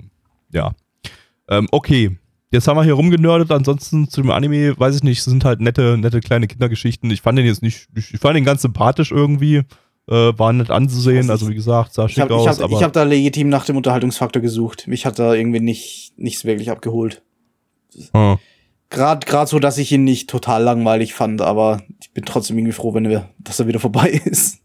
[0.52, 0.74] ja.
[1.50, 2.18] Ähm, okay.
[2.52, 5.98] Jetzt haben wir hier rumgenördet, ansonsten zu dem Anime, weiß ich nicht, sind halt nette,
[5.98, 7.10] nette kleine Kindergeschichten.
[7.12, 9.64] Ich fand den jetzt nicht, ich fand den ganz sympathisch irgendwie.
[10.10, 12.58] Äh, war nett anzusehen, also wie gesagt, sah schick hab, aus.
[12.58, 14.88] Ich habe hab da legitim nach dem Unterhaltungsfaktor gesucht.
[14.88, 17.24] Mich hat da irgendwie nicht, nichts wirklich abgeholt.
[18.14, 18.38] Hm.
[18.90, 22.74] Gerade grad so, dass ich ihn nicht total langweilig fand, aber ich bin trotzdem irgendwie
[22.74, 24.60] froh, wenn wir, dass er wieder vorbei ist.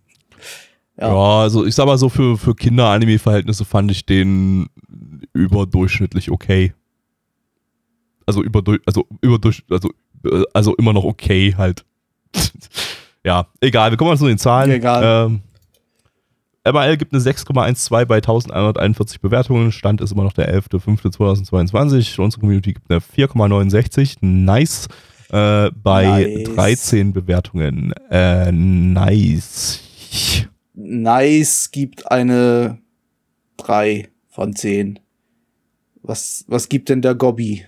[0.98, 1.08] Ja.
[1.08, 4.68] ja, also ich sag mal so, für, für Kinder-Anime-Verhältnisse fand ich den
[5.32, 6.74] überdurchschnittlich okay
[8.26, 9.38] also über also über
[9.70, 9.90] also
[10.24, 11.84] äh, also immer noch okay halt.
[13.24, 14.70] ja, egal, wir kommen mal zu den Zahlen.
[14.70, 15.28] Egal.
[15.28, 15.40] Ähm,
[16.64, 19.72] MRL gibt eine 6,12 bei 1141 Bewertungen.
[19.72, 22.20] Stand ist immer noch der 11.05.2022.
[22.20, 24.18] Unsere Community gibt eine 4,69.
[24.20, 24.88] Nice.
[25.30, 26.54] Äh, bei nice.
[26.54, 27.92] 13 Bewertungen.
[28.10, 29.80] Äh, nice.
[30.74, 32.78] Nice gibt eine
[33.56, 35.00] 3 von 10.
[36.02, 37.66] Was, was gibt denn der Gobby?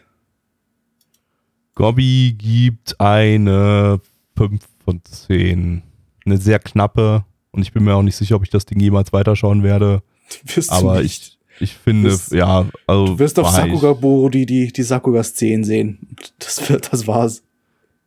[1.74, 4.00] Gobby gibt eine
[4.36, 5.82] 5 von 10.
[6.24, 7.24] Eine sehr knappe.
[7.54, 10.02] Und ich bin mir auch nicht sicher, ob ich das Ding jemals weiterschauen werde.
[10.44, 13.06] Wirst Aber ich, ich finde, wirst, ja, also.
[13.06, 16.16] Du wirst auf Sakuga Boro die, die, die Sakuga-Szenen sehen.
[16.40, 17.44] Das, wird, das war's.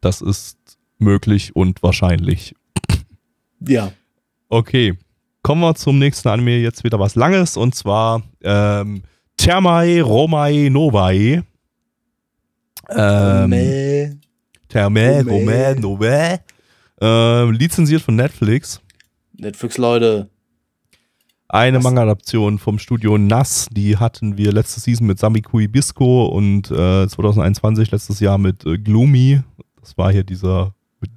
[0.01, 0.57] Das ist
[0.97, 2.55] möglich und wahrscheinlich.
[3.65, 3.93] Ja.
[4.49, 4.97] Okay.
[5.43, 6.57] Kommen wir zum nächsten Anime.
[6.57, 9.03] Jetzt wieder was Langes und zwar ähm,
[9.37, 11.41] Thermai Romai Novai.
[12.89, 14.19] Ähm,
[14.67, 16.41] Terme, Gome, Nove.
[16.99, 18.81] Ähm, lizenziert von Netflix.
[19.39, 20.29] Netflix, Leute.
[21.49, 27.07] Eine Manga-Adaption vom Studio Nass, die hatten wir letzte Season mit Samikui Bisco und äh,
[27.07, 29.41] 2021 letztes Jahr mit äh, Gloomy.
[29.79, 30.75] Das war hier dieser,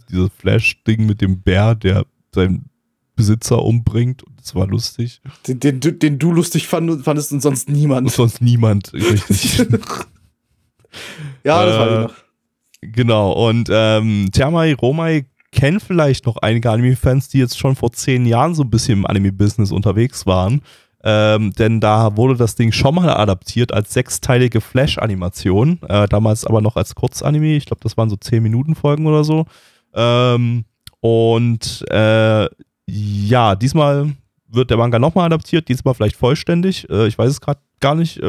[0.09, 2.67] dieser Flash-Ding mit dem Bär, der seinen
[3.17, 4.23] Besitzer umbringt.
[4.23, 5.21] Und das war lustig.
[5.49, 8.07] Den, den, den du lustig fand, fandest und sonst niemand.
[8.07, 9.67] Und sonst niemand, richtig.
[11.45, 12.15] Ja, das äh, war ich noch.
[12.83, 18.27] Genau, und ähm, Thermai Romai kennen vielleicht noch einige Anime-Fans, die jetzt schon vor zehn
[18.27, 20.63] Jahren so ein bisschen im Anime-Business unterwegs waren.
[21.03, 25.81] Ähm, denn da wurde das Ding schon mal adaptiert als sechsteilige Flash-Animation.
[25.89, 27.57] Äh, damals aber noch als Kurzanime.
[27.57, 29.47] Ich glaube, das waren so zehn Minuten Folgen oder so.
[29.95, 30.65] Ähm,
[31.01, 32.49] und äh,
[32.87, 34.13] ja, diesmal
[34.49, 36.89] wird der Manga nochmal adaptiert, diesmal vielleicht vollständig.
[36.91, 38.21] Äh, ich weiß es gerade gar nicht.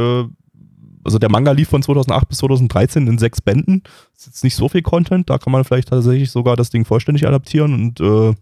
[1.03, 3.83] Also der Manga lief von 2008 bis 2013 in sechs Bänden.
[4.13, 6.85] Das ist jetzt nicht so viel Content, da kann man vielleicht tatsächlich sogar das Ding
[6.85, 8.33] vollständig adaptieren und äh,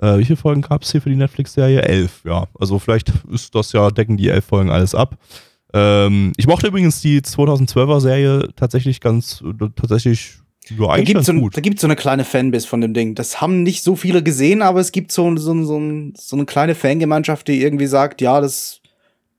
[0.00, 1.82] äh, wie viele Folgen gab es hier für die Netflix-Serie?
[1.82, 2.46] Elf, ja.
[2.58, 5.16] Also vielleicht ist das ja, decken die elf Folgen alles ab.
[5.74, 10.38] Ähm, ich mochte übrigens die 2012er Serie tatsächlich ganz, äh, tatsächlich
[10.70, 13.14] ja, da gibt so, da gibt's so eine kleine Fanbase von dem Ding.
[13.14, 16.74] Das haben nicht so viele gesehen, aber es gibt so, so, so, so eine kleine
[16.74, 18.82] Fangemeinschaft, die irgendwie sagt, ja, das,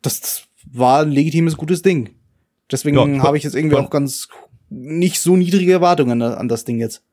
[0.02, 2.10] das war ein legitimes, gutes Ding.
[2.72, 4.28] Deswegen ja, habe ich jetzt irgendwie auch ganz
[4.70, 7.04] nicht so niedrige Erwartungen an das Ding jetzt.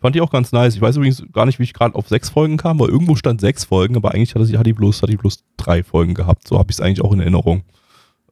[0.00, 0.76] Fand ich auch ganz nice.
[0.76, 3.40] Ich weiß übrigens gar nicht, wie ich gerade auf sechs Folgen kam, weil irgendwo stand
[3.40, 6.46] sechs Folgen, aber eigentlich hatte, sie, hatte, die, bloß, hatte die bloß drei Folgen gehabt.
[6.46, 7.62] So habe ich es eigentlich auch in Erinnerung.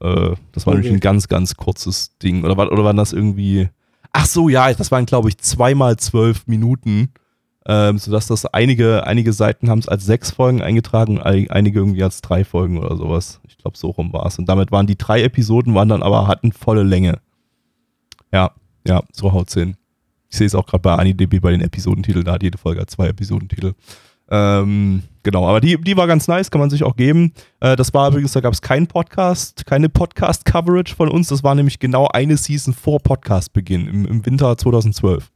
[0.00, 0.82] Äh, das war okay.
[0.82, 2.44] nämlich ein ganz, ganz kurzes Ding.
[2.44, 3.68] Oder, war, oder waren das irgendwie.
[4.12, 7.10] Ach so, ja, das waren, glaube ich, zweimal zwölf Minuten.
[7.68, 12.20] Ähm, sodass das einige, einige Seiten haben es als sechs Folgen eingetragen, einige irgendwie als
[12.20, 14.38] drei Folgen oder sowas glaube, so rum war es.
[14.38, 17.18] Und damit waren die drei Episoden, waren dann aber, hatten volle Länge.
[18.32, 18.52] Ja,
[18.86, 19.76] ja, so haut's hin.
[20.28, 23.08] Ich sehe es auch gerade bei AniDB bei den Episodentiteln, da hat jede Folge zwei
[23.08, 23.74] Episodentitel.
[24.28, 27.32] Ähm, genau, aber die, die war ganz nice, kann man sich auch geben.
[27.60, 31.28] Äh, das war übrigens, da gab es keinen Podcast, keine Podcast-Coverage von uns.
[31.28, 35.30] Das war nämlich genau eine Season vor Podcastbeginn im, im Winter 2012.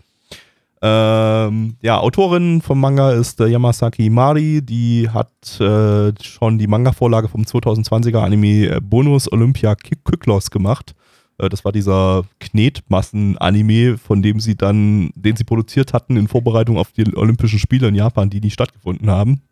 [0.83, 7.29] Ähm, ja, Autorin vom Manga ist äh, Yamasaki Mari, die hat äh, schon die Manga-Vorlage
[7.29, 10.95] vom 2020er Anime äh, Bonus Olympia Kyklos gemacht.
[11.37, 16.79] Äh, das war dieser Knetmassen-Anime, von dem sie dann, den sie produziert hatten in Vorbereitung
[16.79, 19.43] auf die Olympischen Spiele in Japan, die nie stattgefunden haben.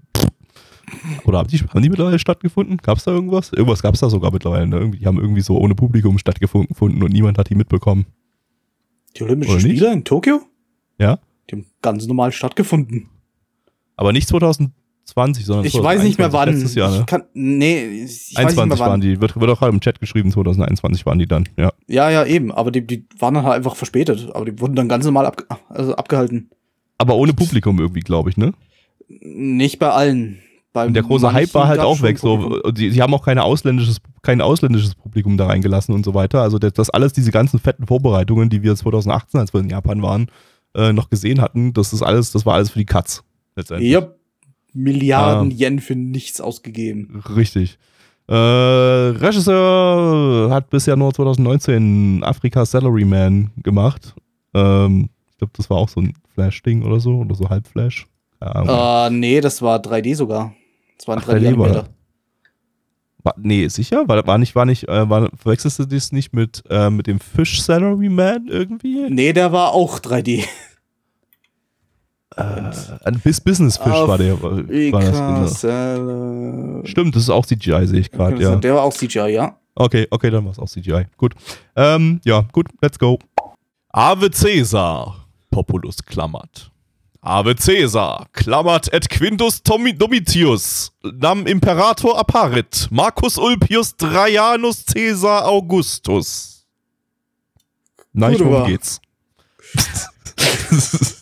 [1.24, 2.78] Oder haben die, haben die mittlerweile stattgefunden?
[2.78, 3.52] Gab es da irgendwas?
[3.52, 4.66] Irgendwas gab es da sogar mittlerweile.
[4.66, 4.90] Ne?
[4.92, 8.06] Die haben irgendwie so ohne Publikum stattgefunden und niemand hat die mitbekommen.
[9.16, 9.60] Die Olympischen?
[9.60, 10.40] Spiele in Tokio?
[10.98, 11.18] Ja?
[11.48, 13.08] Die haben ganz normal stattgefunden.
[13.96, 16.54] Aber nicht 2020, sondern Ich weiß nicht mehr 2021, wann.
[16.54, 17.00] Letztes Jahr, ne?
[17.00, 18.90] Ich kann, nee, ich weiß nicht 21 mehr wann.
[18.90, 19.20] waren die.
[19.20, 21.48] Wird, wird auch gerade im Chat geschrieben, 2021 waren die dann.
[21.56, 21.72] Ja.
[21.86, 22.52] Ja, ja, eben.
[22.52, 24.28] Aber die, die waren dann halt einfach verspätet.
[24.34, 26.50] Aber die wurden dann ganz normal abge also abgehalten.
[26.98, 28.52] Aber ohne Publikum irgendwie, glaube ich, ne?
[29.08, 30.40] Nicht bei allen.
[30.72, 32.18] Bei Und der große Hype war halt auch weg.
[32.18, 36.42] So, sie, sie haben auch keine ausländisches, kein ausländisches Publikum da reingelassen und so weiter.
[36.42, 40.02] Also das, das alles, diese ganzen fetten Vorbereitungen, die wir 2018, als wir in Japan
[40.02, 40.30] waren,
[40.74, 43.22] äh, noch gesehen hatten, das ist alles, das war alles für die Katz.
[43.56, 43.90] Letztendlich.
[43.90, 44.08] Ja,
[44.74, 45.54] Milliarden Ah.
[45.54, 47.22] Yen für nichts ausgegeben.
[47.34, 47.78] Richtig.
[48.28, 54.14] Äh, Regisseur hat bisher nur 2019 Afrika Salaryman gemacht.
[54.54, 58.06] Ähm, ich glaube, das war auch so ein Flash-Ding oder so, oder so Halbflash.
[58.40, 59.16] Keine Ahnung.
[59.16, 60.52] Äh, nee, das war 3D sogar.
[60.98, 61.88] Das war ein Ach, 3D war 3D-Animator.
[63.22, 64.08] War, nee, sicher?
[64.08, 67.18] War, war nicht, war nicht, äh, war, verwechselst du das nicht mit, äh, mit dem
[67.18, 69.06] Fish Salaryman irgendwie?
[69.10, 70.44] Nee, der war auch 3D.
[72.36, 72.70] Äh,
[73.04, 74.40] ein Business Fish war der.
[74.40, 74.62] War,
[75.40, 76.84] das, genau.
[76.84, 78.54] Stimmt, das ist auch CGI, sehe ich gerade, ja.
[78.54, 79.56] Der war auch CGI, ja.
[79.74, 81.06] Okay, okay, dann war es auch CGI.
[81.16, 81.34] Gut.
[81.74, 83.18] Ähm, ja, gut, let's go.
[83.90, 86.70] Ave Caesar, Populus klammert.
[87.20, 96.66] Ave Caesar, klammert et Quintus Domitius, nam Imperator apparit, Marcus Ulpius Trajanus Caesar Augustus.
[98.12, 99.00] Nein, Gut, worum geht's?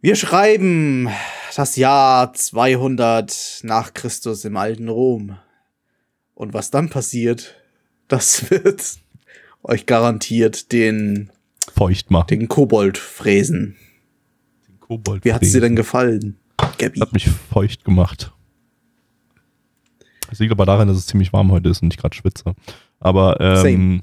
[0.00, 1.08] Wir schreiben
[1.54, 5.38] das Jahr 200 nach Christus im alten Rom.
[6.34, 7.54] Und was dann passiert,
[8.08, 8.96] das wird
[9.62, 11.30] euch garantiert den,
[11.74, 12.26] Feucht machen.
[12.28, 13.76] den Kobold fräsen.
[14.80, 16.36] Kobold Wie hat's dir denn gefallen,
[16.78, 17.00] Gabby?
[17.00, 18.32] Hat mich feucht gemacht.
[20.30, 22.54] Das liegt aber daran, dass es ziemlich warm heute ist und ich gerade schwitze.
[23.00, 24.02] Aber, ähm,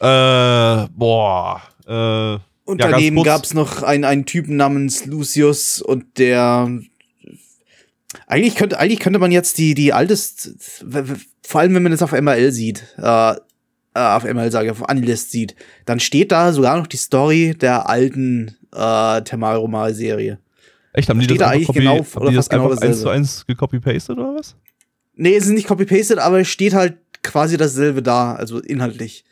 [0.00, 3.26] äh, boah, äh, Und Ja, daneben kurz.
[3.26, 6.70] gab's noch einen, einen Typen namens Lucius und der
[8.26, 11.92] eigentlich könnte eigentlich könnte man jetzt die die altes w- w- vor allem wenn man
[11.92, 13.34] es auf MRL sieht äh,
[13.94, 15.54] auf MRL sage ich auf Anilist sieht
[15.84, 20.38] dann steht da sogar noch die Story der alten äh, Thermalromal Serie
[20.92, 23.08] echt, haben die Steht das da eigentlich copy, genau oder fast genau einfach eins zu
[23.08, 24.56] eins gecopy-pasted oder was?
[25.14, 29.24] nee es ist nicht copy pasted aber es steht halt quasi dasselbe da also inhaltlich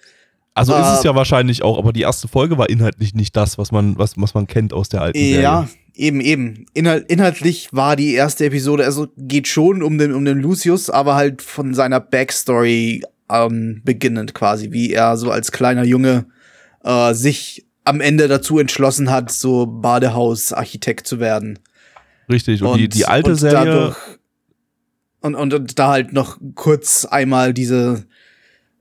[0.55, 3.57] Also Äh, ist es ja wahrscheinlich auch, aber die erste Folge war inhaltlich nicht das,
[3.59, 5.43] was man, was, was man kennt aus der alten Serie.
[5.43, 6.67] Ja, eben, eben.
[6.75, 11.15] Inhalt, inhaltlich war die erste Episode, also geht schon um den, um den Lucius, aber
[11.15, 16.27] halt von seiner Backstory ähm, beginnend quasi, wie er so als kleiner Junge
[16.85, 21.59] äh, sich am Ende dazu entschlossen hat, so Badehausarchitekt zu werden.
[22.31, 22.63] Richtig.
[22.63, 23.97] Und, die, die alte und Serie, dadurch-
[25.21, 28.07] und, und, und da halt noch kurz einmal diese,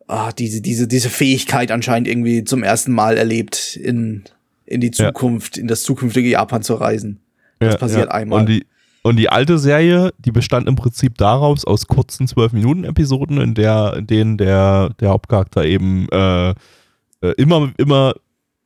[0.07, 4.23] ah, diese, diese, diese Fähigkeit anscheinend irgendwie zum ersten Mal erlebt, in,
[4.65, 5.07] in die Ja.
[5.07, 7.19] Zukunft, in das zukünftige Japan zu reisen.
[7.59, 8.39] Das passiert einmal.
[8.41, 8.65] Und die,
[9.03, 14.07] und die alte Serie, die bestand im Prinzip daraus aus kurzen 12-Minuten-Episoden, in der, in
[14.07, 18.13] denen der, der Hauptcharakter eben äh, äh, immer, immer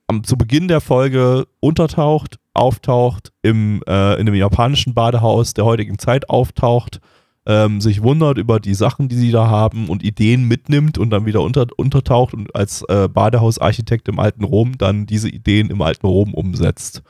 [0.08, 6.00] am, zu Beginn der Folge untertaucht, auftaucht, im, äh, in einem japanischen Badehaus der heutigen
[6.00, 7.00] Zeit auftaucht,
[7.46, 11.26] ähm, sich wundert über die Sachen, die sie da haben und Ideen mitnimmt und dann
[11.26, 16.08] wieder unter, untertaucht und als äh, Badehausarchitekt im alten Rom dann diese Ideen im alten
[16.08, 17.04] Rom umsetzt.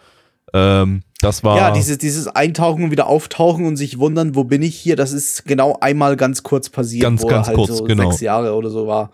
[0.56, 1.58] Ähm, das war.
[1.58, 5.12] ja, dieses, dieses Eintauchen und wieder auftauchen und sich wundern, wo bin ich hier, das
[5.12, 8.10] ist genau einmal ganz kurz passiert, Ganz, wo ganz er halt kurz, so genau.
[8.10, 9.12] sechs Jahre oder so war.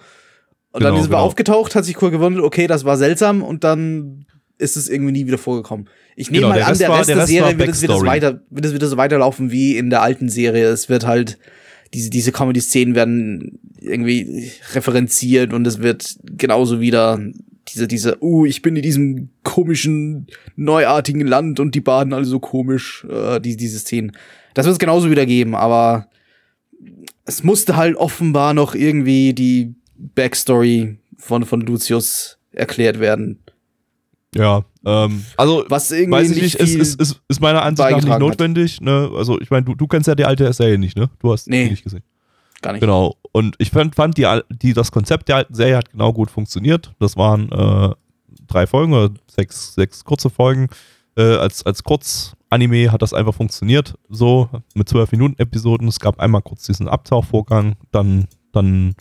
[0.71, 1.23] Und Genau, dann ist er genau.
[1.23, 4.25] aufgetaucht, hat sich kurz gewundert, okay, das war seltsam und dann
[4.59, 5.89] ist es irgendwie nie wieder vorgekommen.
[6.15, 7.81] Ich nehme Genau, mal der an, der Rest der der Rest war Serie wird es,
[7.81, 10.67] wird, es weiter, wird es wieder so weiterlaufen wie in der alten Serie.
[10.67, 11.39] Es wird halt,
[11.95, 17.19] diese, diese Comedy-Szenen werden irgendwie referenziert und es wird genauso wieder
[17.67, 22.39] diese, diese, uh, ich bin in diesem komischen, neuartigen Land und die baden alle so
[22.39, 24.13] komisch, äh, die, diese Szenen.
[24.53, 26.07] Das wird es genauso wieder geben, aber
[27.25, 33.39] es musste halt offenbar noch irgendwie die Backstory von, von Lucius erklärt werden.
[34.35, 38.01] Ja, ähm, also Was irgendwie weiß ich nicht ist, ist, ist, ist meiner Ansicht nach
[38.01, 38.81] nicht notwendig.
[38.81, 39.11] Ne?
[39.15, 41.09] Also ich meine, du, du kennst ja die alte Serie nicht, ne?
[41.19, 41.69] Du hast Nee.
[41.69, 42.03] nicht gesehen.
[42.61, 42.81] Gar nicht.
[42.81, 43.15] Genau.
[43.31, 46.93] Und ich fand, fand die, die, das Konzept der alten Serie hat genau gut funktioniert.
[46.99, 47.93] Das waren äh,
[48.47, 50.67] drei Folgen oder sechs, sechs kurze Folgen.
[51.17, 55.87] Äh, als, als Kurzanime hat das einfach funktioniert, so mit zwölf Minuten Episoden.
[55.87, 58.95] Es gab einmal kurz diesen Abtauchvorgang, dann, dann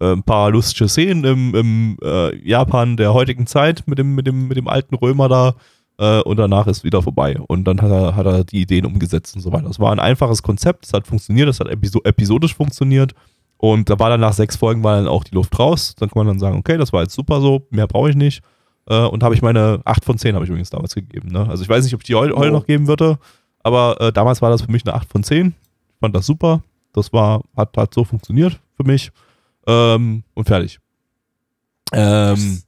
[0.00, 4.26] äh, ein paar lustige Szenen im, im äh, Japan der heutigen Zeit mit dem, mit
[4.26, 5.54] dem, mit dem alten Römer da
[6.02, 7.38] äh, und danach ist wieder vorbei.
[7.46, 9.68] Und dann hat er, hat er die Ideen umgesetzt und so weiter.
[9.68, 13.12] Das war ein einfaches Konzept, es hat funktioniert, es hat episodisch funktioniert.
[13.56, 15.94] Und da war dann nach sechs Folgen war dann auch die Luft raus.
[15.96, 18.42] Dann kann man dann sagen, okay, das war jetzt super so, mehr brauche ich nicht.
[18.88, 21.28] Äh, und habe ich meine 8 von 10 habe ich übrigens damals gegeben.
[21.28, 21.48] Ne?
[21.48, 22.44] Also ich weiß nicht, ob ich die heute, oh.
[22.46, 23.18] noch geben würde,
[23.62, 25.46] aber äh, damals war das für mich eine 8 von 10.
[25.46, 25.54] Ich
[26.00, 26.64] fand das super.
[26.92, 29.12] Das war, hat, hat so funktioniert für mich.
[29.68, 30.80] Ähm, und fertig.
[31.92, 32.62] Ähm,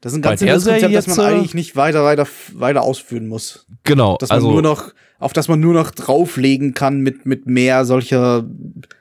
[0.00, 3.66] das ist ein ganz interessantes Konzept, das man eigentlich nicht weiter, weiter, weiter ausführen muss.
[3.84, 4.16] Genau.
[4.18, 7.84] Dass man also, nur noch, auf das man nur noch drauflegen kann mit, mit mehr
[7.84, 8.44] solcher,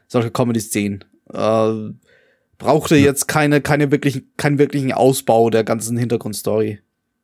[0.07, 1.03] solcher Comedy-Szenen.
[1.31, 1.91] Äh,
[2.57, 3.05] brauchte ja.
[3.05, 6.79] jetzt keine, keine wirklichen, keinen wirklichen Ausbau der ganzen Hintergrundstory.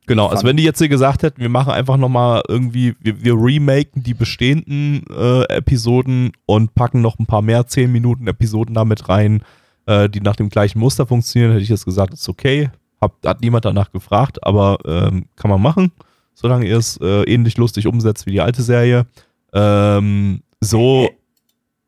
[0.06, 3.36] Genau, also wenn die jetzt hier gesagt hätten, wir machen einfach nochmal irgendwie, wir, wir
[3.36, 9.08] remaken die bestehenden äh, Episoden und packen noch ein paar mehr 10 Minuten Episoden damit
[9.08, 9.44] rein,
[9.86, 12.70] äh, die nach dem gleichen Muster funktionieren, hätte ich jetzt gesagt, ist okay.
[13.04, 15.92] Hab, hat niemand danach gefragt, aber ähm, kann man machen,
[16.34, 19.06] solange ihr es äh, ähnlich lustig umsetzt wie die alte Serie.
[19.54, 21.10] Ähm, so.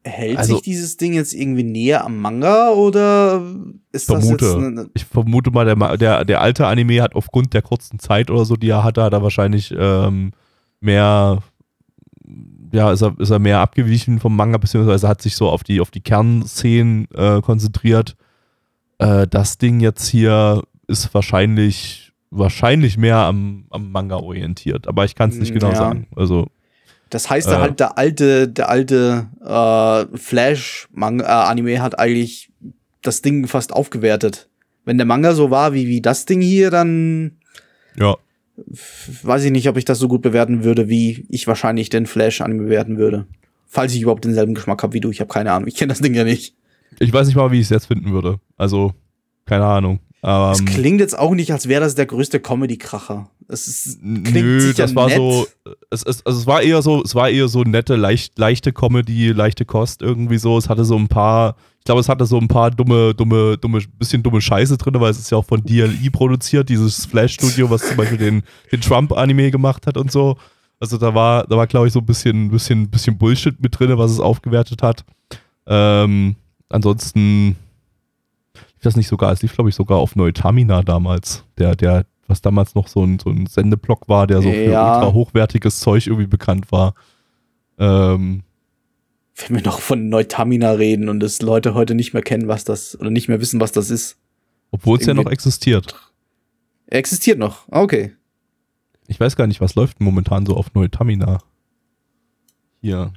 [0.03, 3.41] Hält also, sich dieses Ding jetzt irgendwie näher am Manga oder
[3.91, 7.55] ist vermute, das jetzt eine Ich vermute mal, der, der, der alte Anime hat aufgrund
[7.55, 10.31] der kurzen Zeit oder so, die er hatte, hat er wahrscheinlich ähm,
[10.79, 11.41] mehr
[12.71, 15.79] ja, ist er, ist er mehr abgewichen vom Manga, beziehungsweise hat sich so auf die,
[15.79, 18.15] auf die Kernszenen äh, konzentriert.
[18.97, 25.15] Äh, das Ding jetzt hier ist wahrscheinlich, wahrscheinlich mehr am, am Manga orientiert, aber ich
[25.15, 25.75] kann es nicht genau ja.
[25.75, 26.07] sagen.
[26.15, 26.47] Also.
[27.09, 32.51] Das heißt, äh, halt der alte, der alte äh, Flash-Anime äh, hat eigentlich
[33.01, 34.49] das Ding fast aufgewertet.
[34.83, 37.37] Wenn der Manga so war wie, wie das Ding hier, dann
[37.95, 38.15] ja
[38.57, 42.63] weiß ich nicht, ob ich das so gut bewerten würde, wie ich wahrscheinlich den Flash-Anime
[42.63, 43.25] bewerten würde.
[43.67, 45.11] Falls ich überhaupt denselben Geschmack habe wie du.
[45.11, 45.67] Ich habe keine Ahnung.
[45.67, 46.55] Ich kenne das Ding ja nicht.
[46.99, 48.39] Ich weiß nicht mal, wie ich es jetzt finden würde.
[48.55, 48.93] Also,
[49.45, 49.99] keine Ahnung.
[50.25, 53.29] Es ähm, klingt jetzt auch nicht, als wäre das der größte Comedy-Kracher.
[53.47, 55.17] Es ist, klingt nö, das war nett.
[55.17, 55.45] so,
[55.91, 59.33] es, es, also es war eher so, es war eher so nette, leicht, leichte Comedy,
[59.33, 60.57] leichte Kost irgendwie so.
[60.57, 63.81] Es hatte so ein paar, ich glaube, es hatte so ein paar dumme, dumme, dumme,
[63.99, 67.87] bisschen dumme Scheiße drin, weil es ist ja auch von DLI produziert, dieses Flash-Studio, was
[67.87, 68.41] zum Beispiel den,
[68.71, 70.37] den Trump-Anime gemacht hat und so.
[70.79, 73.95] Also da war, da war, glaube ich, so ein bisschen, bisschen, bisschen Bullshit mit drin,
[73.95, 75.05] was es aufgewertet hat.
[75.67, 76.35] Ähm,
[76.69, 77.57] ansonsten
[78.85, 81.43] das nicht sogar, es lief, glaube ich, sogar auf Neutamina damals.
[81.57, 84.95] Der, der, was damals noch so ein, so ein Sendeblock war, der so für ja.
[84.95, 86.95] ultra hochwertiges Zeug irgendwie bekannt war.
[87.77, 88.43] Ähm,
[89.35, 92.97] wenn wir noch von Neutamina reden und es Leute heute nicht mehr kennen, was das,
[92.99, 94.17] oder nicht mehr wissen, was das ist.
[94.71, 95.95] Obwohl es ja noch existiert.
[96.87, 98.13] Er existiert noch, ah, okay.
[99.07, 101.39] Ich weiß gar nicht, was läuft momentan so auf Neutamina.
[102.81, 103.11] Hier.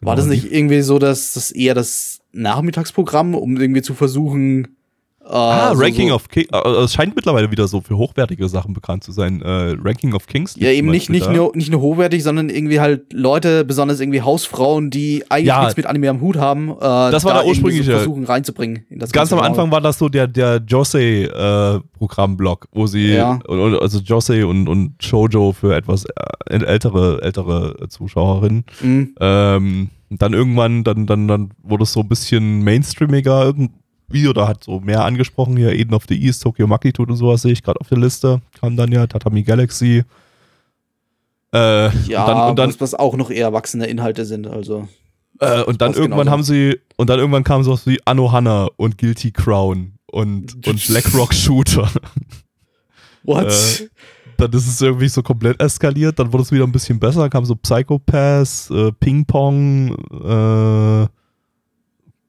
[0.00, 4.76] War das genau, nicht irgendwie so, dass das eher das Nachmittagsprogramm, um irgendwie zu versuchen,
[5.24, 6.14] ah, so, Ranking so.
[6.14, 6.48] of Kings.
[6.52, 9.42] Äh, äh, es scheint mittlerweile wieder so für hochwertige Sachen bekannt zu sein.
[9.42, 10.54] Äh, Ranking of Kings.
[10.56, 14.90] Ja, eben nicht, nicht, nur, nicht nur hochwertig, sondern irgendwie halt Leute, besonders irgendwie Hausfrauen,
[14.90, 16.70] die eigentlich ja, nichts mit Anime am Hut haben.
[16.70, 17.84] Äh, das war da der ursprüngliche.
[17.84, 18.84] So versuchen reinzubringen.
[19.12, 23.38] Ganz am Anfang war das so der, der Josei-Programmblock, äh, wo sie, ja.
[23.48, 28.64] also Josei und, und Shoujo für etwas äh, ältere, ältere Zuschauerinnen.
[28.80, 29.14] Mhm.
[29.20, 33.54] Ähm, dann irgendwann, dann, dann, dann wurde es so ein bisschen mainstreamiger,
[34.12, 35.56] Video da hat so mehr angesprochen.
[35.56, 38.40] Hier Eden of the East, Tokyo Magnitude und sowas sehe ich gerade auf der Liste.
[38.60, 40.04] Kam dann ja Tatami Galaxy.
[41.54, 44.88] Äh, ja, und dann, und dann, was auch noch eher erwachsene Inhalte sind, also.
[45.38, 46.30] Äh, und dann irgendwann genauso.
[46.30, 51.34] haben sie, und dann irgendwann kam sowas wie Anohana und Guilty Crown und, und Blackrock
[51.34, 51.90] Shooter.
[53.24, 53.46] What?
[53.46, 53.88] Äh,
[54.38, 57.44] dann ist es irgendwie so komplett eskaliert, dann wurde es wieder ein bisschen besser, kam
[57.44, 61.06] so Psychopaths, äh, Ping Pong, äh,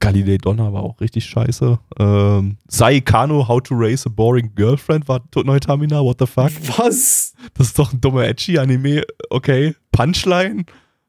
[0.04, 1.80] Galilei Donner war auch richtig scheiße.
[1.98, 6.52] Ähm, Saikano, How to Raise a Boring Girlfriend war Neutamina, what the fuck?
[6.78, 7.34] Was?
[7.54, 9.76] Das ist doch ein dummer Edgy-Anime, okay.
[9.94, 10.66] Punchline?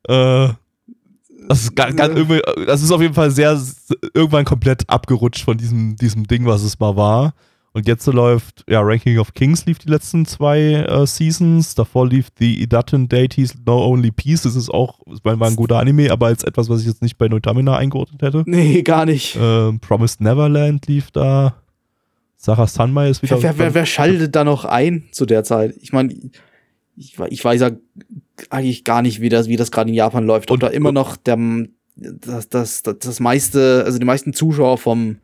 [0.07, 0.49] Äh,
[1.49, 3.61] das ist, gar, gar das ist auf jeden Fall sehr,
[4.15, 7.35] irgendwann komplett abgerutscht von diesem, diesem Ding, was es mal war.
[7.77, 11.75] Und jetzt läuft, ja, Ranking of Kings lief die letzten zwei äh, Seasons.
[11.75, 14.43] Davor lief The Idaten Deities No Only Peace.
[14.43, 17.27] Das ist auch, war ein guter Anime, aber als etwas, was ich jetzt nicht bei
[17.27, 18.45] Notamina eingeordnet hätte.
[18.47, 19.37] Nee, gar nicht.
[19.41, 21.57] Ähm, Promised Neverland lief da.
[22.37, 23.43] Sarah Sunmai ist wieder.
[23.43, 25.75] Wer, wer, wer schaltet da noch ein zu der Zeit?
[25.81, 26.15] Ich meine,
[26.97, 27.71] ich, ich weiß ja
[28.51, 30.53] eigentlich gar nicht, wie das, wie das gerade in Japan läuft.
[30.53, 31.39] Und da immer noch der,
[31.97, 35.17] das, das, das, das meiste, also die meisten Zuschauer vom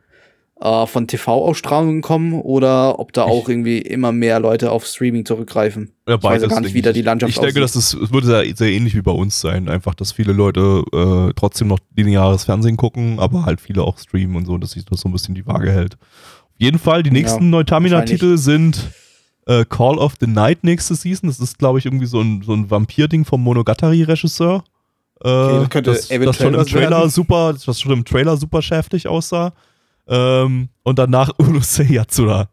[0.60, 5.92] äh, von TV-Ausstrahlungen kommen oder ob da auch irgendwie immer mehr Leute auf Streaming zurückgreifen.
[6.06, 7.76] Ja, ich weiß gar nicht, wie da die Landschaft Ich denke, aussieht.
[7.76, 9.68] dass es würde sehr, sehr ähnlich wie bei uns sein.
[9.68, 14.36] Einfach, dass viele Leute äh, trotzdem noch lineares Fernsehen gucken, aber halt viele auch streamen
[14.36, 15.94] und so, dass sich das so ein bisschen die Waage hält.
[15.94, 18.90] Auf jeden Fall, die nächsten Ja, Neutamina-Titel sind
[19.46, 21.28] äh, Call of the Night nächste Season.
[21.30, 24.62] Das ist, glaube ich, irgendwie so ein, so ein Vampir-Ding vom Monogatari-Regisseur.
[25.24, 27.10] Äh, Okay, das könnte das, das schon im was Trailer werden.
[27.10, 29.52] super, das schon im Trailer super schäftig aussah.
[30.10, 32.50] Ähm, und danach Urusei Yatsura.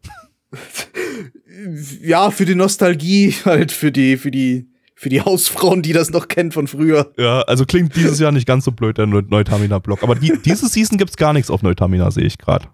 [2.02, 6.28] Ja, für die Nostalgie, halt für die, für die, für die Hausfrauen, die das noch
[6.28, 7.12] kennen von früher.
[7.18, 10.02] Ja, also klingt dieses Jahr nicht ganz so blöd, der Neu- Neutamina-Block.
[10.02, 12.66] Aber die, diese Season gibt's gar nichts auf Neutamina, sehe ich gerade.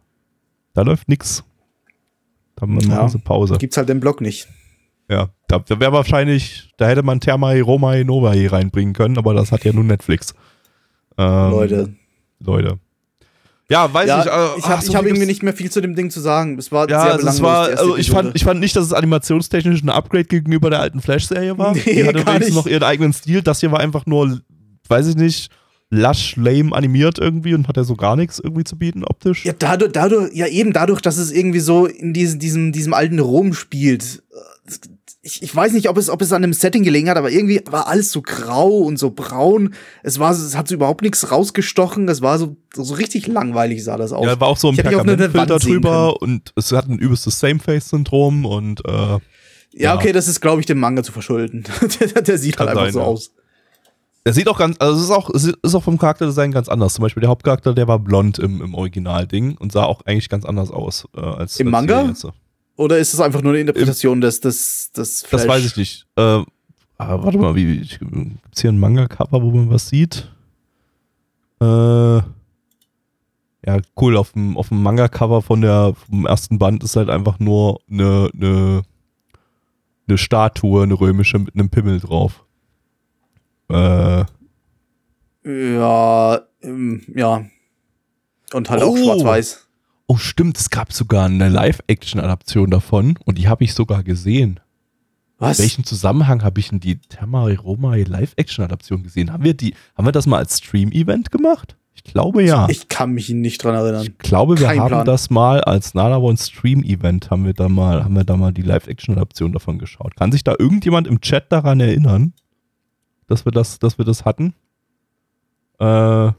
[0.74, 1.44] Da läuft nix.
[2.56, 3.08] Da machen Ja.
[3.08, 3.56] sie Pause.
[3.58, 4.48] Gibt's halt den Blog nicht.
[5.10, 9.52] Ja, da, da wäre wahrscheinlich, da hätte man Thermai, Romai, Novae reinbringen können, aber das
[9.52, 10.34] hat ja nur Netflix.
[11.18, 11.94] Ähm, Leute.
[12.40, 12.78] Leute.
[13.70, 14.26] Ja, weiß Ja, ich.
[14.26, 16.58] äh, ich habe so hab irgendwie nicht mehr viel zu dem Ding zu sagen.
[16.58, 18.92] Es war Ja, sehr also es war, also ich fand, ich fand nicht, dass es
[18.92, 21.72] animationstechnisch ein Upgrade gegenüber der alten Flash-Serie war.
[21.74, 22.54] Nee, die hatte wenigstens nicht.
[22.56, 23.40] noch ihren eigenen Stil.
[23.42, 24.40] Das hier war einfach nur,
[24.88, 25.50] weiß ich nicht,
[25.90, 29.44] lush, lame animiert irgendwie und hat ja so gar nichts irgendwie zu bieten optisch.
[29.46, 33.18] Ja, dadurch, dadurch, ja eben dadurch, dass es irgendwie so in diesem, diesem, diesem alten
[33.18, 34.22] Rom spielt.
[35.26, 37.62] Ich, ich weiß nicht, ob es, ob es an dem Setting gelegen hat, aber irgendwie
[37.70, 39.74] war alles so grau und so braun.
[40.02, 42.06] Es war, es hat so überhaupt nichts rausgestochen.
[42.08, 44.26] Es war so, so richtig langweilig sah das aus.
[44.26, 49.18] Ja, war auch so ein Pergamentfilter drüber und es hat ein übelstes Same-Face-Syndrom und äh,
[49.76, 49.94] ja, ja.
[49.96, 51.64] okay, das ist, glaube ich, dem Manga zu verschulden.
[52.00, 53.06] der, der sieht Kann halt einfach sein, so ja.
[53.06, 53.32] aus.
[54.24, 56.94] er sieht auch ganz, also es ist auch, es ist auch vom Charakterdesign ganz anders.
[56.94, 60.44] Zum Beispiel der Hauptcharakter, der war blond im, im Original-Ding und sah auch eigentlich ganz
[60.44, 62.14] anders aus äh, als Im als Manga?
[62.76, 65.48] Oder ist es einfach nur eine Interpretation des, des, des Das Flash?
[65.48, 66.06] weiß ich nicht.
[66.16, 66.44] Äh, ah,
[67.22, 70.30] warte mal, wie, wie gibt's hier ein Manga-Cover, wo man was sieht?
[71.60, 72.16] Äh,
[73.66, 74.16] ja, cool.
[74.16, 78.28] Auf dem, auf dem Manga-Cover von der vom ersten Band ist halt einfach nur eine,
[78.34, 78.82] eine,
[80.08, 82.44] eine Statue, eine römische mit einem Pimmel drauf.
[83.70, 84.24] Äh,
[85.46, 87.44] Ja, ähm, ja.
[88.52, 88.96] Und halt auch Oh.
[88.96, 89.63] schwarz-weiß.
[90.06, 94.60] Oh, stimmt, es gab sogar eine Live-Action-Adaption davon und die habe ich sogar gesehen.
[95.38, 95.58] Was?
[95.58, 99.32] In welchem Zusammenhang habe ich denn die Tamari Romai Live-Action-Adaption gesehen?
[99.32, 101.76] Haben wir die, haben wir das mal als Stream-Event gemacht?
[101.94, 102.66] Ich glaube ja.
[102.68, 104.06] Ich, Ich kann mich nicht dran erinnern.
[104.18, 105.06] glaube, wir kein haben Plan.
[105.06, 109.52] das mal als Nalawon Stream-Event haben wir da mal, haben wir da mal die Live-Action-Adaption
[109.52, 110.14] davon geschaut.
[110.16, 112.32] Kann sich da irgendjemand im Chat daran erinnern,
[113.26, 114.54] dass wir das, dass wir das hatten?
[115.80, 116.34] Äh, ich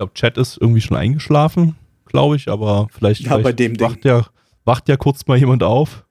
[0.00, 3.86] glaube, Chat ist irgendwie schon eingeschlafen, glaube ich, aber vielleicht, Ja, bei vielleicht dem Ding.
[3.88, 4.26] wacht ja,
[4.64, 6.04] wacht ja kurz mal jemand auf.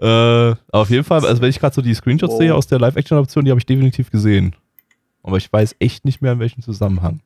[0.00, 2.38] Äh, auf jeden Fall, also wenn ich gerade so die Screenshots Oh.
[2.38, 4.54] sehe aus der Live-Action-Adaption, die habe ich definitiv gesehen.
[5.22, 7.20] Aber ich weiß echt nicht mehr, in welchem Zusammenhang.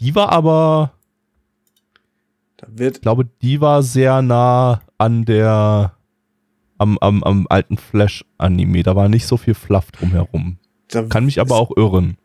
[0.00, 0.92] Die war aber,
[2.56, 5.94] Da wird, ich glaube, die war sehr nah an der,
[6.78, 8.82] am, am, am alten Flash-Anime.
[8.82, 10.58] Da war nicht so viel Fluff drumherum.
[10.88, 12.16] da, Kann mich aber auch irren.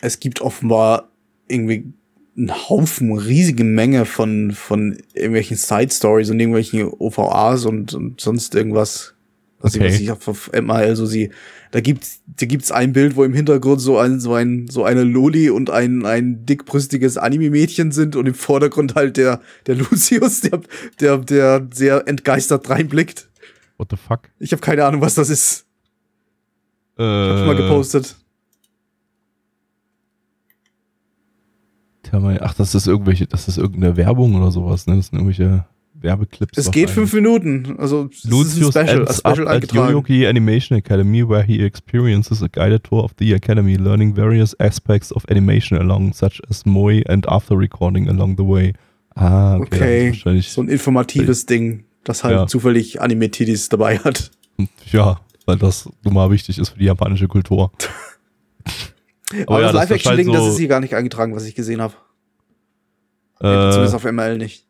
[0.00, 1.08] Es gibt offenbar
[1.48, 1.92] irgendwie
[2.36, 9.14] einen Haufen, riesige Menge von, von irgendwelchen Side-Stories und irgendwelchen OVAs und, und sonst irgendwas.
[9.60, 9.86] Was, Okay.
[9.86, 11.30] ich, ich auf, ML so sehe.
[11.70, 15.04] Da gibt's, da gibt's ein Bild, wo im Hintergrund so ein, so ein, so eine
[15.04, 20.60] Loli und ein, ein dickbrüstiges Anime-Mädchen sind und im Vordergrund halt der, der Lucius, der,
[21.00, 23.28] der, der sehr entgeistert reinblickt.
[23.78, 24.30] What the fuck?
[24.38, 25.64] Ich habe keine Ahnung, was das ist.
[26.98, 28.16] Äh, Hab's mal gepostet.
[32.12, 34.96] Thermal- Ach, das ist irgendwelche, das ist irgendeine Werbung oder sowas, ne?
[34.96, 35.64] Das sind irgendwelche
[35.94, 36.58] Werbeclips.
[36.58, 37.76] Es geht fünf Minuten.
[37.78, 39.92] Also Lucius Special, ein up Special at eingetragen.
[39.92, 45.12] Yoyogi Animation Academy, where he experiences a guided tour of the academy, learning various aspects
[45.12, 48.74] of animation along, such as Moe and after recording along the way.
[49.14, 50.10] Ah, okay.
[50.10, 52.46] Okay, So ein informatives Ding, das halt Ja.
[52.46, 54.30] zufällig Anime-Tidis dabei hat.
[54.90, 57.70] ja, weil das nun mal wichtig ist für die japanische Kultur.
[59.46, 61.80] Aber ja, das das Live-Action-Ding, das so- ist hier gar nicht eingetragen, was ich gesehen
[61.80, 61.94] habe.
[63.40, 64.66] Äh, Zumindest auf ML nicht.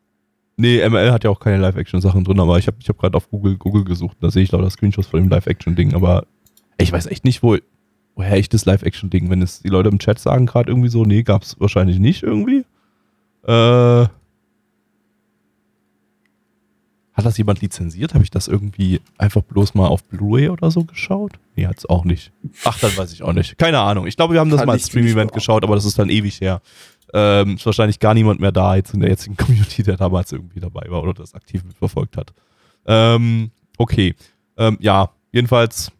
[0.56, 3.28] nee, ML hat ja auch keine Live-Action-Sachen drin, aber ich habe ich hab gerade auf
[3.30, 6.26] Google, Google gesucht, da sehe ich lauter Screenshots von dem Live-Action-Ding, aber
[6.78, 7.56] ich weiß echt nicht, wo,
[8.14, 11.22] woher ich das Live-Action-Ding, wenn es die Leute im Chat sagen gerade irgendwie so, nee,
[11.22, 12.64] gab's wahrscheinlich nicht irgendwie.
[13.46, 14.06] Äh,
[17.22, 18.14] hat das jemand lizenziert?
[18.14, 21.32] Habe ich das irgendwie einfach bloß mal auf Blu-ray oder so geschaut?
[21.56, 22.32] Nee, hat's auch nicht.
[22.64, 23.56] Ach, dann weiß ich auch nicht.
[23.58, 24.06] Keine Ahnung.
[24.06, 26.40] Ich glaube, wir haben das Kann mal als Stream-Event geschaut, aber das ist dann ewig
[26.40, 26.60] her.
[27.14, 30.60] Ähm, ist wahrscheinlich gar niemand mehr da jetzt in der jetzigen Community, der damals irgendwie
[30.60, 32.32] dabei war oder das aktiv mitverfolgt hat.
[32.86, 34.14] Ähm, okay.
[34.56, 35.92] Ähm, ja, jedenfalls,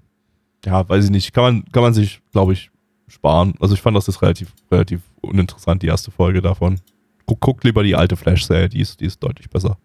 [0.65, 2.71] ja, weiß ich nicht, kann man, kann man sich, glaube ich,
[3.09, 3.55] sparen.
[3.61, 6.81] Also ich fand das jetzt relativ, relativ uninteressant, die erste Folge davon.
[7.27, 9.79] Guck, guckt lieber die alte Flash-Serie, die ist, die ist deutlich besser.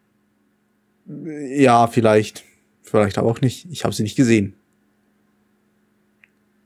[1.07, 2.43] Ja, vielleicht.
[2.83, 3.67] Vielleicht aber auch nicht.
[3.69, 4.55] Ich habe sie nicht gesehen.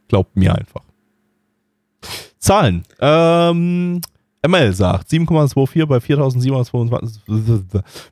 [0.07, 0.84] Glaubt mir einfach.
[2.38, 2.84] Zahlen.
[2.99, 4.01] Ähm,
[4.45, 7.22] ML sagt 7,24 bei 4722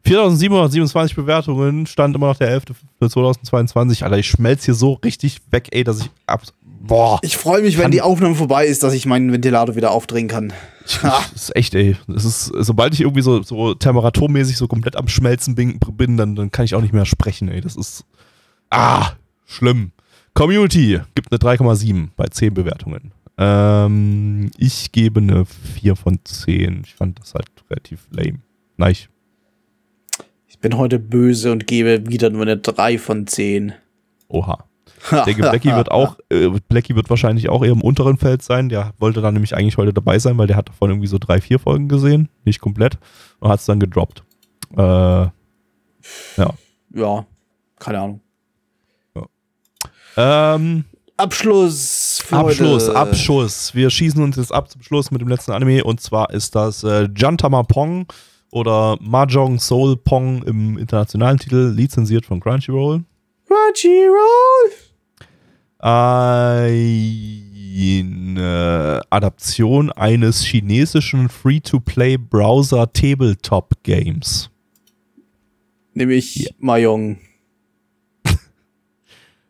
[0.04, 2.66] 4727 Bewertungen, stand immer noch der 11.
[3.00, 4.04] für 2022.
[4.04, 6.44] Alter, ich schmelze hier so richtig weg, ey, dass ich ab.
[6.90, 7.20] Boah.
[7.22, 10.52] Ich freue mich, wenn die Aufnahme vorbei ist, dass ich meinen Ventilator wieder aufdrehen kann.
[11.04, 11.96] Das ist echt, ey.
[12.08, 16.36] Das ist, sobald ich irgendwie so, so temperaturmäßig so komplett am Schmelzen bin, bin dann,
[16.36, 17.62] dann kann ich auch nicht mehr sprechen, ey.
[17.62, 18.06] Das ist.
[18.72, 19.12] Ah,
[19.46, 19.92] schlimm.
[20.34, 23.12] Community gibt eine 3,7 bei 10 Bewertungen.
[23.38, 26.82] Ähm, ich gebe eine 4 von 10.
[26.86, 28.40] Ich fand das halt relativ lame.
[28.78, 29.10] Nein, ich,
[30.48, 33.74] Ich bin heute böse und gebe wieder nur eine 3 von 10.
[34.28, 34.69] oha.
[35.12, 38.70] Ich denke, Blackie wird auch, äh, Blackie wird wahrscheinlich auch eher im unteren Feld sein.
[38.70, 41.42] Der wollte dann nämlich eigentlich heute dabei sein, weil der hat davon irgendwie so drei,
[41.42, 42.30] vier Folgen gesehen.
[42.46, 42.98] Nicht komplett.
[43.40, 44.24] Und hat es dann gedroppt.
[44.76, 45.32] Äh, ja.
[46.94, 47.26] Ja,
[47.78, 48.22] keine Ahnung.
[50.18, 50.84] Ähm,
[51.18, 52.98] Abschluss für Abschluss, heute.
[52.98, 53.76] Abschuss.
[53.76, 56.84] Wir schießen uns jetzt ab zum Schluss mit dem letzten Anime und zwar ist das
[56.84, 58.06] äh, Jantama Pong
[58.52, 63.04] oder Mahjong Soul Pong im internationalen Titel, lizenziert von Crunchyroll.
[63.48, 64.89] Crunchyroll.
[65.80, 67.42] Eine
[69.10, 74.50] Adaption eines chinesischen Free-to-Play Browser Tabletop Games.
[75.94, 77.18] Nämlich Mayong.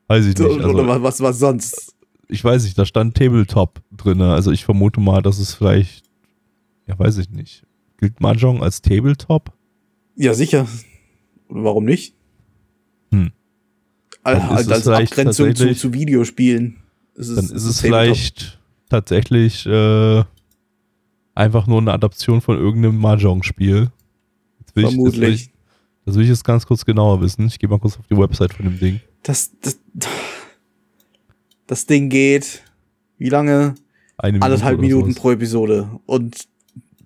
[0.07, 0.49] Weiß ich nicht.
[0.49, 1.95] Oder Also, was, was, was sonst?
[2.29, 4.21] ich weiß nicht, da stand Tabletop drin.
[4.21, 6.05] Also ich vermute mal, dass es vielleicht,
[6.87, 7.65] ja, weiß ich nicht.
[7.97, 9.51] Gilt Mahjong als Tabletop?
[10.15, 10.67] Ja, sicher.
[11.49, 12.13] Oder warum nicht?
[14.23, 16.77] Dann ist Halt es als Abgrenzung zu, zu Videospielen.
[17.15, 18.59] Es Dann ist es vielleicht
[18.89, 20.23] tatsächlich äh,
[21.35, 23.91] einfach nur eine Adaption von irgendeinem Mahjong-Spiel.
[24.73, 25.41] Vermutlich.
[25.43, 25.51] ich,
[26.05, 27.47] das will ich jetzt ganz kurz genauer wissen.
[27.47, 28.99] Ich gehe mal kurz auf die Website von dem Ding.
[29.23, 29.79] Das, das,
[31.67, 32.63] das Ding geht.
[33.17, 33.75] Wie lange?
[34.17, 35.89] Eine Anderthalb oder Minuten pro Episode.
[36.05, 36.47] Und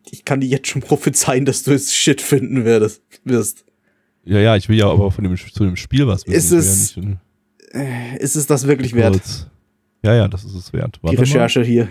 [0.10, 3.66] ich kann dir jetzt schon prophezeien, dass du es Shit finden wirst.
[4.26, 6.60] Ja, ja, ich will ja aber von dem, zu dem Spiel was Ist Ich will
[6.60, 9.14] es ja nicht, Ist es das wirklich äh, wert?
[9.14, 9.48] kurz-
[10.04, 10.98] Ja, ja, das ist es wert.
[10.98, 11.22] Die Warte mal.
[11.24, 11.90] Recherche hier.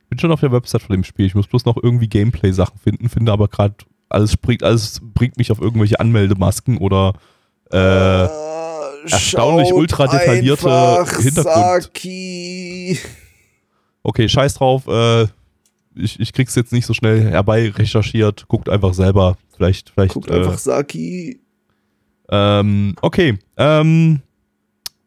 [0.00, 1.24] Ich bin schon auf der Website von dem Spiel.
[1.26, 3.74] Ich muss bloß noch irgendwie Gameplay-Sachen finden, finde aber gerade
[4.10, 7.14] alles bringt, alles bringt mich auf irgendwelche Anmeldemasken oder
[7.70, 8.28] äh,
[9.10, 11.82] erstaunlich schaut ultra detaillierte Hintergrund.
[11.82, 12.98] Saki.
[14.02, 14.86] okay, scheiß drauf.
[14.86, 15.26] Äh,
[15.94, 18.46] ich, ich krieg's jetzt nicht so schnell herbei recherchiert.
[18.48, 19.36] Guckt einfach selber.
[19.54, 20.14] Vielleicht, vielleicht.
[20.14, 21.40] Guckt äh, einfach Saki.
[22.30, 23.38] Ähm, okay.
[23.56, 24.20] Ähm,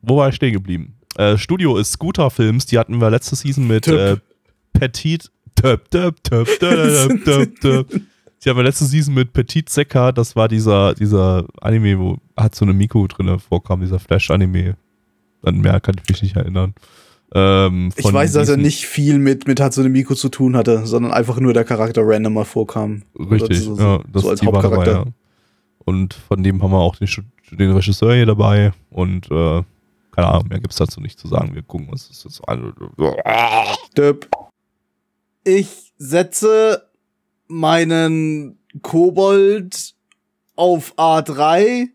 [0.01, 0.95] wo war ich stehen geblieben?
[1.17, 2.65] Äh, Studio ist Scooter Films.
[2.65, 4.17] Die hatten wir letzte Season mit äh,
[4.73, 5.31] Petit.
[5.55, 8.01] Töp, töp, töp, töp, töp, töp.
[8.43, 10.11] Die haben wir letzte Season mit Petit Sekka.
[10.11, 14.75] Das war dieser, dieser Anime, wo Hatsune Miku drin vorkam, dieser Flash-Anime.
[15.41, 16.75] An mehr kann ich mich nicht erinnern.
[17.33, 21.11] Ähm, Ich weiß, dass er nicht viel mit, mit Hatsune Miku zu tun hatte, sondern
[21.11, 23.03] einfach nur der Charakter random mal vorkam.
[23.17, 24.91] Richtig, so, ja, das so als war dabei, Hauptcharakter.
[25.07, 25.13] ja.
[25.85, 27.07] Und von dem haben wir auch den,
[27.51, 29.61] den Regisseur hier dabei und äh,
[30.11, 31.53] keine Ahnung, mehr gibt's dazu nicht zu sagen.
[31.53, 32.73] Wir gucken uns das jetzt an.
[33.97, 34.29] Döp.
[35.43, 36.87] Ich setze
[37.47, 39.93] meinen Kobold
[40.55, 41.87] auf A3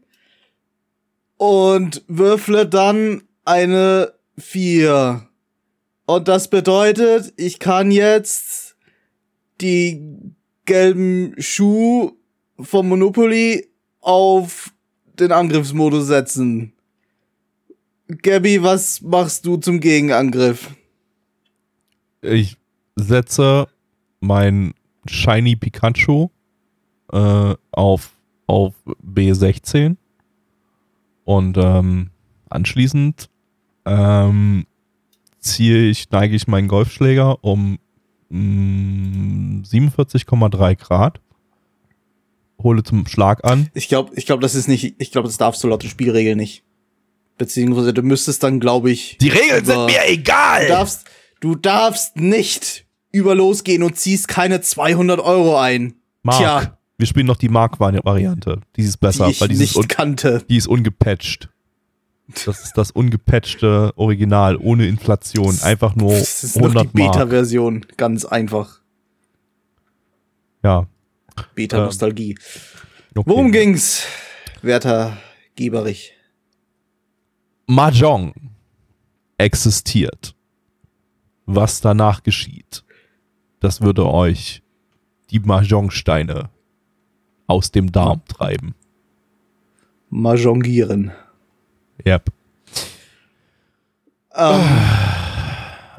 [1.39, 5.27] und würfle dann eine 4.
[6.07, 8.77] Und das bedeutet, ich kann jetzt
[9.61, 10.35] die
[10.65, 12.13] gelben Schuh
[12.59, 13.69] vom Monopoly
[14.01, 14.73] auf
[15.19, 16.73] den Angriffsmodus setzen.
[18.09, 20.75] Gabby, was machst du zum Gegenangriff?
[22.23, 22.57] Ich
[22.97, 23.69] setze
[24.21, 24.75] mein
[25.07, 26.29] Shiny Pikachu
[27.13, 28.13] äh, auf,
[28.47, 29.97] auf B16
[31.25, 32.11] und ähm,
[32.49, 33.31] anschließend
[33.85, 34.67] ähm,
[35.39, 37.79] ziehe ich, neige ich meinen Golfschläger um
[38.29, 41.21] mm, 47,3 Grad,
[42.63, 43.69] hole zum Schlag an.
[43.75, 46.37] Ich glaube, ich glaube, das ist nicht, ich glaube, das darfst du laut der Spielregel
[46.37, 46.63] nicht.
[47.39, 50.69] Beziehungsweise du müsstest dann, glaube ich, Die Regeln sind mir du egal!
[50.69, 51.07] darfst,
[51.41, 55.95] du darfst nicht über losgehen und ziehst keine 200 Euro ein.
[56.23, 56.39] Mark.
[56.39, 56.77] Tja.
[56.99, 58.61] Wir spielen noch die Mark-Variante.
[58.77, 60.45] Die ist besser, die weil die ist, nicht un kannte.
[60.51, 61.49] die ist ungepatcht.
[62.45, 65.59] Das ist das ungepatchte Original, ohne Inflation.
[65.63, 66.93] Einfach nur Das ist noch die 100.
[66.93, 67.87] Beta-Version.
[67.97, 68.81] Ganz einfach.
[70.63, 70.87] Ja.
[71.55, 72.37] Beta-Nostalgie.
[73.15, 73.29] Okay.
[73.29, 74.05] Worum ging's,
[74.63, 75.17] werter
[75.57, 76.15] Geberich?
[77.67, 78.35] Mahjong
[79.39, 80.35] existiert.
[81.47, 82.85] Was danach geschieht,
[83.61, 84.63] das würde euch
[85.31, 86.51] die Mahjong-Steine
[87.47, 88.75] aus dem Darm treiben.
[90.11, 91.13] Majongieren.
[92.07, 92.31] Yep.
[94.37, 94.61] Ähm,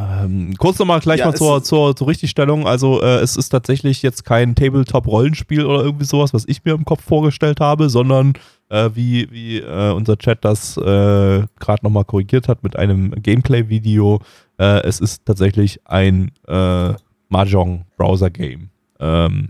[0.01, 2.67] Ähm, kurz nochmal gleich Ja, mal zur, zur, zur Richtigstellung.
[2.67, 6.85] Also äh, es ist tatsächlich jetzt kein Tabletop-Rollenspiel oder irgendwie sowas, was ich mir im
[6.85, 8.33] Kopf vorgestellt habe, sondern
[8.69, 14.21] äh, wie, wie äh, unser Chat das äh, gerade nochmal korrigiert hat mit einem Gameplay-Video.
[14.57, 16.93] Äh, es ist tatsächlich ein äh,
[17.29, 18.69] Mahjong-Browser-Game,
[18.99, 19.49] ähm,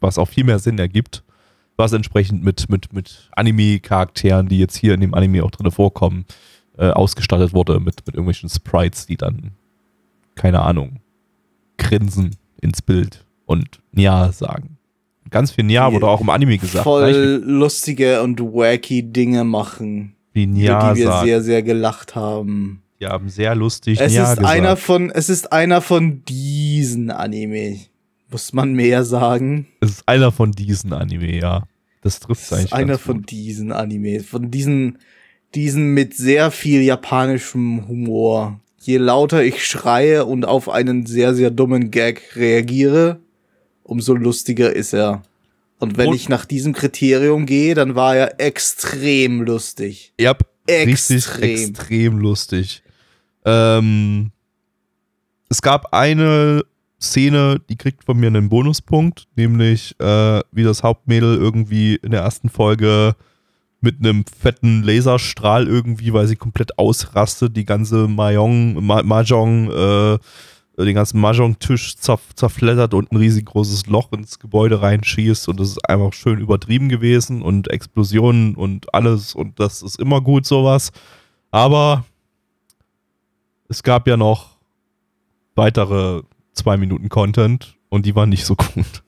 [0.00, 1.22] was auch viel mehr Sinn ergibt,
[1.76, 6.24] was entsprechend mit, mit, mit Anime-Charakteren, die jetzt hier in dem Anime auch drin vorkommen,
[6.78, 9.52] äh, ausgestattet wurde mit, mit irgendwelchen Sprites, die dann,
[10.34, 11.00] keine Ahnung,
[11.78, 14.78] grinsen ins Bild und Ja sagen.
[15.30, 16.84] Ganz viel Ja wurde auch im Anime gesagt.
[16.84, 21.26] voll Gleich lustige und wacky Dinge machen, wie über Ja die wir sagen.
[21.26, 22.82] sehr, sehr gelacht haben.
[23.00, 24.48] Die haben sehr lustig Es Ja ist gesagt.
[24.54, 27.78] einer von, es ist einer von diesen Anime.
[28.36, 29.66] Muss man mehr sagen?
[29.80, 31.62] es ist einer von diesen Anime, ja.
[32.02, 32.64] Das trifft Es eigentlich.
[32.66, 33.30] ist einer von gut.
[33.30, 34.20] diesen Anime.
[34.20, 34.98] Von diesen,
[35.54, 38.60] diesen mit sehr viel japanischem Humor.
[38.78, 43.20] Je lauter ich schreie und auf einen sehr, sehr dummen Gag reagiere,
[43.82, 45.22] umso lustiger ist er.
[45.78, 50.12] Und wenn Und- ich nach diesem Kriterium gehe, dann war er extrem lustig.
[50.20, 50.36] Ja,
[50.68, 51.42] richtig Extrem.
[51.70, 52.82] extrem lustig.
[53.46, 54.30] Ähm,
[55.48, 56.64] es gab eine
[57.00, 62.22] Szene, die kriegt von mir einen Bonuspunkt, nämlich äh, wie das Hauptmädel irgendwie in der
[62.22, 63.14] ersten Folge
[63.80, 70.18] mit einem fetten Laserstrahl irgendwie, weil sie komplett ausrastet, die ganze Mahjong, Ma Mahjong, äh,
[70.78, 75.88] den ganzen Mahjong-Tisch zerf zerfleddert und ein riesengroßes Loch ins Gebäude reinschießt und das ist
[75.88, 80.92] einfach schön übertrieben gewesen und Explosionen und alles und das ist immer gut sowas.
[81.50, 82.04] Aber
[83.68, 84.58] es gab ja noch
[85.54, 86.22] weitere
[86.56, 89.02] zwei Minuten Content und die waren nicht so gut.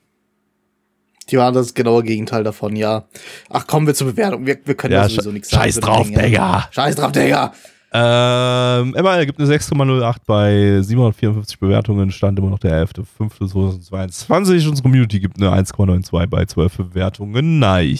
[1.29, 3.05] Die waren das genaue Gegenteil davon, ja.
[3.49, 4.45] Ach, kommen wir zur Bewertung.
[4.47, 5.63] Wir, wir können Ja, da sowieso nichts sagen.
[5.63, 6.09] scheiß drauf.
[6.09, 6.67] Digga.
[6.71, 7.53] Scheiß drauf, Digga.
[7.91, 14.67] Ähm, ML gibt eine 6,08 bei 754 Bewertungen, stand immer noch der 11.05.2022.
[14.69, 17.57] Unsere Community gibt eine 1,92 bei 12 Bewertungen.
[17.59, 17.97] Nein.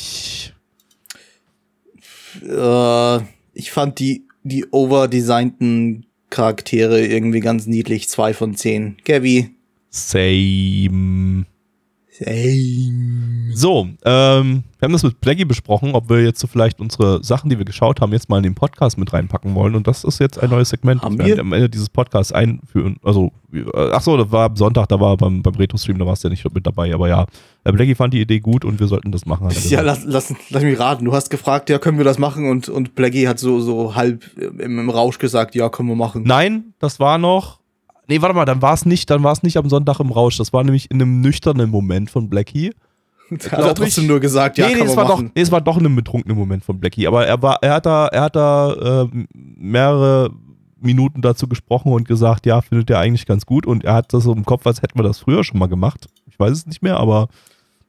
[2.48, 3.18] Äh,
[3.54, 8.10] ich fand die, die overdesignten Charaktere irgendwie ganz niedlich.
[8.10, 8.98] Zwei von zehn.
[9.06, 9.50] Gabby.
[9.90, 11.46] Same.
[12.20, 13.52] Same.
[13.54, 17.50] So, ähm, wir haben das mit Blackie besprochen, ob wir jetzt so vielleicht unsere Sachen,
[17.50, 19.74] die wir geschaut haben, jetzt mal in den Podcast mit reinpacken wollen.
[19.76, 22.98] Und das ist jetzt ein neues Segment, Haben das wir am Ende dieses Podcasts einführen.
[23.04, 26.24] Also, äh, ach so, das war am Sonntag, da war beim, beim Retro-Stream, da warst
[26.24, 26.94] du ja nicht mit dabei.
[26.94, 27.26] Aber ja,
[27.64, 29.50] äh, Blackie fand die Idee gut und wir sollten das machen.
[29.70, 31.06] Ja, lass, lass, lass mich raten.
[31.06, 32.50] Du hast gefragt, ja, können wir das machen?
[32.50, 36.24] Und, und Blackie hat so, so halb im, im Rausch gesagt, ja, können wir machen.
[36.26, 37.59] Nein, das war noch.
[38.10, 40.38] Nee, warte mal, dann war es nicht, dann war es nicht am Sonntag im Rausch.
[40.38, 42.74] Das war nämlich in einem nüchternen Moment von Blackie.
[43.32, 45.62] hat glaub er trotzdem nur gesagt, ja, nee, nee, es war doch, nee, es war
[45.62, 47.06] doch in einem betrunkenen Moment von Blackie.
[47.06, 50.32] Aber er war, er hat da, er hat da äh, mehrere
[50.82, 53.68] Minuten dazu gesprochen und gesagt, ja, findet er eigentlich ganz gut.
[53.68, 56.08] Und er hat das so im Kopf, als hätten wir das früher schon mal gemacht.
[56.26, 57.28] Ich weiß es nicht mehr, aber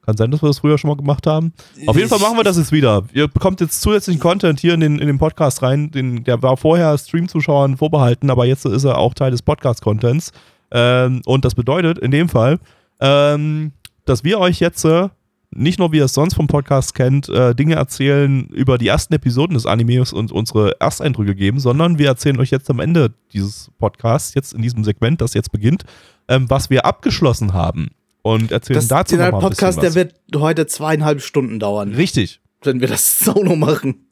[0.05, 1.53] kann sein, dass wir das früher schon mal gemacht haben.
[1.85, 3.03] Auf jeden Fall machen wir das jetzt wieder.
[3.13, 5.91] Ihr bekommt jetzt zusätzlichen Content hier in den, in den Podcast rein.
[5.91, 10.31] Den, der war vorher Stream-Zuschauern vorbehalten, aber jetzt ist er auch Teil des Podcast-Contents.
[10.71, 12.59] Ähm, und das bedeutet in dem Fall,
[12.99, 13.73] ähm,
[14.05, 15.09] dass wir euch jetzt äh,
[15.53, 19.13] nicht nur, wie ihr es sonst vom Podcast kennt, äh, Dinge erzählen über die ersten
[19.13, 23.69] Episoden des Animes und unsere Ersteindrücke geben, sondern wir erzählen euch jetzt am Ende dieses
[23.77, 25.83] Podcasts, jetzt in diesem Segment, das jetzt beginnt,
[26.29, 27.89] ähm, was wir abgeschlossen haben.
[28.23, 30.13] Und erzählen Das, dazu der noch mal ein Podcast, bisschen der was.
[30.31, 34.05] wird heute zweieinhalb Stunden dauern, Richtig, wenn wir das solo machen.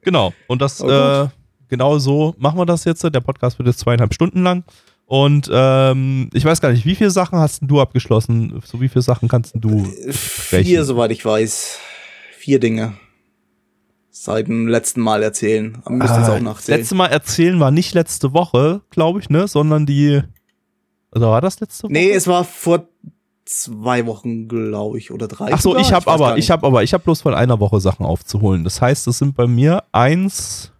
[0.00, 0.32] genau.
[0.48, 1.28] Und das, Oh, äh,
[1.68, 3.04] genau so machen wir das jetzt.
[3.04, 4.64] Der Podcast wird jetzt zweieinhalb Stunden lang.
[5.06, 8.60] Und ähm, ich weiß gar nicht, wie viele Sachen hast du abgeschlossen?
[8.64, 10.14] So wie viele Sachen kannst du Vier,
[10.50, 10.84] Welchen?
[10.84, 11.78] soweit ich weiß.
[12.38, 12.94] Vier Dinge.
[14.10, 15.78] Seit dem letzten Mal erzählen.
[15.84, 16.80] Aber müsst jetzt Ah, auch nachzählen.
[16.80, 19.46] Letzte Mal erzählen war nicht letzte Woche, glaube ich, ne?
[19.48, 20.22] Sondern die.
[21.14, 21.92] Oder war das letzte Woche?
[21.92, 22.88] Nee, es war vor
[23.44, 25.52] zwei Wochen, glaube ich, oder drei.
[25.52, 28.06] Ach so, ich habe aber, ich habe aber, ich habe bloß von einer Woche Sachen
[28.06, 28.64] aufzuholen.
[28.64, 30.72] Das heißt, es sind bei mir eins,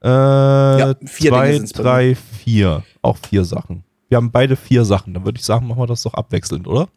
[0.00, 2.84] äh, vier zwei, drei, vier.
[3.02, 3.84] Auch vier Sachen.
[4.08, 5.14] Wir haben beide vier Sachen.
[5.14, 6.88] Dann würde ich sagen, machen wir das doch abwechselnd, oder?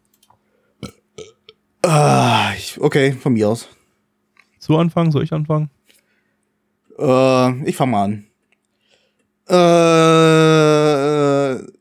[1.82, 3.68] Ah, ich, okay, von mir aus.
[4.58, 5.10] Zu anfangen?
[5.10, 5.70] Soll ich anfangen?
[6.98, 8.24] Äh, ich fange mal an.
[9.48, 9.54] Äh,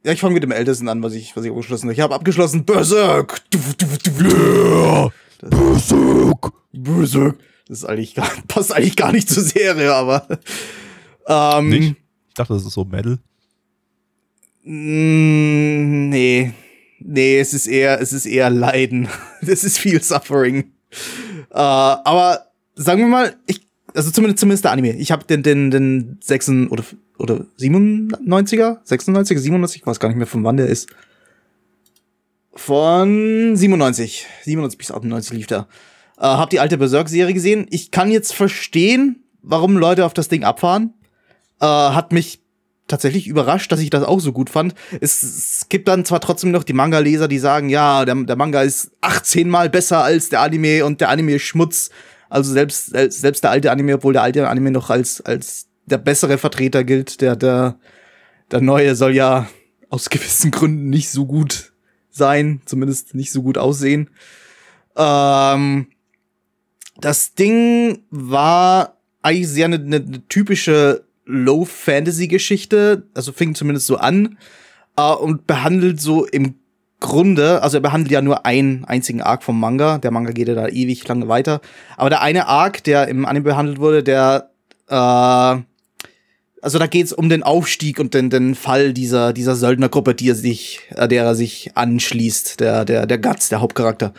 [0.07, 1.93] ja, ich fange mit dem Ältesten an, was ich, was ich abgeschlossen habe.
[1.93, 3.41] Ich habe abgeschlossen Berserk.
[4.21, 5.11] Yeah,
[5.41, 6.53] Berserk.
[6.71, 7.37] Berserk.
[7.67, 10.25] Das ist eigentlich gar, passt eigentlich gar nicht zur Serie, aber.
[11.27, 11.95] Ähm, Nicht?
[12.29, 13.19] Ich dachte, das ist so Metal.
[14.63, 16.53] Mm, nee.
[16.99, 19.09] nee, es ist eher, es ist eher Leiden.
[19.41, 20.71] Es ist viel Suffering.
[21.51, 23.59] Äh, aber sagen wir mal, ich,
[23.93, 24.93] also zumindest, zumindest der Anime.
[24.93, 26.85] Ich habe den, den, den 6 oder,
[27.17, 30.89] oder 97er, 96er, 97, ich weiß gar nicht mehr von wann der ist.
[32.53, 35.67] Von 97, 97 bis 98 lief der.
[36.17, 37.67] Äh, hab die alte Berserk-Serie gesehen.
[37.69, 40.93] Ich kann jetzt verstehen, warum Leute auf das Ding abfahren.
[41.59, 42.41] Äh, hat mich
[42.87, 44.73] tatsächlich überrascht, dass ich das auch so gut fand.
[45.01, 48.61] Es, es gibt dann zwar trotzdem noch die Manga-Leser, die sagen, ja, der, der Manga
[48.61, 51.89] ist 18 mal besser als der Anime und der Anime ist Schmutz.
[52.29, 56.37] Also selbst, selbst der alte Anime, obwohl der alte Anime noch als, als der bessere
[56.37, 57.79] Vertreter gilt, der, der,
[58.51, 59.47] der neue soll ja
[59.89, 61.73] aus gewissen Gründen nicht so gut
[62.09, 64.09] sein, zumindest nicht so gut aussehen.
[64.95, 65.87] Ähm,
[66.99, 74.37] das Ding war eigentlich sehr eine, eine typische Low-Fantasy-Geschichte, also fing zumindest so an
[74.97, 76.55] äh, und behandelt so im
[76.99, 79.99] Grunde, also er behandelt ja nur einen einzigen Arc vom Manga.
[79.99, 81.61] Der Manga geht ja da ewig lange weiter.
[81.95, 84.49] Aber der eine Arc, der im Anime behandelt wurde, der,
[84.87, 85.61] äh,
[86.61, 90.35] also da geht's um den Aufstieg und den, den Fall dieser, dieser Söldnergruppe, die er
[90.35, 94.13] sich, äh, der er sich anschließt, der, der, der Guts, der Hauptcharakter.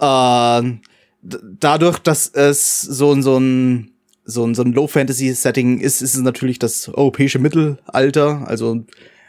[0.00, 0.78] Äh,
[1.22, 3.92] dadurch, dass es so, so ein
[4.24, 8.46] so ein, so ein Low-Fantasy-Setting ist, ist es natürlich das europäische Mittelalter.
[8.46, 8.84] Also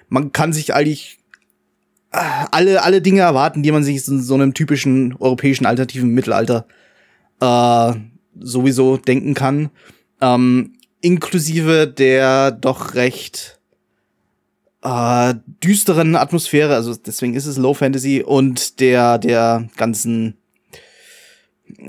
[0.07, 1.19] man kann sich eigentlich
[2.11, 2.19] äh,
[2.51, 6.68] alle, alle Dinge erwarten, die man sich in so einem typischen europäischen alternativen Mittelalter
[7.39, 7.93] äh,
[8.39, 9.72] sowieso denken kann.
[10.22, 10.73] Ähm,
[11.03, 13.59] inklusive der doch recht
[14.81, 20.38] äh, düsteren Atmosphäre, also deswegen ist es Low Fantasy und der, der ganzen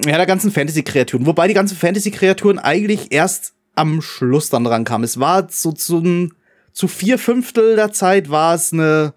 [0.04, 1.26] ja, der ganzen Fantasy-Kreaturen.
[1.26, 5.04] Wobei die ganzen Fantasy-Kreaturen eigentlich erst am Schluss dann rankamen.
[5.04, 6.30] Es war so zu,
[6.72, 9.14] zu vier Fünftel der Zeit war es eine,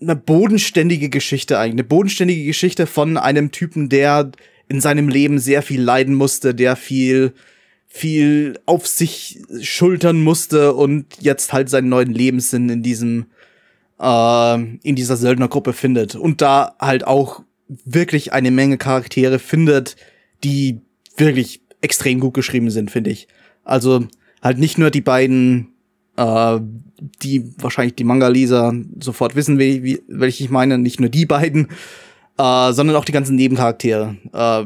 [0.00, 1.80] eine bodenständige Geschichte eigentlich.
[1.80, 4.30] Eine bodenständige Geschichte von einem Typen, der
[4.68, 7.32] in seinem Leben sehr viel leiden musste, der viel,
[7.92, 13.26] viel auf sich schultern musste und jetzt halt seinen neuen Lebenssinn in diesem,
[14.00, 16.14] äh, in dieser Söldnergruppe findet.
[16.14, 17.42] Und da halt auch
[17.84, 19.96] wirklich eine Menge Charaktere findet,
[20.44, 20.80] die
[21.16, 23.26] wirklich extrem gut geschrieben sind, finde ich.
[23.64, 24.06] Also
[24.40, 25.74] halt nicht nur die beiden,
[26.16, 26.60] äh,
[27.22, 31.68] die wahrscheinlich die Manga-Leser sofort wissen, wie, wie, welche ich meine, nicht nur die beiden,
[32.38, 34.16] äh, sondern auch die ganzen Nebencharaktere.
[34.32, 34.64] Äh,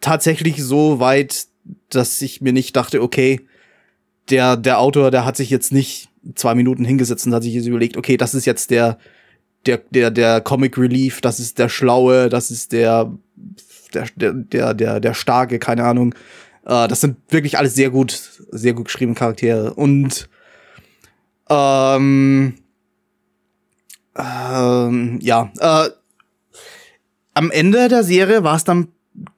[0.00, 1.46] tatsächlich so weit,
[1.90, 3.40] dass ich mir nicht dachte, okay,
[4.30, 7.66] der, der Autor, der hat sich jetzt nicht zwei Minuten hingesetzt und hat sich jetzt
[7.66, 8.98] überlegt, okay, das ist jetzt der,
[9.66, 13.12] der, der, der Comic Relief, das ist der Schlaue, das ist der,
[13.94, 16.14] der, der, der, der Starke, keine Ahnung.
[16.64, 18.12] Äh, das sind wirklich alles sehr gut,
[18.50, 19.74] sehr gut geschriebene Charaktere.
[19.74, 20.28] Und
[21.48, 22.54] ähm,
[24.16, 25.90] ähm, ja, äh,
[27.34, 28.88] am Ende der Serie war es dann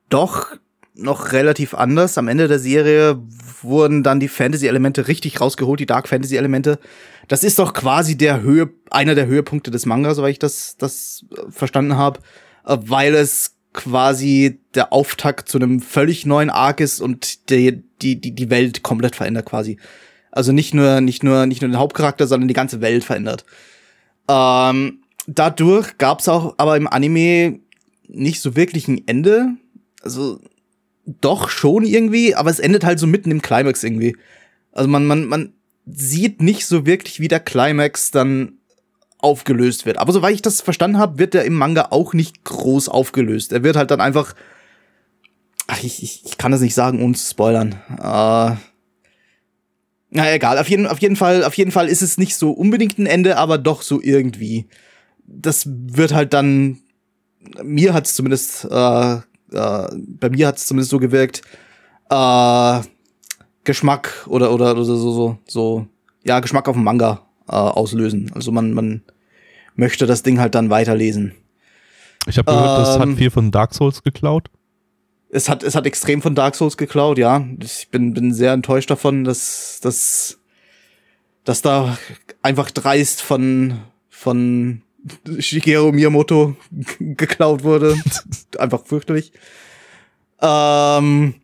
[0.09, 0.57] doch
[1.01, 2.19] noch relativ anders.
[2.19, 3.21] Am Ende der Serie
[3.63, 6.79] wurden dann die Fantasy-Elemente richtig rausgeholt, die Dark Fantasy-Elemente.
[7.29, 11.25] Das ist doch quasi der Höhe, einer der Höhepunkte des Manga, soweit ich das, das
[11.31, 12.21] äh, verstanden habe,
[12.67, 18.21] äh, weil es quasi der Auftakt zu einem völlig neuen Arc ist und die, die,
[18.21, 19.79] die, die Welt komplett verändert quasi.
[20.33, 23.45] Also nicht nur, nicht nur, nicht nur den Hauptcharakter, sondern die ganze Welt verändert.
[24.29, 27.61] Ähm, dadurch gab's auch aber im Anime
[28.09, 29.55] nicht so wirklich ein Ende.
[30.03, 30.41] Also
[31.20, 34.16] doch schon irgendwie, aber es endet halt so mitten im Climax irgendwie.
[34.73, 35.53] Also man, man, man
[35.87, 38.59] sieht nicht so wirklich, wie der Climax dann
[39.19, 39.99] aufgelöst wird.
[39.99, 43.53] Aber soweit ich das verstanden habe, wird der im Manga auch nicht groß aufgelöst.
[43.53, 44.35] Er wird halt dann einfach.
[45.66, 47.77] Ach, ich, ich, ich kann das nicht sagen, ohne zu spoilern.
[47.99, 48.57] Äh,
[50.12, 52.99] na egal, auf jeden, auf jeden Fall, auf jeden Fall ist es nicht so unbedingt
[52.99, 54.66] ein Ende, aber doch so irgendwie.
[55.27, 56.78] Das wird halt dann.
[57.62, 59.19] Mir hat es zumindest äh,
[59.53, 61.43] äh, bei mir hat es zumindest so gewirkt,
[62.11, 62.81] äh,
[63.65, 65.87] Geschmack oder, oder, oder so, so, so,
[66.25, 68.31] ja, Geschmack auf dem Manga äh, auslösen.
[68.35, 69.03] Also man, man
[69.75, 71.35] möchte das Ding halt dann weiterlesen.
[72.27, 74.49] Ich habe gehört, ähm, das hat ähm, viel von Dark Souls geklaut.
[75.31, 77.45] Es hat, es hat extrem von Dark Souls geklaut, ja.
[77.61, 80.39] Ich bin, bin sehr enttäuscht davon, dass, dass,
[81.45, 81.97] dass da
[82.43, 83.79] einfach dreist von,
[84.09, 84.83] von
[85.39, 86.57] Shigeru Miyamoto
[86.99, 87.97] geklaut wurde.
[88.59, 89.33] Einfach fürchterlich.
[90.41, 91.35] Ähm,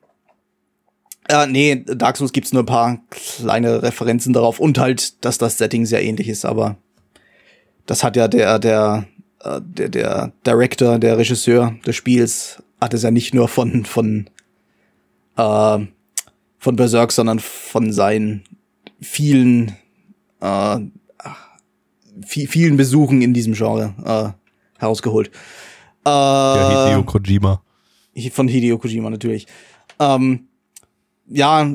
[1.31, 5.59] ja, nee, Dark Souls gibt's nur ein paar kleine Referenzen darauf und halt, dass das
[5.59, 6.77] Setting sehr ähnlich ist, aber
[7.87, 9.07] das hat ja der, der,
[9.43, 14.28] äh, der, der Director, der Regisseur des Spiels, hat es ja nicht nur von, von,
[15.37, 15.78] äh,
[16.59, 18.45] von Berserk, sondern von seinen
[19.01, 19.77] vielen
[20.41, 20.78] äh,
[22.24, 25.28] vielen Besuchen in diesem Genre äh, herausgeholt.
[26.05, 27.62] Äh, ja, Hideo Kojima.
[28.32, 29.47] Von Hideo Kojima natürlich.
[29.98, 30.48] Ähm,
[31.26, 31.70] ja,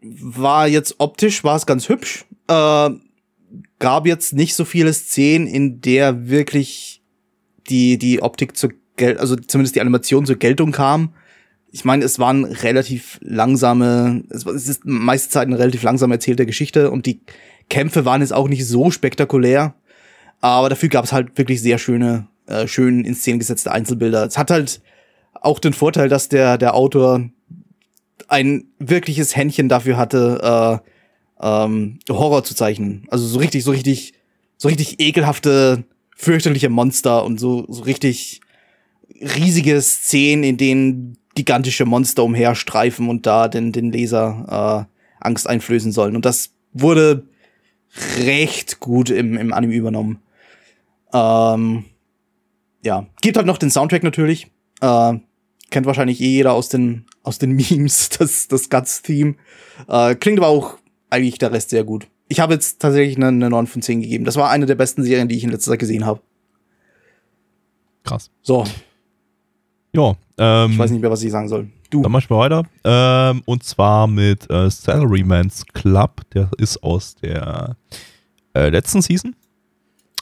[0.00, 2.24] war jetzt optisch, war es ganz hübsch.
[2.48, 2.90] Äh,
[3.78, 7.02] gab jetzt nicht so viele Szenen, in der wirklich
[7.68, 11.14] die, die Optik zur Gel also zumindest die Animation zur Geltung kam.
[11.70, 16.90] Ich meine, es waren relativ langsame, es ist meiste Zeit eine relativ langsam erzählte Geschichte
[16.90, 17.20] und die
[17.68, 19.74] Kämpfe waren jetzt auch nicht so spektakulär,
[20.44, 24.26] aber dafür gab es halt wirklich sehr schöne, äh, schön in Szene gesetzte Einzelbilder.
[24.26, 24.82] Es hat halt
[25.32, 27.30] auch den Vorteil, dass der, der Autor
[28.28, 30.82] ein wirkliches Händchen dafür hatte,
[31.40, 33.06] äh, ähm, Horror zu zeichnen.
[33.08, 34.12] Also so richtig, so richtig,
[34.58, 35.84] so richtig ekelhafte,
[36.14, 38.42] fürchterliche Monster und so, so richtig
[39.20, 45.90] riesige Szenen, in denen gigantische Monster umherstreifen und da den, den Leser äh, Angst einflößen
[45.90, 46.14] sollen.
[46.14, 47.26] Und das wurde
[48.18, 50.20] recht gut im, im Anime übernommen.
[51.14, 51.84] Ähm,
[52.82, 54.50] ja, gibt halt noch den Soundtrack natürlich.
[54.80, 55.14] Äh,
[55.70, 59.36] kennt wahrscheinlich eh jeder aus den, aus den Memes, das, das Guts-Theme.
[59.88, 60.76] Äh, klingt aber auch
[61.08, 62.08] eigentlich der Rest sehr gut.
[62.28, 64.24] Ich habe jetzt tatsächlich eine, eine 9 von 10 gegeben.
[64.24, 66.20] Das war eine der besten Serien, die ich in letzter Zeit gesehen habe.
[68.02, 68.30] Krass.
[68.42, 68.64] So.
[69.92, 70.14] Ja.
[70.36, 71.68] Ähm, ich weiß nicht mehr, was ich sagen soll.
[71.90, 72.02] Du.
[72.02, 72.62] Dann mach ich mal weiter.
[72.82, 76.22] Ähm, und zwar mit äh, Salaryman's Club.
[76.34, 77.76] Der ist aus der
[78.54, 79.36] äh, letzten Season.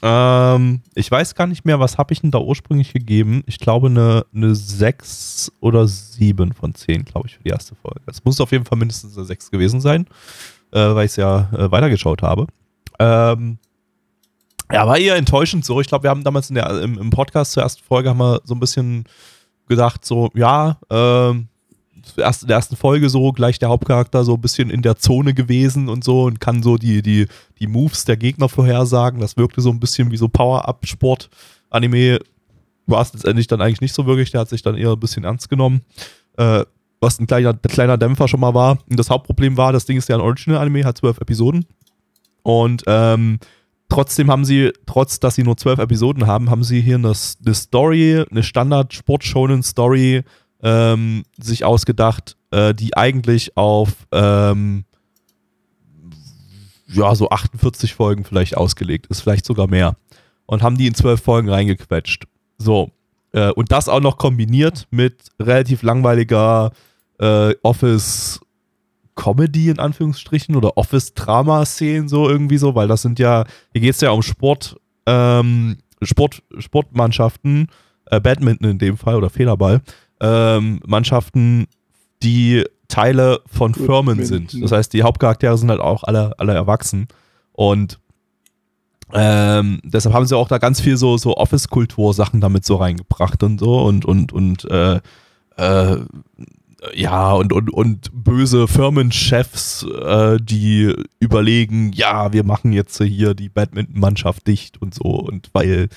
[0.05, 3.45] Ähm, ich weiß gar nicht mehr, was habe ich denn da ursprünglich gegeben?
[3.47, 8.01] Ich glaube eine, eine 6 oder 7 von 10, glaube ich, für die erste Folge.
[8.07, 10.07] Es muss auf jeden Fall mindestens eine 6 gewesen sein,
[10.73, 12.47] äh, weil ich es ja äh, weitergeschaut habe.
[12.99, 13.59] Ähm,
[14.73, 15.81] ja, war eher enttäuschend so.
[15.81, 18.41] Ich glaube, wir haben damals in der, im, im, Podcast zur ersten Folge haben wir
[18.45, 19.05] so ein bisschen
[19.69, 21.49] gedacht, so, ja, ähm,
[22.16, 25.35] erst in der ersten Folge so gleich der Hauptcharakter so ein bisschen in der Zone
[25.35, 27.27] gewesen und so und kann so die, die,
[27.59, 29.20] die Moves der Gegner vorhersagen.
[29.20, 32.19] Das wirkte so ein bisschen wie so Power-Up-Sport-Anime.
[32.87, 34.31] War es letztendlich dann eigentlich nicht so wirklich.
[34.31, 35.83] Der hat sich dann eher ein bisschen ernst genommen.
[36.37, 36.65] Äh,
[37.01, 38.79] was ein kleiner, kleiner Dämpfer schon mal war.
[38.89, 41.66] Und das Hauptproblem war, das Ding ist ja ein Original-Anime, hat zwölf Episoden.
[42.43, 43.39] Und ähm,
[43.89, 47.12] trotzdem haben sie, trotz dass sie nur zwölf Episoden haben, haben sie hier eine,
[47.45, 50.23] eine Story, eine Standard-Sport-Shonen-Story
[50.63, 54.85] ähm, sich ausgedacht, äh, die eigentlich auf ähm,
[56.89, 59.97] ja, so 48 Folgen vielleicht ausgelegt ist, vielleicht sogar mehr.
[60.47, 62.25] Und haben die in zwölf Folgen reingequetscht.
[62.59, 62.91] So.
[63.33, 66.73] Äh, und das auch noch kombiniert mit relativ langweiliger
[67.19, 68.41] äh, Office
[69.15, 74.01] Comedy in Anführungsstrichen oder Office-Drama-Szenen so irgendwie so, weil das sind ja, hier geht es
[74.01, 74.77] ja um Sport,
[75.07, 77.69] ähm, Sport, Sportmannschaften,
[78.07, 79.83] äh, Badminton in dem Fall oder Federball,
[80.23, 81.66] ähm, Mannschaften,
[82.23, 84.62] die Teile von Gut, Firmen sind.
[84.62, 87.09] Das heißt, die Hauptcharaktere sind halt auch alle, alle erwachsen.
[87.53, 87.99] Und
[89.12, 93.59] ähm, deshalb haben sie auch da ganz viel so, so Office-Kultur-Sachen damit so reingebracht und
[93.59, 95.01] so und, und, und äh,
[95.57, 95.99] äh,
[96.94, 103.49] ja, und, und, und böse Firmenchefs, äh, die überlegen, ja, wir machen jetzt hier die
[103.49, 105.89] Badminton-Mannschaft dicht und so und weil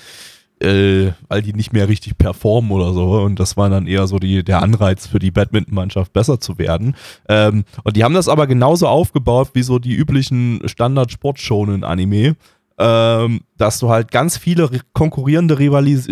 [0.60, 3.20] äh, weil die nicht mehr richtig performen oder so.
[3.20, 6.96] Und das war dann eher so die, der Anreiz für die Badminton-Mannschaft besser zu werden.
[7.28, 12.36] Ähm, und die haben das aber genauso aufgebaut wie so die üblichen Standard-Sport-Shonen-Anime.
[12.78, 16.08] Ähm, dass du halt ganz viele konkurrierende, rivalis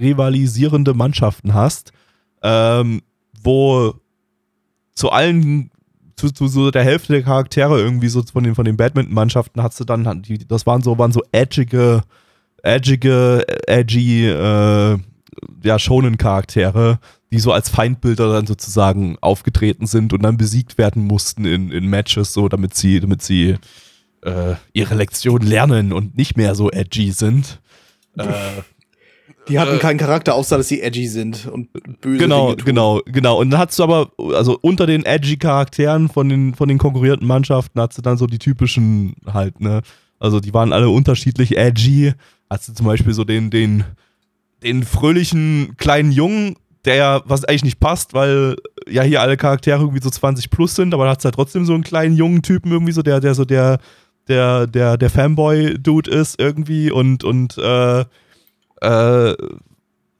[0.00, 1.92] rivalisierende Mannschaften hast,
[2.42, 3.02] ähm,
[3.42, 3.92] wo
[4.94, 5.70] zu allen
[6.16, 9.78] zu, zu, so der Hälfte der Charaktere irgendwie so von den, von den Badminton-Mannschaften hast
[9.78, 12.02] du dann, die, das waren so, waren so edgige,
[12.66, 14.98] edgige, edgy, äh,
[15.62, 16.98] ja, Shonen-Charaktere,
[17.32, 21.86] die so als Feindbilder dann sozusagen aufgetreten sind und dann besiegt werden mussten in, in
[21.88, 23.56] Matches, so damit sie, damit sie
[24.22, 27.60] äh, ihre Lektion lernen und nicht mehr so edgy sind.
[28.16, 28.24] Äh,
[29.48, 31.68] die hatten äh, keinen Charakter, außer dass sie edgy sind und
[32.00, 32.64] böse Genau, Dinge tun.
[32.66, 33.40] genau, genau.
[33.40, 37.28] Und dann hast du aber, also unter den edgy Charakteren von den, von den konkurrierenden
[37.28, 39.82] Mannschaften hast du dann so die typischen halt, ne?
[40.18, 42.14] Also die waren alle unterschiedlich edgy
[42.48, 43.84] Hast du zum Beispiel so den, den,
[44.62, 48.56] den fröhlichen kleinen Jungen, der, was eigentlich nicht passt, weil
[48.88, 51.64] ja hier alle Charaktere irgendwie so 20 plus sind, aber da hat es halt trotzdem
[51.64, 53.78] so einen kleinen jungen Typen irgendwie so, der, der so der,
[54.28, 58.00] der, der, der Fanboy-Dude ist irgendwie und, und, äh,
[58.80, 59.36] äh,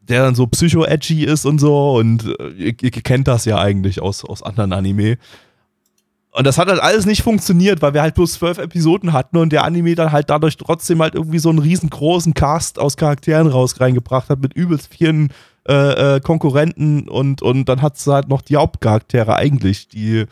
[0.09, 4.01] der dann so psycho-edgy ist und so und äh, ihr, ihr, kennt das ja eigentlich
[4.01, 5.19] aus, aus anderen Anime.
[6.37, 9.55] Und das hat halt alles nicht funktioniert, weil wir halt bloß zwölf Episoden hatten und
[9.55, 13.81] der Anime dann halt dadurch trotzdem halt irgendwie so einen riesengroßen Cast aus Charakteren raus
[13.81, 15.31] reingebracht hat mit übelst vielen
[15.67, 20.27] äh, äh, Konkurrenten und, und dann hat es halt noch die Hauptcharaktere eigentlich, die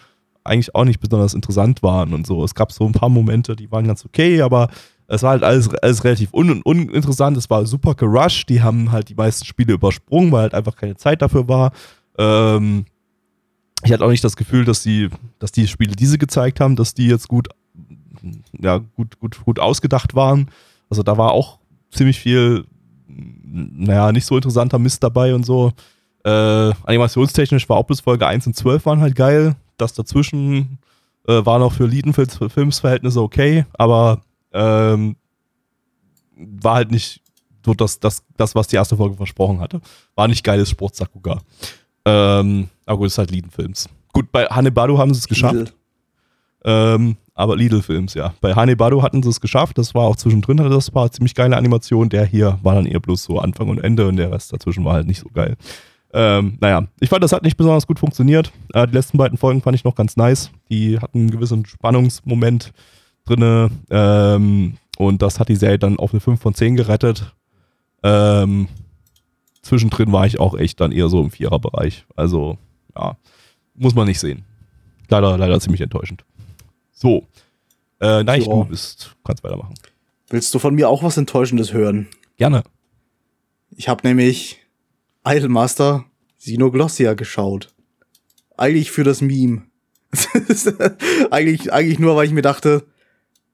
[0.45, 2.45] eigentlich auch nicht besonders interessant waren und so.
[2.45, 4.69] Es gab so ein paar Momente, die waren ganz okay, aber
[5.07, 7.37] Es war halt alles, alles relativ un uninteressant.
[7.37, 8.49] Es war super gerusht.
[8.49, 11.73] Die haben halt die meisten Spiele übersprungen, weil halt einfach keine Zeit dafür war.
[12.19, 12.85] Ähm,
[13.85, 16.77] ich hatte auch nicht das Gefühl, dass die, dass die Spiele, die sie gezeigt haben,
[16.77, 17.49] dass die jetzt gut,
[18.59, 20.51] ja, gut, gut, gut ausgedacht waren.
[20.89, 21.59] Also da war auch
[21.91, 22.65] ziemlich viel,
[23.07, 25.73] naja, nicht so interessanter Mist dabei und so.
[26.25, 26.31] Äh,
[26.85, 29.57] animationstechnisch war auch bis Folge 1 und 12 waren halt geil.
[29.77, 30.79] Das dazwischen
[31.29, 35.17] äh, war noch für Liedenfilms-Verhältnisse okay, aber ähm,
[36.37, 37.21] war halt nicht
[37.65, 39.81] so das, das, das, was die erste Folge versprochen hatte.
[40.15, 41.41] War nicht geiles Sportsakuga.
[42.05, 43.89] Ähm, aber gut, ist halt Lidl-Films.
[44.13, 45.75] Gut, bei Hanebado haben sie es geschafft.
[46.65, 48.35] Ähm, aber Lidl-Films, ja.
[48.41, 49.77] Bei Hanebado hatten sie es geschafft.
[49.77, 52.09] Das war auch zwischendrin, hatte das war ziemlich geile Animation.
[52.09, 54.95] Der hier war dann eher bloß so Anfang und Ende und der Rest dazwischen war
[54.95, 55.57] halt nicht so geil.
[56.13, 58.53] Ähm, naja, ich fand, das hat nicht besonders gut funktioniert.
[58.73, 60.51] Äh, die letzten beiden Folgen fand ich noch ganz nice.
[60.71, 62.73] Die hatten einen gewissen Spannungsmoment
[63.25, 67.35] drinne ähm, und das hat die Serie dann auf eine 5 von 10 gerettet.
[68.05, 68.69] Ähm,
[69.63, 72.07] zwischendrin war ich auch echt dann eher so im Viererbereich.
[72.15, 72.59] Also,
[72.97, 73.17] ja,
[73.75, 74.45] muss man nicht sehen.
[75.09, 76.25] Leider, leider ziemlich enttäuschend.
[76.93, 77.27] So.
[78.01, 78.65] Äh, nein, so.
[78.65, 79.75] du bist, kannst weitermachen.
[80.31, 82.09] Willst du von mir auch was Enttäuschendes hören?
[82.37, 82.65] Gerne.
[83.77, 84.61] Ich habe nämlich
[85.27, 86.05] Idolmaster
[86.39, 87.75] Sinoglossia geschaut.
[88.57, 89.63] Eigentlich für das Meme.
[91.31, 92.85] eigentlich, eigentlich nur, weil ich mir dachte,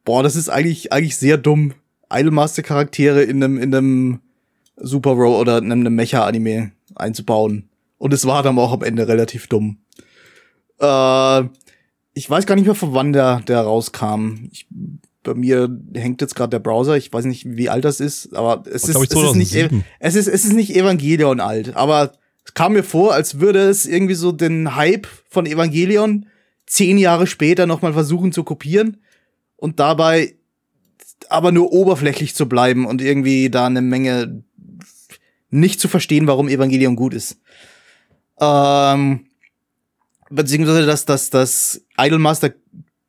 [0.05, 1.75] boah, das ist eigentlich, eigentlich sehr dumm.
[2.12, 4.21] Idolmaster-Charaktere in einem, in einem
[4.77, 7.70] Super Row oder in einem Mecha-Anime einzubauen.
[8.01, 9.77] Und es war dann auch am Ende relativ dumm.
[10.81, 11.43] Äh,
[12.15, 14.49] ich weiß gar nicht mehr, von wann der, der rauskam.
[14.51, 14.67] Ich,
[15.23, 16.97] bei mir hängt jetzt gerade der Browser.
[16.97, 19.55] Ich weiß nicht, wie alt das ist, aber es, ist, es ist nicht,
[19.99, 21.77] es ist, es ist nicht Evangelion alt.
[21.77, 22.13] Aber
[22.43, 26.25] es kam mir vor, als würde es irgendwie so den Hype von Evangelion
[26.65, 28.97] zehn Jahre später nochmal versuchen zu kopieren
[29.57, 30.37] und dabei
[31.29, 34.43] aber nur oberflächlich zu bleiben und irgendwie da eine Menge
[35.51, 37.37] nicht zu verstehen, warum Evangelion gut ist.
[38.41, 39.27] Ähm,
[40.31, 42.53] beziehungsweise dass das, das Idolmaster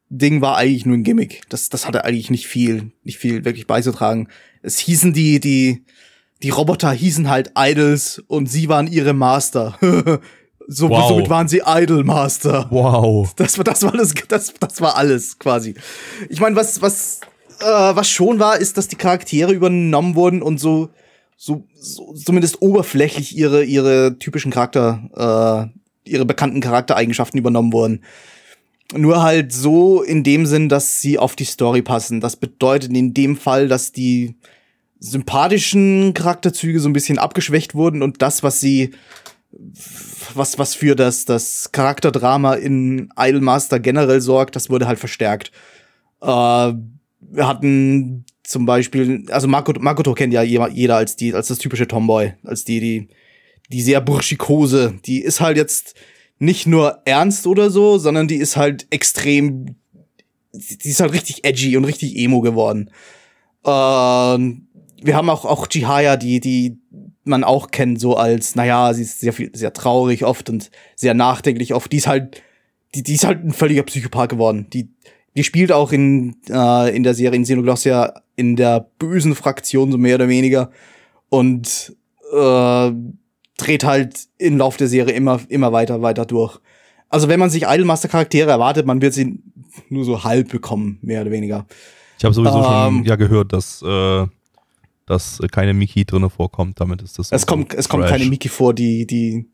[0.10, 1.44] Ding war eigentlich nur ein Gimmick.
[1.48, 4.28] Das, das hatte eigentlich nicht viel, nicht viel wirklich beizutragen.
[4.62, 5.86] Es hießen die, die,
[6.44, 9.78] die Roboter hießen halt Idols und sie waren ihre Master.
[10.68, 11.08] so, wow.
[11.08, 12.68] Somit waren sie Idolmaster.
[12.72, 13.34] Wow.
[13.36, 15.76] Das war, das war alles, das, das war alles quasi.
[16.28, 17.22] Ich meine, was, was,
[17.62, 20.90] äh, was schon war, ist, dass die Charaktere übernommen wurden und so
[21.44, 25.72] so, so zumindest oberflächlich ihre, ihre typischen Charakter,
[26.06, 28.04] äh, ihre bekannten Charaktereigenschaften übernommen wurden.
[28.96, 32.22] Nur halt so in dem Sinn, dass sie auf die Story passen.
[32.22, 34.36] Das bedeutet in dem Fall, dass die
[35.00, 38.92] sympathischen Charakterzüge so ein bisschen abgeschwächt wurden und das, was sie,
[40.36, 45.52] was, was für das, das Charakterdrama in Idolmaster generell sorgt, das wurde halt verstärkt.
[46.22, 51.58] Äh, wir hatten zum Beispiel, also Makoto, Makoto kennt ja jeder als die, als das
[51.58, 53.08] typische Tomboy, als die, die,
[53.70, 55.00] die sehr burschikose.
[55.06, 55.96] Die ist halt jetzt
[56.38, 59.76] nicht nur ernst oder so, sondern die ist halt extrem,
[60.54, 62.90] die ist halt richtig edgy und richtig emo geworden.
[63.66, 64.68] Ähm,
[65.02, 66.80] wir haben auch, auch Jihaya, die, die
[67.24, 71.74] man auch kennt, so als, naja, sie ist sehr sehr traurig oft und sehr nachdenklich
[71.74, 71.92] oft.
[71.92, 72.42] Die ist halt,
[72.96, 74.68] die, die ist halt ein völliger Psychopath geworden.
[74.74, 74.90] Die,
[75.36, 79.98] die spielt auch in, äh, in der Serie in Xenoglossia in der bösen Fraktion, so
[79.98, 80.72] mehr oder weniger.
[81.30, 81.96] Und
[82.34, 82.92] äh,
[83.58, 86.60] dreht halt im Lauf der Serie immer, immer weiter, weiter durch.
[87.10, 89.40] Also wenn man sich Idolmaster-Charaktere erwartet, man wird sie
[89.90, 91.66] nur so halb bekommen, mehr oder weniger.
[92.18, 94.26] Ich habe sowieso ähm, schon ja gehört, dass, äh,
[95.06, 98.74] dass keine Miki drinne vorkommt, damit ist das Es kommt, es kommt keine Miki vor,
[98.74, 99.46] die, die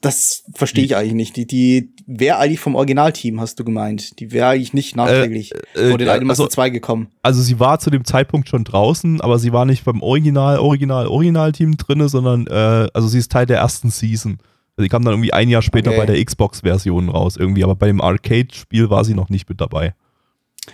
[0.00, 1.36] das verstehe ich eigentlich nicht.
[1.36, 4.18] Die, die wäre eigentlich vom Originalteam, hast du gemeint.
[4.18, 7.08] Die wäre eigentlich nicht nachträglich äh, äh, vor den äh, also, 2 gekommen.
[7.22, 11.06] Also sie war zu dem Zeitpunkt schon draußen, aber sie war nicht beim Original, Original,
[11.06, 14.38] Originalteam drinne, sondern äh, also sie ist Teil der ersten Season.
[14.76, 16.00] Sie kam dann irgendwie ein Jahr später okay.
[16.00, 19.94] bei der Xbox-Version raus irgendwie, aber bei dem Arcade-Spiel war sie noch nicht mit dabei.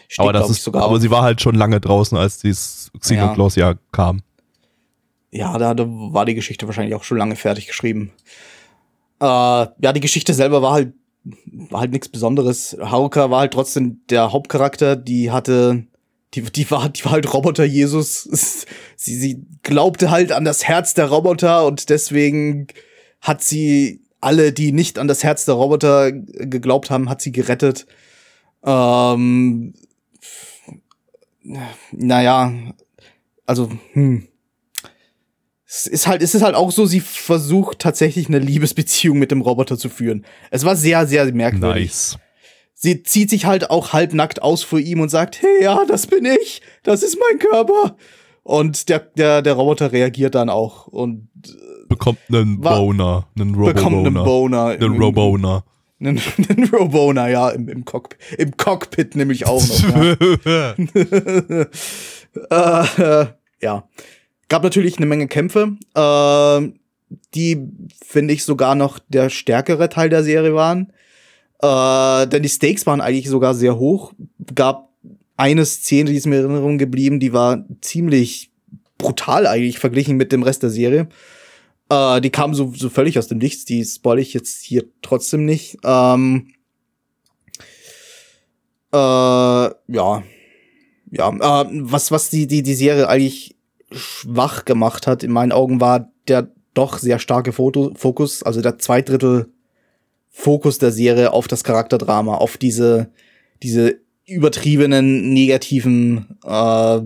[0.07, 3.57] Steht, aber das ist, sogar aber sie war halt schon lange draußen, als dieses Xenoclaws
[3.57, 3.71] ja.
[3.71, 4.23] ja kam.
[5.31, 8.13] Ja, da, da war die Geschichte wahrscheinlich auch schon lange fertig geschrieben.
[9.21, 10.95] Äh, ja, die Geschichte selber war halt,
[11.71, 12.77] war halt nichts Besonderes.
[12.81, 15.87] Haruka war halt trotzdem der Hauptcharakter, die hatte,
[16.35, 18.23] die, die war, die war halt Roboter Jesus.
[18.97, 22.69] sie, sie glaubte halt an das Herz der Roboter und deswegen
[23.21, 27.87] hat sie alle, die nicht an das Herz der Roboter geglaubt haben, hat sie gerettet.
[28.65, 29.75] Ähm,
[31.93, 32.53] naja,
[33.47, 34.29] also, hm
[35.71, 39.43] es ist halt, es ist halt auch so, sie versucht tatsächlich eine Liebesbeziehung mit dem
[39.43, 40.25] Roboter zu führen.
[40.51, 41.85] Es war sehr, sehr merkwürdig.
[41.85, 42.19] Nice.
[42.73, 46.25] sie zieht sich halt auch halbnackt aus vor ihm und sagt, hey, ja, das bin
[46.25, 47.97] ich, das ist mein Körper.
[48.45, 51.29] Und der, der, der Roboter reagiert dann auch und
[51.91, 54.65] bekommt einen Boner, einen Robo bekommt einen Boner.
[54.69, 55.65] Einen Roboner.
[56.01, 56.19] Einen,
[56.49, 59.83] einen Roboner, ja, im, im, Cockpit, im Cockpit nämlich auch noch.
[60.47, 60.75] Ja.
[63.23, 63.27] äh,
[63.61, 63.85] ja.
[64.49, 66.73] Gab natürlich eine Menge Kämpfe, äh,
[67.35, 67.69] die,
[68.05, 70.93] finde ich, sogar noch der stärkere Teil der Serie waren.
[71.61, 74.13] Äh, denn die Stakes waren eigentlich sogar sehr hoch.
[74.55, 74.89] Gab
[75.37, 78.51] eine Szene, die ist mir in Erinnerung geblieben, die war ziemlich
[78.97, 81.09] brutal eigentlich verglichen mit dem Rest der Serie.
[81.91, 85.45] Äh, die kam so, so völlig aus dem Nichts, die spoil ich jetzt hier trotzdem
[85.45, 85.79] nicht.
[85.85, 86.53] Ähm,
[88.93, 90.23] äh, ja.
[91.11, 93.58] Ja, äh, was, was die, die, die Serie eigentlich
[93.93, 98.79] schwach gemacht hat, in meinen Augen, war der doch sehr starke Foto Fokus, also der
[98.79, 99.49] zwei Drittel
[100.31, 103.11] Fokus der Serie auf das Charakterdrama, auf diese,
[103.63, 107.01] diese übertriebenen negativen äh,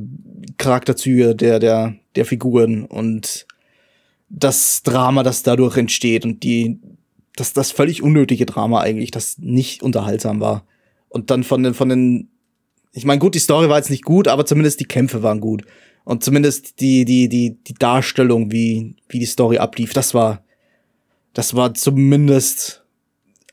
[0.58, 3.46] Charakterzüge der, der, der Figuren und
[4.28, 6.80] das Drama, das dadurch entsteht und die,
[7.36, 10.66] das, das völlig unnötige Drama eigentlich, das nicht unterhaltsam war.
[11.08, 12.30] Und dann von den, von den,
[12.92, 15.64] ich meine, gut, die Story war jetzt nicht gut, aber zumindest die Kämpfe waren gut.
[16.04, 20.44] Und zumindest die, die, die, die Darstellung, wie, wie die Story ablief, das war,
[21.32, 22.84] das war zumindest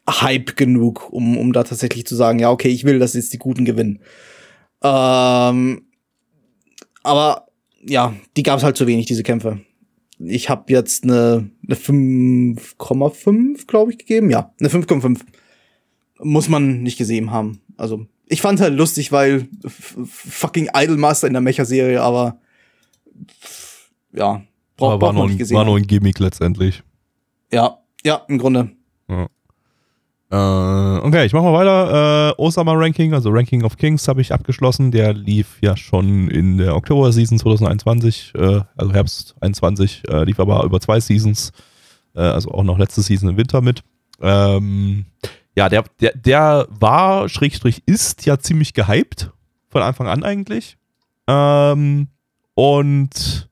[0.09, 3.37] Hype genug, um, um da tatsächlich zu sagen, ja, okay, ich will, dass jetzt die
[3.37, 3.99] Guten gewinnen.
[4.81, 5.83] Ähm,
[7.03, 7.47] aber
[7.85, 9.61] ja, die gab es halt zu wenig, diese Kämpfe
[10.19, 14.29] ich habe jetzt eine, eine 5,5, glaube ich, gegeben.
[14.29, 15.21] Ja, eine 5,5.
[16.19, 17.61] Muss man nicht gesehen haben.
[17.77, 22.37] Also, ich fand halt lustig, weil fucking Idolmaster in der Mecha-Serie, aber
[24.13, 24.41] ja,
[24.77, 26.83] braucht war, noch, gesehen war nur ein Gimmick letztendlich.
[27.51, 28.69] Ja, ja, im Grunde.
[29.09, 29.27] Ja.
[30.31, 32.29] Äh, okay, ich mache mal weiter.
[32.29, 34.91] Äh, Osama Ranking, also Ranking of Kings, habe ich abgeschlossen.
[34.91, 40.63] Der lief ja schon in der Oktober-Season 2021, äh, also Herbst 21, äh, lief aber
[40.63, 41.51] über zwei Seasons,
[42.15, 43.81] äh, also auch noch letzte Season im Winter mit.
[44.21, 45.05] Ähm,
[45.59, 49.29] ja, der, der, der war, Schrägstrich, ist ja ziemlich gehypt.
[49.67, 50.77] Von Anfang an eigentlich.
[51.27, 52.07] Ähm,
[52.53, 53.49] und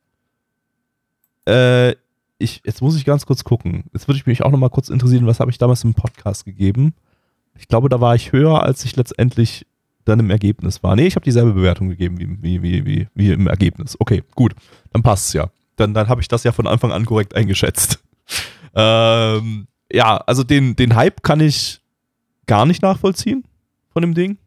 [1.45, 1.91] äh,
[2.39, 3.83] ich, jetzt muss ich ganz kurz gucken.
[3.91, 6.45] Jetzt würde ich mich auch noch mal kurz interessieren, was habe ich damals im Podcast
[6.45, 6.93] gegeben?
[7.59, 9.67] Ich glaube, da war ich höher, als ich letztendlich
[10.05, 10.95] dann im Ergebnis war.
[10.95, 13.97] Nee, ich habe dieselbe Bewertung gegeben wie, wie, wie, wie, wie im Ergebnis.
[13.99, 14.55] Okay, gut.
[14.93, 15.49] Dann passt es ja.
[15.75, 17.99] Dann, dann habe ich das ja von Anfang an korrekt eingeschätzt.
[18.75, 21.81] ähm, ja, also den, den Hype kann ich
[22.47, 23.43] gar nicht nachvollziehen
[23.89, 24.37] von dem Ding.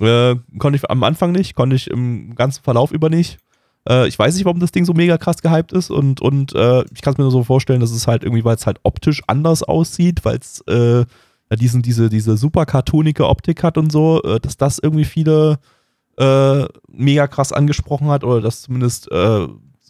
[0.00, 3.38] Äh, konnte ich am Anfang nicht, konnte ich im ganzen Verlauf über nicht.
[3.88, 6.84] Äh, ich weiß nicht, warum das Ding so mega krass gehypt ist und, und äh,
[6.92, 9.22] ich kann es mir nur so vorstellen, dass es halt irgendwie, weil es halt optisch
[9.26, 11.04] anders aussieht, weil es äh,
[11.50, 15.58] ja diesen, diese, diese super cartoonige Optik hat und so, äh, dass das irgendwie viele
[16.18, 19.46] äh, mega krass angesprochen hat oder dass zumindest äh,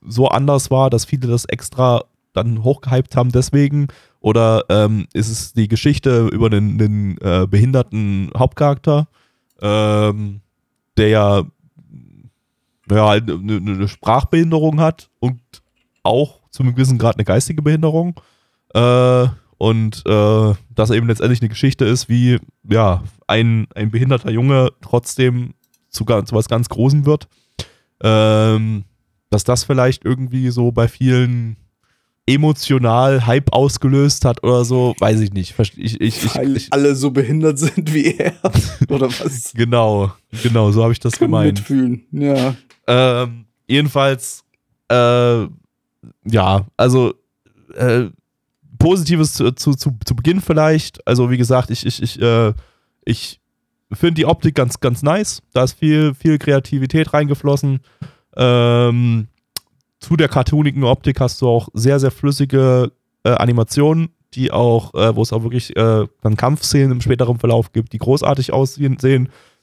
[0.07, 3.89] so anders war, dass viele das extra dann hochgehypt haben deswegen?
[4.25, 9.07] Oder ähm, ist es die Geschichte über den, den äh, behinderten Hauptcharakter,
[9.61, 10.41] ähm,
[10.97, 11.43] der ja
[12.91, 15.41] ja, halt eine, eine Sprachbehinderung hat und
[16.03, 18.19] auch zu einem gewissen Grad eine geistige Behinderung.
[18.73, 19.27] Äh,
[19.59, 25.53] und äh, dass eben letztendlich eine Geschichte ist, wie ja, ein, ein behinderter Junge trotzdem
[25.91, 27.29] zu, zu was ganz Großem wird.
[28.03, 28.85] Ähm,
[29.29, 31.59] dass das vielleicht irgendwie so bei vielen
[32.27, 35.55] emotional Hype ausgelöst hat oder so, weiß ich nicht.
[35.77, 38.35] Ich, ich, Weil ich, alle so behindert sind wie er.
[38.89, 39.53] oder was?
[39.55, 41.59] genau, genau, so habe ich das gemeint.
[41.59, 42.57] Mitfühlen, ja.
[42.87, 44.45] Ähm, jedenfalls,
[44.89, 45.43] äh,
[46.25, 47.15] ja, also
[47.75, 48.07] äh,
[48.79, 51.07] Positives zu, zu, zu, zu, Beginn vielleicht.
[51.07, 52.53] Also wie gesagt, ich, ich, ich, äh,
[53.05, 53.41] ich
[53.93, 55.43] finde die Optik ganz, ganz nice.
[55.53, 57.81] Da ist viel, viel Kreativität reingeflossen.
[58.37, 59.29] Ähm,
[60.05, 62.93] zu der cartoonigen Optik hast du auch sehr, sehr flüssige
[63.25, 67.73] äh, Animationen, die auch, äh, wo es auch wirklich äh, dann Kampfszenen im späteren Verlauf
[67.73, 68.99] gibt, die großartig aussehen,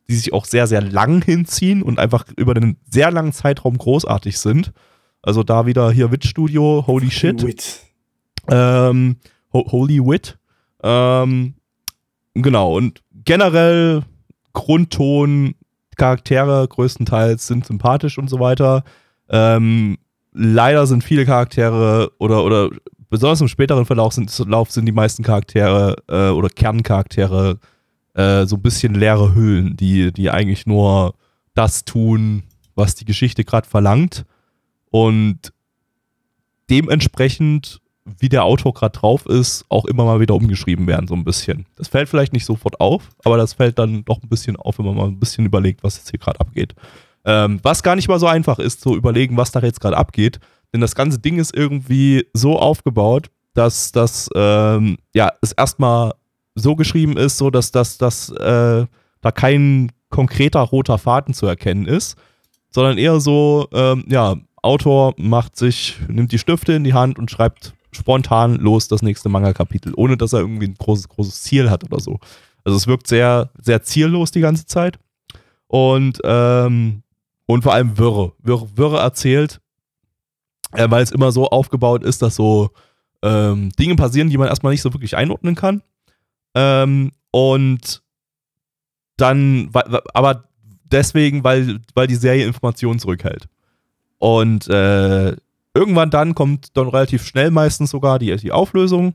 [0.10, 4.40] die sich auch sehr, sehr lang hinziehen und einfach über einen sehr langen Zeitraum großartig
[4.40, 4.74] sind.
[5.22, 7.44] Also da wieder hier Wit Studio, Holy Shit.
[7.44, 7.82] Wit.
[8.50, 9.18] Ähm,
[9.54, 10.40] Ho Holy Wit.
[10.82, 11.54] Ähm,
[12.34, 14.02] genau, und generell
[14.54, 15.54] Grundton,
[15.98, 18.84] Charaktere größtenteils sind sympathisch und so weiter.
[19.30, 20.00] Ähm,
[20.32, 22.70] leider sind viele Charaktere oder, oder
[23.10, 27.60] besonders im späteren Verlauf sind, sind die meisten Charaktere äh, oder Kerncharaktere
[28.14, 31.16] äh, so ein bisschen leere Hüllen, die, die eigentlich nur
[31.54, 32.44] das tun,
[32.76, 34.26] was die Geschichte gerade verlangt.
[34.90, 35.54] Und
[36.70, 37.82] dementsprechend
[38.20, 41.66] wie der Autor gerade drauf ist, auch immer mal wieder umgeschrieben werden, so ein bisschen.
[41.76, 44.86] Das fällt vielleicht nicht sofort auf, aber das fällt dann doch ein bisschen auf, wenn
[44.86, 46.74] man mal ein bisschen überlegt, was jetzt hier gerade abgeht.
[47.26, 50.40] Ähm, was gar nicht mal so einfach ist, zu überlegen, was da jetzt gerade abgeht.
[50.74, 56.14] Denn das ganze Ding ist irgendwie so aufgebaut, dass das ähm, ja es erstmal
[56.56, 58.86] so geschrieben ist, so dass, dass, dass äh,
[59.22, 62.18] da kein konkreter roter Faden zu erkennen ist,
[62.70, 67.32] sondern eher so, ähm, ja, Autor macht sich, nimmt die Stifte in die Hand und
[67.32, 71.84] schreibt spontan los das nächste Manga-Kapitel, ohne dass er irgendwie ein großes, großes Ziel hat
[71.84, 72.20] oder so.
[72.64, 75.00] Also es wirkt sehr, sehr ziellos die ganze Zeit.
[75.68, 77.04] Und, ähm,
[77.54, 78.34] und vor allem wirre.
[78.40, 79.62] Wirre, wirre erzählt,
[80.74, 82.72] äh, weil es immer so aufgebaut ist, dass so
[83.22, 85.82] ähm, Dinge passieren, die man erstmal nicht so wirklich einordnen kann.
[86.56, 88.02] Ähm, und
[89.18, 89.70] dann,
[90.14, 90.46] aber
[90.84, 93.48] deswegen, weil, weil die Serie Informationen zurückhält.
[94.18, 95.36] Und äh,
[95.74, 99.14] irgendwann dann kommt dann relativ schnell meistens sogar die, die Auflösung.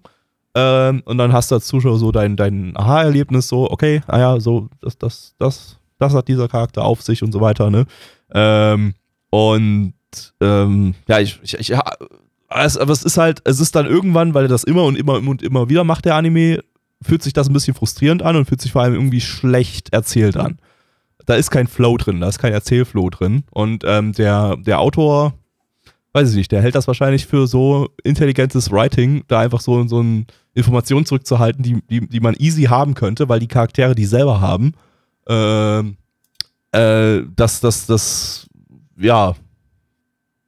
[0.55, 4.69] Ähm, und dann hast du als Zuschauer so dein, dein Aha-Erlebnis, so, okay, naja, so,
[4.81, 7.87] das, das, das, das hat dieser Charakter auf sich und so weiter, ne?
[8.33, 8.95] Ähm,
[9.31, 9.95] und
[10.41, 11.79] ähm, ja, ich, ich, ich
[12.49, 15.15] es, aber es ist halt, es ist dann irgendwann, weil er das immer und immer
[15.15, 16.61] und immer wieder macht, der Anime,
[17.03, 20.37] fühlt sich das ein bisschen frustrierend an und fühlt sich vor allem irgendwie schlecht erzählt
[20.37, 20.59] an.
[21.27, 23.45] Da ist kein Flow drin, da ist kein Erzählflow drin.
[23.51, 25.35] Und ähm, der, der Autor,
[26.13, 29.99] weiß ich nicht, der hält das wahrscheinlich für so intelligentes Writing, da einfach so, so
[29.99, 30.25] eine
[30.55, 34.73] Information zurückzuhalten, die, die, die man easy haben könnte, weil die Charaktere die selber haben.
[35.29, 35.83] Äh,
[36.77, 38.47] äh, das, das, das,
[38.99, 39.35] ja,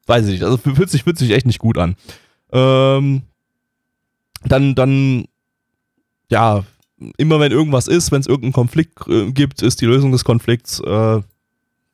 [0.07, 0.43] weiß ich nicht.
[0.43, 1.97] Also fühlt sich, fühlt sich echt nicht gut an.
[2.53, 3.23] Ähm,
[4.45, 5.25] dann, dann
[6.31, 6.65] ja,
[7.17, 10.81] immer wenn irgendwas ist, wenn es irgendeinen Konflikt äh, gibt, ist die Lösung des Konflikts
[10.81, 11.21] äh,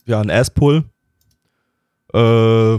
[0.07, 0.85] ja ein Asspull.
[2.13, 2.79] Äh,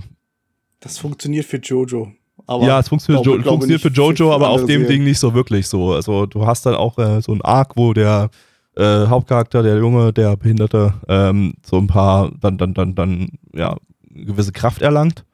[0.80, 2.12] das funktioniert für Jojo.
[2.48, 4.88] Aber ja, es funktioniert, glaube, jo funktioniert für Jojo, für aber auf dem.
[4.88, 5.94] Ding nicht so wirklich so.
[5.94, 8.30] Also du hast dann auch äh, so ein Arc, wo der
[8.76, 13.76] äh, Hauptcharakter, der Junge, der Behinderte, ähm, so ein paar, dann, dann, dann, dann, ja,
[14.10, 15.26] gewisse Kraft erlangt.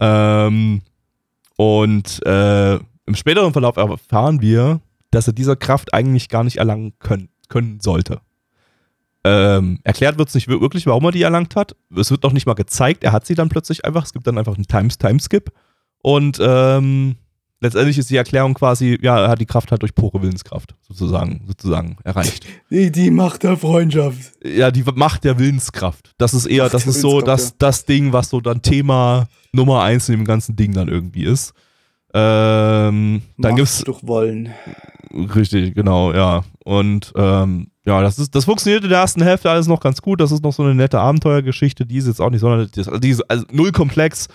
[0.00, 0.82] Ähm,
[1.56, 4.80] und äh, im späteren Verlauf erfahren wir,
[5.10, 8.20] dass er dieser Kraft eigentlich gar nicht erlangen können, können sollte.
[9.22, 11.76] Ähm, erklärt wird es nicht wirklich, warum er die erlangt hat.
[11.94, 13.04] Es wird noch nicht mal gezeigt.
[13.04, 14.04] Er hat sie dann plötzlich einfach.
[14.04, 15.52] Es gibt dann einfach einen Times-Timeskip.
[16.02, 17.16] Und ähm,
[17.60, 21.42] letztendlich ist die Erklärung quasi, ja, er hat die Kraft halt durch pure Willenskraft sozusagen,
[21.46, 22.46] sozusagen erreicht.
[22.70, 24.32] Die, die Macht der Freundschaft.
[24.44, 26.12] Ja, die Macht der Willenskraft.
[26.18, 30.08] Das ist eher, das ist so das, das Ding, was so dann Thema Nummer eins
[30.08, 31.52] in dem ganzen Ding dann irgendwie ist.
[32.12, 34.52] Ähm, dann Macht gibt's durch Wollen.
[35.12, 36.44] Richtig, genau, ja.
[36.64, 40.20] Und ähm, ja, das ist, das funktioniert in der ersten Hälfte alles noch ganz gut.
[40.20, 43.22] Das ist noch so eine nette Abenteuergeschichte, die ist jetzt auch nicht sonderlich, die ist
[43.30, 44.28] also null komplex.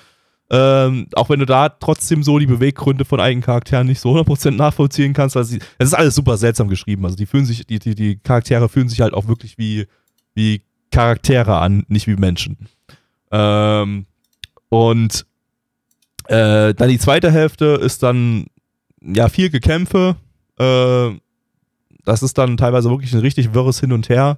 [0.52, 4.52] Ähm, auch wenn du da trotzdem so die Beweggründe von eigenen Charakteren nicht so 100%
[4.52, 7.04] nachvollziehen kannst, weil sie, es ist alles super seltsam geschrieben.
[7.06, 9.88] Also die fühlen sich, die, die, die Charaktere fühlen sich halt auch wirklich wie,
[10.36, 10.62] wie
[10.92, 12.58] Charaktere an, nicht wie Menschen.
[13.32, 14.06] Ähm,
[14.70, 15.26] und
[16.28, 18.46] äh, dann die zweite Hälfte ist dann
[19.02, 20.16] ja viel Gekämpfe,
[20.60, 21.12] äh,
[22.06, 24.38] das ist dann teilweise wirklich ein richtig wirres Hin und Her.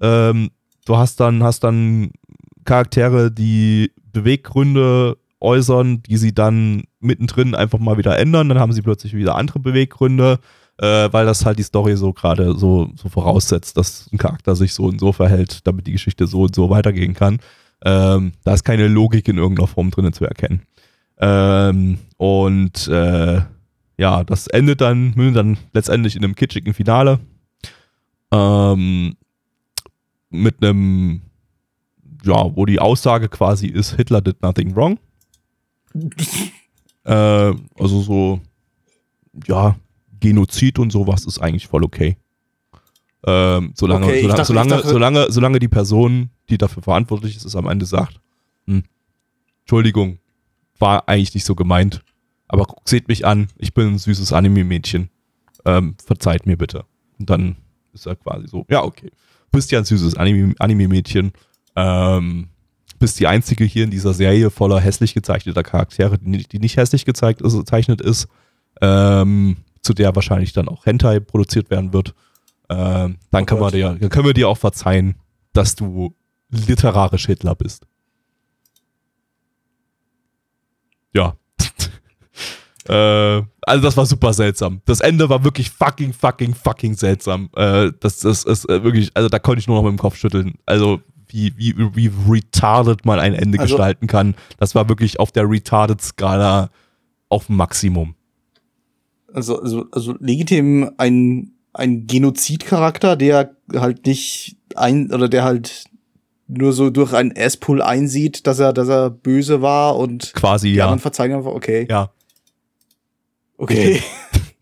[0.00, 0.50] Ähm,
[0.84, 2.10] du hast dann, hast dann
[2.64, 8.48] Charaktere, die Beweggründe äußern, die sie dann mittendrin einfach mal wieder ändern.
[8.48, 10.38] Dann haben sie plötzlich wieder andere Beweggründe,
[10.78, 14.74] äh, weil das halt die Story so gerade so, so voraussetzt, dass ein Charakter sich
[14.74, 17.38] so und so verhält, damit die Geschichte so und so weitergehen kann.
[17.84, 20.62] Ähm, da ist keine Logik in irgendeiner Form drin zu erkennen.
[21.18, 23.42] Ähm, und äh,
[23.96, 27.20] ja, das endet dann, mündet dann letztendlich in einem kitschigen Finale.
[28.32, 29.16] Ähm,
[30.30, 31.22] mit einem,
[32.24, 34.98] ja, wo die Aussage quasi ist, Hitler did nothing wrong.
[37.04, 38.40] äh, also so,
[39.46, 39.76] ja,
[40.20, 42.16] Genozid und sowas ist eigentlich voll okay.
[43.26, 47.56] Ähm, solange, okay, solange, dachte, solange, solange, solange die Person, die dafür verantwortlich ist, es
[47.56, 48.20] am Ende sagt,
[48.66, 48.84] hm,
[49.60, 50.18] Entschuldigung,
[50.78, 52.02] war eigentlich nicht so gemeint.
[52.48, 55.08] Aber seht mich an, ich bin ein süßes Anime-Mädchen.
[55.64, 56.84] Ähm, verzeiht mir bitte.
[57.18, 57.56] Und dann
[57.94, 59.10] ist er quasi so, ja, okay.
[59.50, 61.32] Bist ja ein süßes Anime-Mädchen.
[61.76, 62.48] Ähm,
[62.98, 67.42] bist die einzige hier in dieser Serie voller hässlich gezeichneter Charaktere, die, nicht hässlich gezeigt
[67.42, 68.28] ist, gezeichnet ist.
[68.80, 72.14] Ähm, zu der wahrscheinlich dann auch Hentai produziert werden wird.
[72.68, 75.16] Ähm, dann, oh können wir dir, können wir dir auch verzeihen,
[75.52, 76.14] dass du
[76.50, 77.86] literarisch Hitler bist.
[81.12, 81.36] Ja,
[82.88, 84.80] äh, also das war super seltsam.
[84.86, 87.50] Das Ende war wirklich fucking, fucking, fucking seltsam.
[87.54, 90.16] Äh, das, das ist äh, wirklich, also da konnte ich nur noch mit dem Kopf
[90.16, 90.54] schütteln.
[90.66, 91.00] Also
[91.34, 94.34] wie, wie, wie retarded man ein Ende also, gestalten kann.
[94.58, 96.70] Das war wirklich auf der retarded Skala
[97.28, 98.14] auf Maximum.
[99.32, 105.86] Also, also, also legitim ein, ein Genozidcharakter, der halt nicht ein, oder der halt
[106.46, 110.74] nur so durch einen S-Pull einsieht, dass er, dass er böse war und Quasi, die
[110.76, 110.84] ja.
[110.84, 111.86] anderen verzeihen einfach, okay.
[111.90, 112.10] Ja.
[113.56, 114.02] Okay.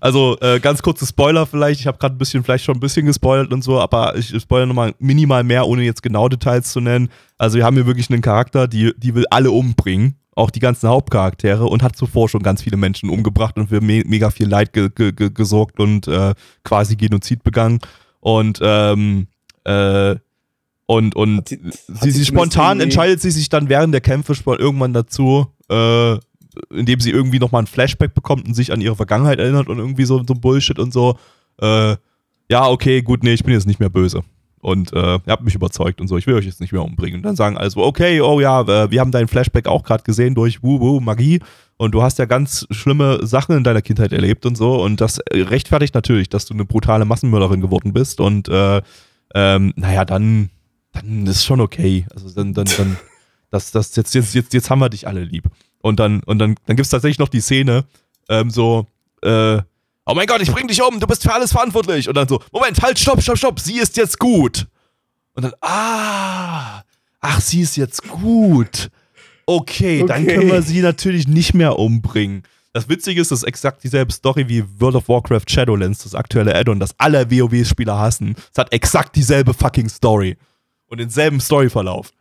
[0.00, 1.80] Also äh, ganz kurze Spoiler vielleicht.
[1.80, 4.66] Ich habe gerade ein bisschen, vielleicht schon ein bisschen gespoilert und so, aber ich spoilere
[4.66, 7.08] nochmal minimal mehr, ohne jetzt genau Details zu nennen.
[7.36, 10.88] Also wir haben hier wirklich einen Charakter, die, die will alle umbringen, auch die ganzen
[10.88, 14.72] Hauptcharaktere und hat zuvor schon ganz viele Menschen umgebracht und für me mega viel Leid
[14.72, 16.34] ge ge ge gesorgt und äh,
[16.64, 17.78] quasi Genozid begangen.
[18.20, 19.26] Und ähm,
[19.64, 20.16] äh,
[20.86, 24.32] und, und Hat sie- hat sie, sie spontan entscheidet sie sich dann während der Kämpfe
[24.58, 26.16] irgendwann dazu, äh,
[26.70, 30.04] indem sie irgendwie nochmal ein Flashback bekommt und sich an ihre Vergangenheit erinnert und irgendwie
[30.04, 31.18] so, so Bullshit und so.
[31.60, 31.96] Äh,
[32.50, 34.22] ja, okay, gut, nee, ich bin jetzt nicht mehr böse.
[34.60, 37.18] Und äh, ihr habt mich überzeugt und so, ich will euch jetzt nicht mehr umbringen.
[37.18, 40.62] Und dann sagen also, okay, oh ja, wir haben deinen Flashback auch gerade gesehen durch
[40.62, 41.40] Wuhu, Magie.
[41.76, 44.82] Und du hast ja ganz schlimme Sachen in deiner Kindheit erlebt und so.
[44.82, 48.20] Und das rechtfertigt natürlich, dass du eine brutale Massenmörderin geworden bist.
[48.20, 48.82] Und äh,
[49.34, 50.50] ähm, naja, dann,
[50.92, 52.04] dann ist schon okay.
[52.12, 52.96] Also dann, dann, dann,
[53.50, 55.44] das, das, jetzt, jetzt, jetzt, jetzt haben wir dich alle lieb.
[55.88, 57.84] Und dann, und dann, dann gibt es tatsächlich noch die Szene,
[58.28, 58.86] ähm, so,
[59.22, 59.58] äh,
[60.06, 62.08] oh mein Gott, ich bring dich um, du bist für alles verantwortlich.
[62.08, 64.66] Und dann so, Moment, halt, stopp, stopp, stopp, sie ist jetzt gut.
[65.34, 66.82] Und dann, ah,
[67.20, 68.90] ach, sie ist jetzt gut.
[69.46, 70.34] Okay, dann Okay.
[70.36, 72.42] können wir sie natürlich nicht mehr umbringen.
[72.74, 76.54] Das Witzige ist, das ist exakt dieselbe Story wie World of Warcraft Shadowlands, das aktuelle
[76.54, 78.36] Add-on, das alle WoW-Spieler hassen.
[78.52, 80.36] Es hat exakt dieselbe fucking Story.
[80.88, 82.12] Und denselben Storyverlauf.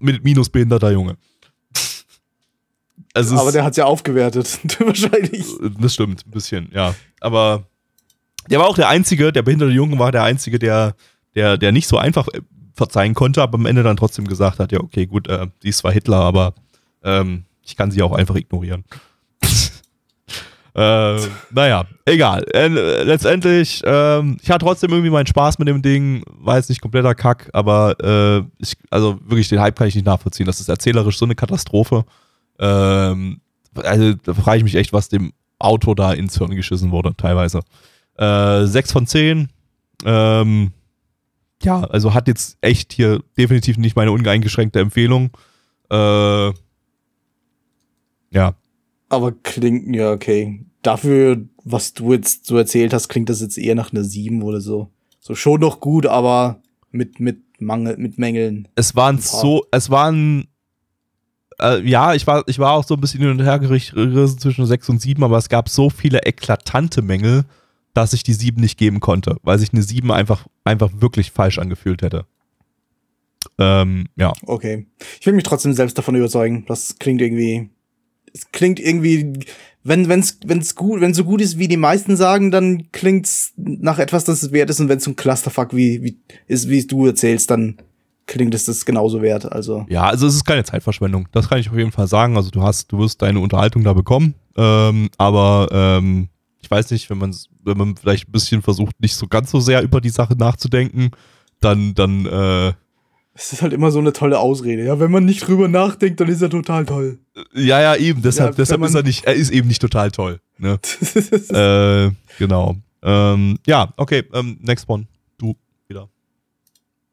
[0.00, 1.16] Mit minusbehinderter Junge.
[3.14, 4.58] Also es Aber der hat's ja aufgewertet.
[4.80, 5.46] Wahrscheinlich.
[5.80, 6.94] das stimmt, ein bisschen, ja.
[7.20, 7.64] Aber
[8.50, 10.94] der war auch der Einzige, der behinderte Junge war der Einzige, der,
[11.34, 12.40] der, der nicht so einfach äh,
[12.74, 15.78] verzeihen konnte, aber am Ende dann trotzdem gesagt hat, ja, okay, gut, äh, die ist
[15.78, 16.54] zwar Hitler, aber
[17.04, 18.84] ähm, ich kann sie auch einfach ignorieren.
[20.74, 21.16] äh,
[21.50, 22.44] naja, egal.
[22.52, 22.66] Äh,
[23.04, 27.14] letztendlich, ähm, ich hatte trotzdem irgendwie meinen Spaß mit dem Ding, war jetzt nicht kompletter
[27.14, 30.46] Kack, aber äh, ich, also wirklich den Hype kann ich nicht nachvollziehen.
[30.46, 32.04] Das ist erzählerisch so eine Katastrophe.
[32.58, 33.40] Ähm,
[33.74, 37.60] also da frage ich mich echt, was dem Auto da ins Hirn geschissen wurde, teilweise.
[38.16, 39.48] Äh, 6 von 10.
[40.04, 40.72] Ähm,
[41.62, 45.30] ja, also hat jetzt echt hier definitiv nicht meine uneingeschränkte Empfehlung.
[45.90, 46.52] Äh,
[48.30, 48.54] ja,
[49.08, 50.64] Aber klingt, ja, okay.
[50.82, 54.60] Dafür, was du jetzt so erzählt hast, klingt das jetzt eher nach einer 7 oder
[54.60, 54.90] so.
[55.20, 56.60] So schon noch gut, aber
[56.90, 58.68] mit, mit Mangel, mit Mängeln.
[58.74, 60.48] es waren so, es waren,
[61.60, 64.66] äh, ja, ich war, ich war auch so ein bisschen hin und her gerissen zwischen
[64.66, 67.44] 6 und 7, aber es gab so viele eklatante Mängel,
[67.92, 71.58] dass ich die 7 nicht geben konnte, weil sich eine 7 einfach, einfach wirklich falsch
[71.58, 72.26] angefühlt hätte.
[73.58, 74.32] Ähm, ja.
[74.46, 74.86] Okay.
[75.20, 76.64] Ich will mich trotzdem selbst davon überzeugen.
[76.66, 77.70] Das klingt irgendwie.
[78.32, 79.44] Es klingt irgendwie.
[79.86, 83.98] Wenn wenn's wenn's gut wenn so gut ist wie die meisten sagen, dann klingt's nach
[83.98, 84.80] etwas, das es wert ist.
[84.80, 87.76] Und wenn es so ein Clusterfuck wie wie ist wie du erzählst, dann
[88.26, 89.50] klingt es das genauso wert.
[89.50, 91.28] Also Ja, also es ist keine Zeitverschwendung.
[91.32, 92.36] Das kann ich auf jeden Fall sagen.
[92.36, 94.34] Also du hast, du wirst deine Unterhaltung da bekommen.
[94.56, 96.28] Ähm, aber ähm,
[96.60, 99.60] ich weiß nicht, wenn man, wenn man vielleicht ein bisschen versucht, nicht so ganz so
[99.60, 101.10] sehr über die Sache nachzudenken,
[101.60, 102.72] dann, dann, äh,
[103.36, 104.84] es ist halt immer so eine tolle Ausrede.
[104.84, 107.18] Ja, wenn man nicht drüber nachdenkt, dann ist er total toll.
[107.52, 108.22] ja, ja, eben.
[108.22, 110.40] Deshalb, Ja, deshalb ist er nicht, er ist eben nicht total toll.
[110.56, 110.78] Ne?
[111.50, 112.76] äh, genau.
[113.02, 114.22] Ähm, ja, okay.
[114.32, 115.06] Ähm, next one.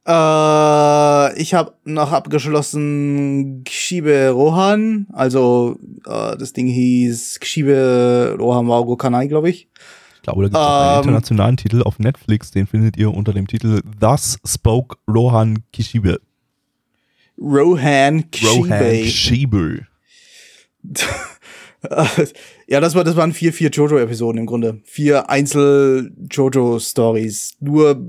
[0.08, 8.96] Äh, ich habe noch abgeschlossen Kshibe Rohan, also äh, das Ding hieß Kshibe Rohan Mauro
[8.96, 9.68] Kanai, glaube ich.
[10.16, 11.04] Ich glaube, da gibt es auch einen Ähm.
[11.04, 12.52] internationalen Titel auf Netflix.
[12.52, 16.20] Den findet ihr unter dem Titel Thus Spoke Rohan Kishibe.
[17.40, 19.02] Rohan Rohan Kshibe.
[19.04, 19.88] Kishibe.
[22.68, 27.56] ja, das war das waren vier vier Jojo Episoden im Grunde, vier Einzel Jojo Stories,
[27.60, 28.04] nur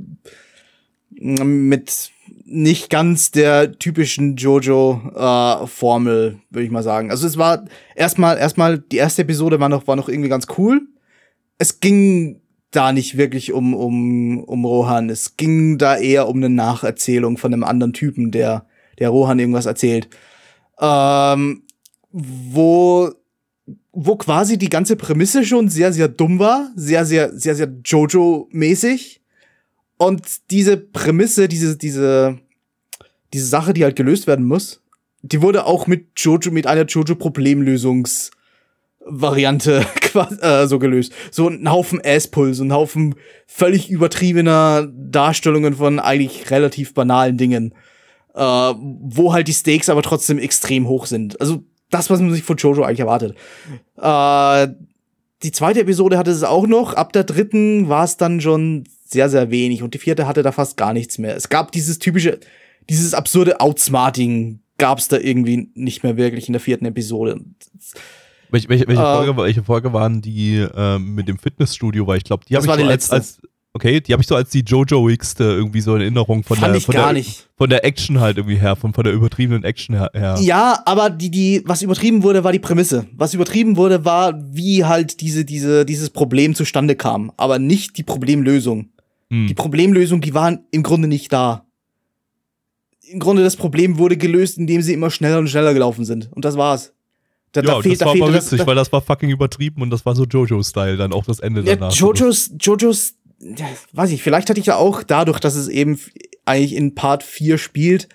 [1.22, 2.10] mit
[2.44, 7.10] nicht ganz der typischen Jojo äh, Formel, würde ich mal sagen.
[7.10, 10.82] Also es war erstmal erstmal die erste Episode war noch war noch irgendwie ganz cool.
[11.58, 12.40] Es ging
[12.70, 17.52] da nicht wirklich um um um Rohan, es ging da eher um eine Nacherzählung von
[17.52, 18.66] einem anderen Typen, der
[18.98, 20.08] der Rohan irgendwas erzählt.
[20.80, 21.62] Ähm,
[22.10, 23.12] wo
[23.92, 29.21] wo quasi die ganze Prämisse schon sehr, sehr dumm war, sehr, sehr, sehr, sehr Jojo-mäßig.
[30.02, 32.40] Und diese Prämisse, diese, diese,
[33.32, 34.82] diese Sache, die halt gelöst werden muss,
[35.22, 39.86] die wurde auch mit Jojo, mit einer Jojo-Problemlösungs-Variante
[40.40, 41.12] äh, so gelöst.
[41.30, 43.14] So ein Haufen Ass-Pull, so ein Haufen
[43.46, 47.72] völlig übertriebener Darstellungen von eigentlich relativ banalen Dingen.
[48.34, 51.40] Äh, wo halt die Stakes aber trotzdem extrem hoch sind.
[51.40, 53.36] Also das, was man sich von Jojo eigentlich erwartet.
[53.98, 54.66] Äh,
[55.44, 56.94] die zweite Episode hatte es auch noch.
[56.94, 59.82] Ab der dritten war es dann schon sehr, sehr wenig.
[59.82, 61.36] Und die vierte hatte da fast gar nichts mehr.
[61.36, 62.40] Es gab dieses typische,
[62.88, 67.40] dieses absurde Outsmarting gab es da irgendwie nicht mehr wirklich in der vierten Episode.
[68.50, 72.06] Welche, welche, welche, Äh, Folge, welche Folge waren die ähm, mit dem Fitnessstudio?
[72.06, 73.14] Weil ich glaube, die habe ich war so die als, letzte.
[73.14, 73.40] als
[73.74, 76.80] okay, die habe ich so als die Jojo-Xte irgendwie so in Erinnerung von Fand der
[76.80, 77.22] von der,
[77.56, 80.10] von der Action halt irgendwie her, von, von der übertriebenen Action her.
[80.12, 80.36] her.
[80.40, 83.06] Ja, aber die, die, was übertrieben wurde, war die Prämisse.
[83.14, 87.32] Was übertrieben wurde, war, wie halt diese, diese, dieses Problem zustande kam.
[87.36, 88.90] Aber nicht die Problemlösung.
[89.32, 89.46] Hm.
[89.46, 91.64] Die Problemlösung, die waren im Grunde nicht da.
[93.00, 96.30] Im Grunde das Problem wurde gelöst, indem sie immer schneller und schneller gelaufen sind.
[96.32, 96.92] Und das war's.
[97.52, 99.30] Da, ja, da fehlt, das da war fehlt aber witzig, da, weil das war fucking
[99.30, 101.94] übertrieben und das war so Jojo-Style dann auch das Ende ja, danach.
[101.94, 103.14] Jojos, Jojos,
[103.92, 105.98] weiß ich, vielleicht hatte ich ja auch dadurch, dass es eben
[106.44, 108.08] eigentlich in Part 4 spielt,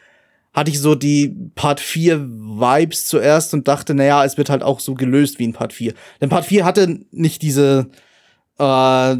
[0.53, 4.80] hatte ich so die Part 4 Vibes zuerst und dachte, naja, es wird halt auch
[4.80, 5.94] so gelöst wie in Part 4.
[6.22, 7.89] Denn Part 4 hatte nicht diese,
[8.60, 9.15] äh,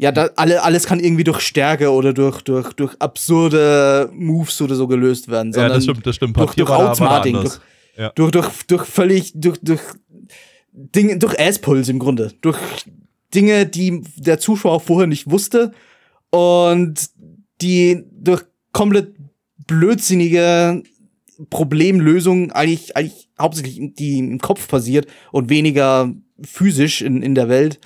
[0.00, 4.74] ja, da, alle, alles kann irgendwie durch Stärke oder durch, durch, durch absurde Moves oder
[4.74, 6.36] so gelöst werden, Ja, sondern das stimmt, das stimmt.
[6.38, 7.58] durch, durch Outsmarting, durch,
[7.98, 8.08] Ja.
[8.14, 9.82] durch, durch, durch völlig, durch, durch
[10.72, 12.32] Dinge, durch Asspuls im Grunde.
[12.40, 12.56] Durch
[13.34, 15.72] Dinge, die der Zuschauer vorher nicht wusste
[16.30, 16.94] und
[17.60, 19.14] die durch komplett
[19.66, 20.82] blödsinnige
[21.50, 26.10] Problemlösungen eigentlich, eigentlich hauptsächlich die im Kopf passiert und weniger
[26.42, 27.80] physisch in, in der Welt,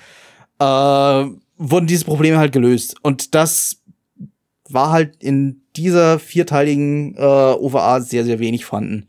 [0.59, 1.25] äh,
[1.57, 2.95] wurden diese Probleme halt gelöst.
[3.01, 3.81] Und das
[4.69, 9.07] war halt in dieser vierteiligen äh, OVA sehr, sehr wenig vorhanden.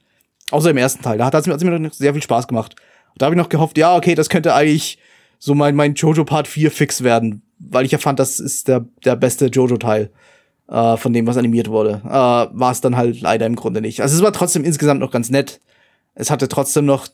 [0.51, 1.18] Außer im ersten Teil.
[1.18, 2.77] Da hat es mir, hat's mir noch sehr viel Spaß gemacht.
[3.12, 4.98] Und da habe ich noch gehofft, ja, okay, das könnte eigentlich
[5.39, 7.43] so mein, mein Jojo Part 4 fix werden.
[7.59, 10.10] Weil ich ja fand, das ist der, der beste Jojo-Teil
[10.68, 12.02] äh, von dem, was animiert wurde.
[12.05, 14.01] Äh, war es dann halt leider im Grunde nicht.
[14.01, 15.60] Also es war trotzdem insgesamt noch ganz nett.
[16.14, 17.09] Es hatte trotzdem noch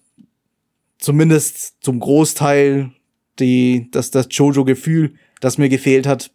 [0.99, 2.91] zumindest zum Großteil
[3.39, 6.31] die, das, das Jojo-Gefühl, das mir gefehlt hat.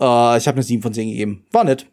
[0.00, 1.44] Äh, ich habe eine 7 von 10 gegeben.
[1.52, 1.86] War nett.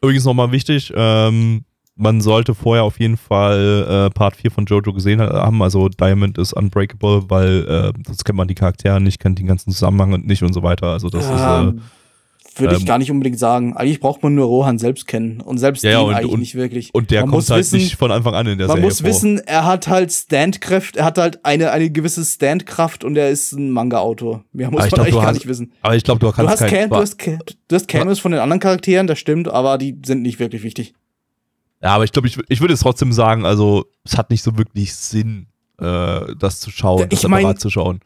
[0.00, 1.64] Übrigens nochmal wichtig, ähm,
[1.94, 5.62] man sollte vorher auf jeden Fall äh, Part 4 von Jojo gesehen haben.
[5.62, 9.70] Also Diamond ist unbreakable, weil äh, sonst kennt man die Charaktere nicht, kennt den ganzen
[9.70, 10.88] Zusammenhang nicht und so weiter.
[10.88, 11.82] Also das ist
[12.54, 13.76] äh, Ähm, Würde ich gar nicht unbedingt sagen.
[13.76, 15.40] Eigentlich braucht man nur Rohan selbst kennen.
[15.40, 16.90] Und selbst Ja, den und- eigentlich und- nicht wirklich.
[16.92, 19.00] und der man kommt halt wissen, nicht von Anfang an in der Man Serie muss
[19.00, 19.08] vor.
[19.08, 23.52] wissen, er hat halt Standkraft, er hat halt eine, eine gewisse Standkraft und er ist
[23.52, 24.44] ein Manga-Autor.
[24.52, 25.72] Mehr muss Aber ich man glaub, eigentlich du gar hast- nicht wissen.
[25.82, 27.16] Aber ich glaube, du Du kannst hast, kein, Cam du, hast,
[27.68, 30.94] du hast Cameos von den anderen Charakteren, das stimmt, aber die sind nicht wirklich wichtig.
[31.82, 34.56] Ja, aber ich glaube, ich, ich würde es trotzdem sagen, also es hat nicht so
[34.56, 35.46] wirklich Sinn,
[35.80, 38.00] äh, das zu schauen, Ja, das ich mein- separat zu schauen.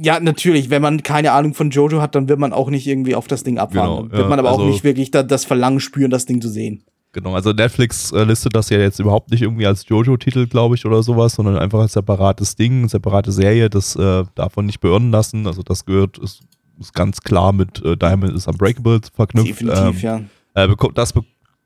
[0.00, 3.16] Ja, natürlich, wenn man keine Ahnung von Jojo hat, dann wird man auch nicht irgendwie
[3.16, 3.96] auf das Ding abfahren.
[4.04, 6.40] Genau, wird ja, man aber auch also- nicht wirklich da, das Verlangen spüren, das Ding
[6.40, 6.84] zu sehen.
[7.12, 10.84] Genau, also Netflix äh, listet das ja jetzt überhaupt nicht irgendwie als Jojo-Titel, glaube ich,
[10.84, 15.46] oder sowas, sondern einfach als separates Ding, separate Serie, das äh, davon nicht beirren lassen.
[15.46, 16.42] Also das gehört, ist,
[16.78, 19.48] ist ganz klar mit äh, Diamond is Unbreakable verknüpft.
[19.48, 20.62] Definitiv, ähm, ja.
[20.62, 20.98] Äh, bekommt,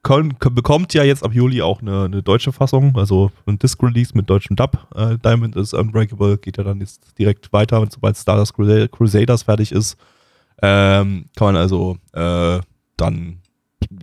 [0.05, 4.29] bekon- bekommt ja jetzt ab Juli auch eine, eine deutsche Fassung, also ein Disc-Release mit
[4.29, 4.87] deutschem Dub.
[4.95, 9.43] Äh, Diamond is Unbreakable geht ja dann jetzt direkt weiter, und sobald Stardust Crusade- Crusaders
[9.45, 9.97] fertig ist.
[10.63, 12.61] Ähm, kann man also äh,
[12.97, 13.39] dann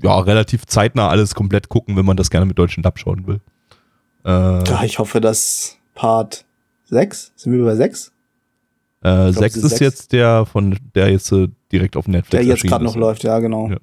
[0.04, 3.40] ja relativ zeitnah alles komplett gucken, wenn man das gerne mit deutschem Dub schauen will.
[4.26, 4.30] Äh,
[4.70, 6.46] Ja, ich hoffe, dass Part
[6.86, 8.12] 6, sind wir bei 6?
[9.02, 9.80] äh, glaub, sechs es ist ist sechs.
[9.80, 13.40] jetzt der von der jetzt äh, direkt auf Netflix Der jetzt gerade noch läuft, ja,
[13.40, 13.70] genau.
[13.70, 13.78] Ja.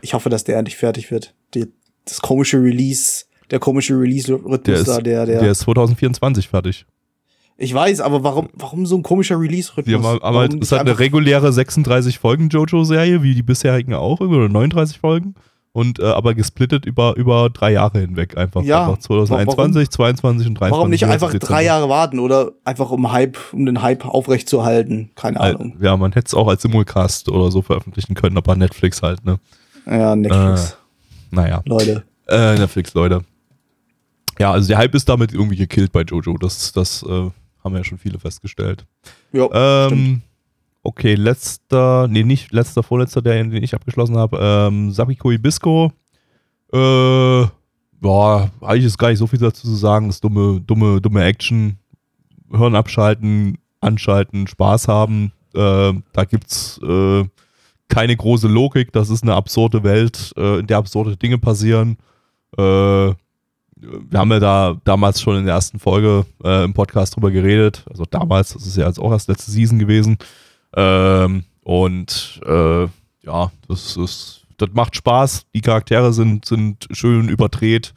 [0.00, 1.34] Ich hoffe, dass der endlich fertig wird.
[1.54, 1.66] Die,
[2.04, 6.86] das komische Release, der komische Der Release-Rhythmus ist, da, der, der, der ist 2024 fertig.
[7.56, 9.94] Ich weiß, aber warum, warum so ein komischer Release-Rhythmus?
[9.94, 14.20] Haben, aber Warum halt, ist halt eine reguläre 36 Folgen JoJo-Serie, wie die bisherigen auch,
[14.20, 15.34] oder 39 Folgen.
[15.72, 18.62] Und äh, aber gesplittet über, über drei Jahre hinweg einfach.
[18.62, 20.70] Ja, einfach 2021, 22 und 23.
[20.70, 21.46] Warum nicht einfach Dezember.
[21.46, 25.10] drei Jahre warten oder einfach um Hype, um den Hype aufrechtzuerhalten?
[25.16, 25.76] Keine Ahnung.
[25.80, 29.40] Ja, man hätte es auch als Simulcast oder so veröffentlichen können, aber Netflix halt, ne?
[29.86, 30.76] Ja, Netflix.
[31.30, 31.62] Naja.
[31.66, 32.04] Leute.
[32.28, 33.22] Äh, Netflix, Leute.
[34.38, 36.36] Ja, also der Hype ist damit irgendwie gekillt bei Jojo.
[36.38, 37.30] Das, das äh,
[37.62, 38.86] haben ja schon viele festgestellt.
[39.32, 39.46] Ja,
[39.86, 40.00] stimmt.
[40.00, 40.22] Ähm,
[40.82, 44.38] okay, letzter, nee, nicht letzter, vorletzter, der, den ich abgeschlossen habe.
[44.40, 45.92] Ähm, Sabiko Ibisco.
[46.72, 50.08] Äh, ja, eigentlich ist gar nicht so viel dazu zu sagen.
[50.08, 51.78] Das ist dumme, dumme, dumme Action.
[52.50, 55.32] Hören abschalten, anschalten, Spaß haben.
[55.54, 57.24] Äh, da gibt's äh,
[57.88, 58.92] keine große Logik.
[58.92, 61.96] Das ist eine absurde Welt, äh, in der absurde Dinge passieren.
[62.56, 63.12] Äh,
[63.76, 67.84] wir haben ja da damals schon in der ersten Folge äh, im Podcast drüber geredet.
[67.90, 70.16] Also damals, das ist ja jetzt auch erst letzte Season gewesen.
[70.74, 72.84] Ähm, und äh,
[73.22, 75.46] ja, das ist, das macht Spaß.
[75.54, 77.92] Die Charaktere sind, sind schön überdreht.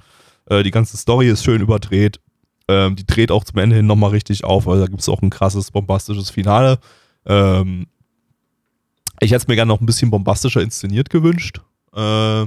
[0.50, 2.20] Äh, die ganze Story ist schön überdreht.
[2.68, 5.22] ähm, die dreht auch zum Ende hin nochmal richtig auf, weil da gibt es auch
[5.22, 6.80] ein krasses, bombastisches Finale.
[7.26, 7.88] Ähm,
[9.19, 11.61] ich hätte es mir gerne noch ein bisschen bombastischer inszeniert gewünscht.
[11.95, 12.45] Äh,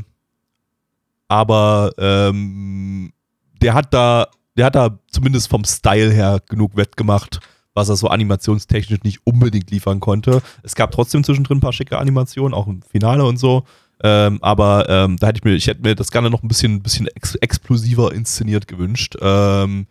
[1.28, 3.12] aber ähm,
[3.60, 7.40] der hat da, der hat da zumindest vom Style her genug wettgemacht,
[7.74, 10.42] was er so animationstechnisch nicht unbedingt liefern konnte.
[10.62, 13.64] Es gab trotzdem zwischendrin ein paar schicke Animationen, auch im Finale und so.
[14.02, 16.82] Ähm, aber ähm, da hätte ich mir, ich hätte mir das gerne noch ein bisschen,
[16.82, 19.16] bisschen ex explosiver inszeniert gewünscht.
[19.20, 19.86] Ähm,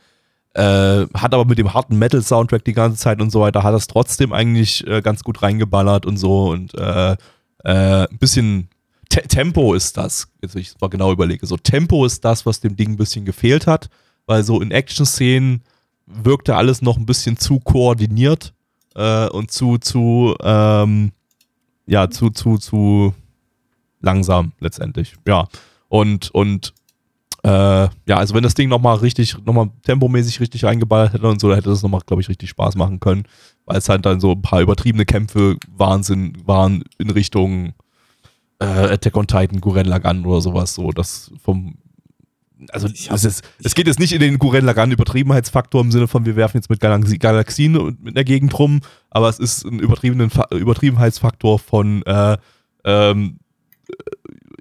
[0.53, 3.87] äh, hat aber mit dem harten Metal-Soundtrack die ganze Zeit und so weiter, hat das
[3.87, 7.11] trotzdem eigentlich äh, ganz gut reingeballert und so und äh,
[7.63, 8.69] äh ein bisschen
[9.09, 12.75] Te Tempo ist das, jetzt ich mal genau überlege, so Tempo ist das, was dem
[12.75, 13.89] Ding ein bisschen gefehlt hat,
[14.27, 15.63] weil so in Action-Szenen
[16.05, 18.53] wirkte alles noch ein bisschen zu koordiniert
[18.95, 21.11] äh, und zu, zu, ähm,
[21.87, 23.15] ja, zu, zu, zu
[24.01, 25.15] langsam letztendlich.
[25.27, 25.47] Ja.
[25.87, 26.73] Und, und
[27.43, 31.47] äh, ja, also wenn das Ding nochmal richtig, nochmal tempomäßig richtig reingeballert hätte und so,
[31.47, 33.23] dann hätte das nochmal, glaube ich, richtig Spaß machen können.
[33.65, 37.73] Weil es halt dann so ein paar übertriebene Kämpfe Wahnsinn waren in Richtung
[38.59, 40.73] äh, Attack on Titan, Guren Lagan oder sowas.
[40.73, 41.75] So, das vom
[42.73, 46.25] also es, ist, es geht jetzt nicht in den Guren Lagan Übertriebenheitsfaktor im Sinne von,
[46.25, 50.29] wir werfen jetzt mit Galaxie, Galaxien in der Gegend rum, aber es ist ein übertriebenen
[50.51, 52.35] Übertriebenheitsfaktor von äh,
[52.83, 53.39] ähm,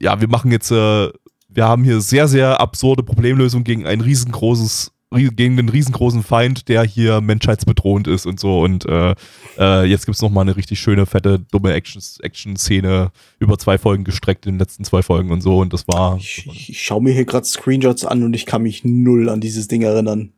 [0.01, 1.11] ja, wir machen jetzt, äh,
[1.49, 6.83] wir haben hier sehr, sehr absurde Problemlösungen gegen ein riesengroßes, gegen einen riesengroßen Feind, der
[6.85, 8.61] hier menschheitsbedrohend ist und so.
[8.61, 9.15] Und äh,
[9.59, 14.05] äh, jetzt gibt es nochmal eine richtig schöne, fette, dumme Action-Szene Action über zwei Folgen
[14.05, 15.59] gestreckt in den letzten zwei Folgen und so.
[15.59, 16.19] Und das war.
[16.19, 19.69] Ich, ich, schaue mir hier gerade Screenshots an und ich kann mich null an dieses
[19.69, 20.33] Ding erinnern.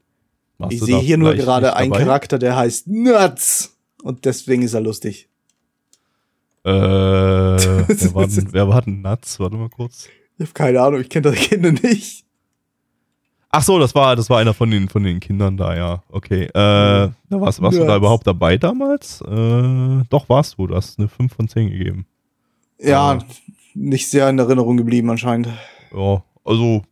[0.69, 3.77] ich sehe hier nur gerade einen Charakter, der heißt Nuts.
[4.03, 5.29] Und deswegen ist er lustig.
[6.65, 9.41] Äh, wer, war denn, wer war denn Nuts?
[9.41, 10.09] Warte mal kurz.
[10.41, 12.25] Ich habe keine Ahnung, ich kenne das Kinder nicht.
[13.51, 16.03] Ach so, das war, das war einer von den, von den Kindern da, ja.
[16.09, 16.45] Okay.
[16.45, 19.21] Äh, da warst, warst du da überhaupt dabei damals?
[19.21, 20.69] Äh, doch, warst du.
[20.69, 22.07] Du hast eine 5 von 10 gegeben.
[22.79, 23.19] Ja, äh,
[23.75, 25.49] nicht sehr in Erinnerung geblieben anscheinend.
[25.95, 26.85] Ja, also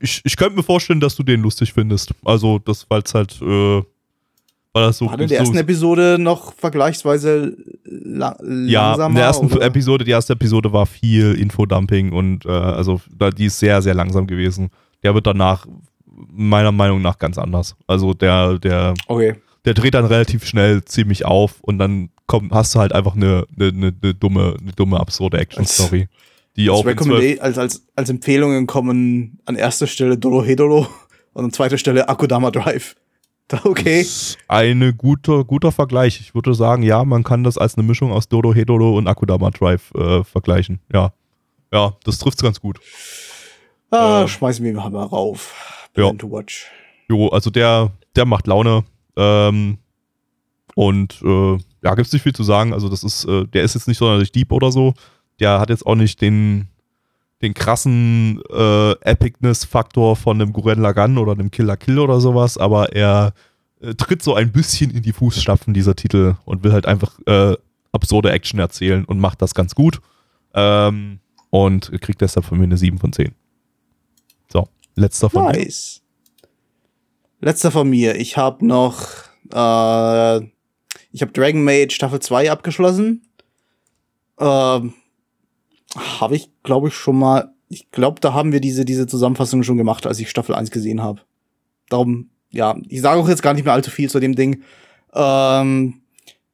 [0.00, 2.14] ich, ich könnte mir vorstellen, dass du den lustig findest.
[2.24, 3.82] Also, das, weil es halt äh,
[4.78, 8.98] war das so, War in der ersten Episode noch vergleichsweise la ja, langsamer?
[8.98, 9.64] Ja, in der ersten oder?
[9.64, 13.00] Episode, die erste Episode war viel Infodumping und äh, also
[13.36, 14.70] die ist sehr, sehr langsam gewesen.
[15.02, 15.66] Der wird danach
[16.30, 17.76] meiner Meinung nach ganz anders.
[17.86, 19.34] Also der, der, okay.
[19.64, 23.46] der dreht dann relativ schnell ziemlich auf und dann komm, hast du halt einfach eine,
[23.56, 26.08] eine, eine, eine dumme, eine dumme, absurde Action-Story.
[26.56, 30.88] Die als, auch als, als, als Empfehlungen kommen an erster Stelle Dolo Hedolo
[31.32, 32.96] und an zweiter Stelle Akudama Drive.
[33.64, 34.06] Okay.
[34.46, 36.20] Ein guter, guter Vergleich.
[36.20, 39.50] Ich würde sagen, ja, man kann das als eine Mischung aus Dodo Hedolo und Akudama
[39.50, 40.80] Drive äh, vergleichen.
[40.92, 41.12] Ja.
[41.72, 42.78] Ja, das trifft es ganz gut.
[43.90, 45.54] Ah, äh, schmeißen wir mal rauf.
[45.96, 46.12] Ja.
[46.12, 46.66] To watch.
[47.08, 48.84] Jo, also der, der macht Laune.
[49.16, 49.78] Ähm,
[50.74, 52.72] und äh, ja, gibt's nicht viel zu sagen.
[52.72, 54.94] Also, das ist, äh, der ist jetzt nicht sonderlich deep oder so.
[55.40, 56.68] Der hat jetzt auch nicht den,
[57.42, 62.94] den krassen äh, Epicness-Faktor von einem Guren Lagan oder einem Killer Kill oder sowas, aber
[62.94, 63.32] er
[63.80, 67.56] äh, tritt so ein bisschen in die Fußstapfen dieser Titel und will halt einfach äh,
[67.92, 70.00] absurde Action erzählen und macht das ganz gut.
[70.54, 71.20] Ähm,
[71.50, 73.34] und kriegt deshalb von mir eine 7 von 10.
[74.52, 76.02] So, letzter von nice.
[77.40, 77.48] mir.
[77.48, 78.16] Letzter von mir.
[78.16, 79.00] Ich habe noch,
[79.52, 80.36] äh,
[81.12, 83.22] ich habe Dragon Maid Staffel 2 abgeschlossen.
[84.38, 84.94] Ähm,
[85.96, 87.52] habe ich, glaube ich, schon mal.
[87.68, 91.02] Ich glaube, da haben wir diese, diese Zusammenfassung schon gemacht, als ich Staffel 1 gesehen
[91.02, 91.20] habe.
[91.90, 94.62] Darum, ja, ich sage auch jetzt gar nicht mehr allzu viel zu dem Ding.
[95.14, 96.00] Ähm,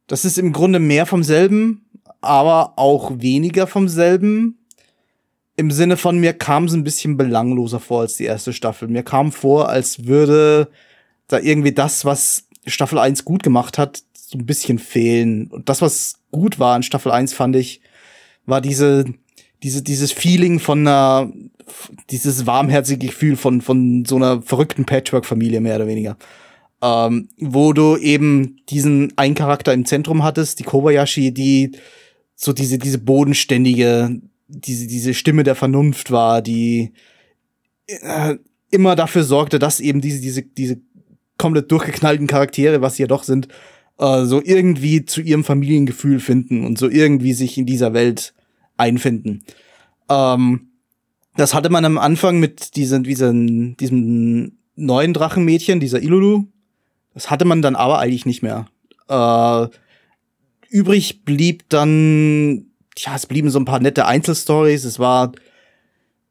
[0.07, 1.87] das ist im Grunde mehr vom selben,
[2.21, 4.59] aber auch weniger vom selben.
[5.57, 8.89] Im Sinne von, mir kam es ein bisschen belangloser vor als die erste Staffel.
[8.89, 10.69] Mir kam vor, als würde
[11.29, 15.47] da irgendwie das, was Staffel 1 gut gemacht hat, so ein bisschen fehlen.
[15.49, 17.81] Und das, was gut war in Staffel 1, fand ich,
[18.47, 19.05] war diese,
[19.65, 21.33] diese, dieses Feeling von einer,
[22.11, 26.19] dieses warmherzige Gefühl von, von so einer verrückten Patchwork-Familie, mehr oder weniger.
[26.83, 31.73] Ähm, wo du eben diesen einen Charakter im Zentrum hattest, die Kobayashi, die
[32.37, 36.93] so diese, diese bodenständige, diese, diese Stimme der Vernunft war, die
[37.87, 38.35] äh,
[38.71, 40.77] immer dafür sorgte, dass eben diese, diese, diese
[41.39, 43.49] komplett durchgeknallten Charaktere, was sie ja doch sind,
[43.99, 48.35] äh, so irgendwie zu ihrem Familiengefühl finden und so irgendwie sich in dieser Welt
[48.77, 49.45] einfinden.
[50.09, 50.69] Ähm,
[51.37, 56.45] das hatte man am Anfang mit diesen, diesen, diesem neuen Drachenmädchen, dieser Ilulu.
[57.13, 58.67] Das hatte man dann aber eigentlich nicht mehr.
[59.09, 59.69] Äh,
[60.69, 64.85] übrig blieb dann, ja, es blieben so ein paar nette Einzelstories.
[64.85, 65.33] Es war,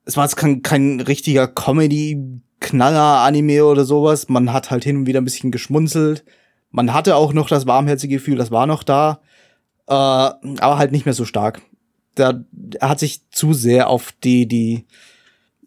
[0.05, 4.29] es war jetzt kein, kein richtiger Comedy Knaller-Anime oder sowas.
[4.29, 6.23] Man hat halt hin und wieder ein bisschen geschmunzelt.
[6.71, 9.21] Man hatte auch noch das warmherzige Gefühl, das war noch da.
[9.87, 11.61] Äh, aber halt nicht mehr so stark.
[12.15, 12.43] Da,
[12.79, 14.85] er hat sich zu sehr auf die, die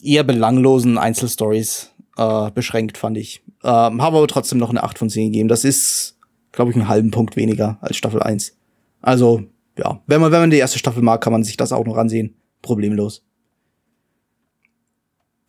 [0.02, 3.42] eher belanglosen Einzelstories äh, beschränkt, fand ich.
[3.64, 5.48] Ähm, habe aber trotzdem noch eine 8 von 10 gegeben.
[5.48, 6.18] Das ist,
[6.52, 8.56] glaube ich, einen halben Punkt weniger als Staffel 1.
[9.00, 9.44] Also,
[9.78, 11.96] ja, wenn man, wenn man die erste Staffel mag, kann man sich das auch noch
[11.96, 12.34] ansehen.
[12.62, 13.24] Problemlos.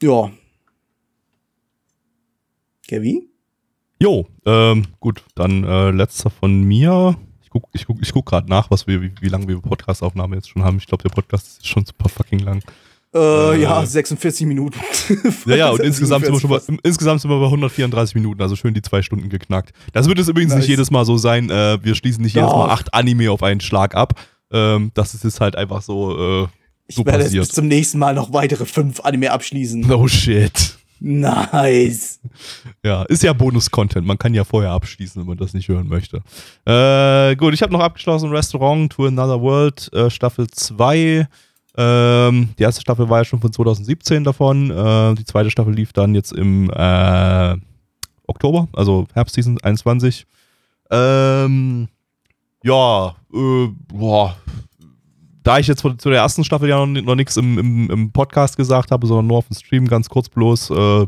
[0.01, 0.31] Ja.
[2.87, 3.27] Gavi?
[3.99, 7.17] Jo, ähm, gut, dann äh, letzter von mir.
[7.47, 10.35] Ich guck, ich guck, ich guck gerade nach, was wir, wie, wie lange wir Podcast-Aufnahme
[10.35, 10.79] jetzt schon haben.
[10.79, 12.61] Ich glaube, der Podcast ist schon super fucking lang.
[13.15, 13.19] Äh,
[13.55, 14.77] äh, ja, 46 Minuten.
[15.45, 18.57] ja, ja, und insgesamt sind, wir schon bei, insgesamt sind wir bei 134 Minuten, also
[18.57, 19.71] schön die zwei Stunden geknackt.
[19.93, 20.59] Das wird es übrigens nice.
[20.59, 21.49] nicht jedes Mal so sein.
[21.49, 24.19] Äh, wir schließen nicht jedes Mal acht Anime auf einen Schlag ab.
[24.51, 26.11] Ähm, das ist jetzt halt einfach so.
[26.11, 26.47] Äh,
[26.89, 27.33] so ich werde passiert.
[27.33, 29.87] jetzt bis zum nächsten Mal noch weitere fünf Anime abschließen.
[29.87, 30.76] No shit.
[30.99, 32.19] Nice.
[32.83, 34.05] Ja, ist ja Bonus-Content.
[34.05, 36.21] Man kann ja vorher abschließen, wenn man das nicht hören möchte.
[36.65, 41.27] Äh, gut, ich habe noch abgeschlossen Restaurant to Another World, äh, Staffel 2.
[41.79, 44.71] Ähm, die erste Staffel war ja schon von 2017 davon.
[44.71, 47.55] Äh, die zweite Staffel lief dann jetzt im äh,
[48.25, 50.25] Oktober, also Herbstseason 21.
[50.89, 51.87] Ähm,
[52.63, 54.35] ja, äh, boah.
[55.47, 58.57] Da ich jetzt zu der ersten Staffel ja noch, noch nichts im, im, im, Podcast
[58.57, 61.07] gesagt habe, sondern nur auf dem Stream ganz kurz bloß, äh,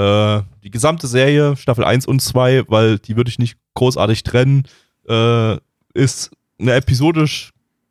[0.00, 4.62] äh, die gesamte Serie, Staffel 1 und 2, weil die würde ich nicht großartig trennen,
[5.06, 5.58] äh,
[5.92, 7.50] ist eine episodisch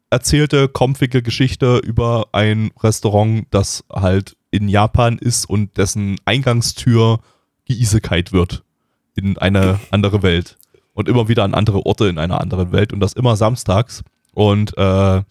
[0.09, 7.19] erzählte, kompfige Geschichte über ein Restaurant, das halt in Japan ist und dessen Eingangstür
[7.69, 8.63] geisekait wird
[9.13, 10.57] in eine andere Welt
[10.95, 14.03] und immer wieder an andere Orte in einer anderen Welt und das immer samstags.
[14.33, 15.21] Und äh,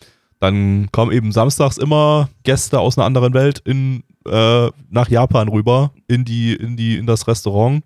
[0.41, 5.93] dann kommen eben samstags immer Gäste aus einer anderen Welt in, äh, nach Japan rüber
[6.09, 7.85] in die in die in das Restaurant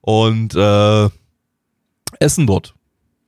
[0.00, 1.08] und äh,
[2.18, 2.74] essen dort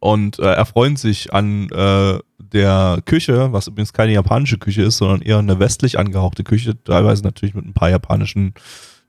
[0.00, 5.22] und äh, erfreuen sich an äh, der Küche, was übrigens keine japanische Küche ist, sondern
[5.22, 8.54] eher eine westlich angehauchte Küche, teilweise natürlich mit ein paar japanischen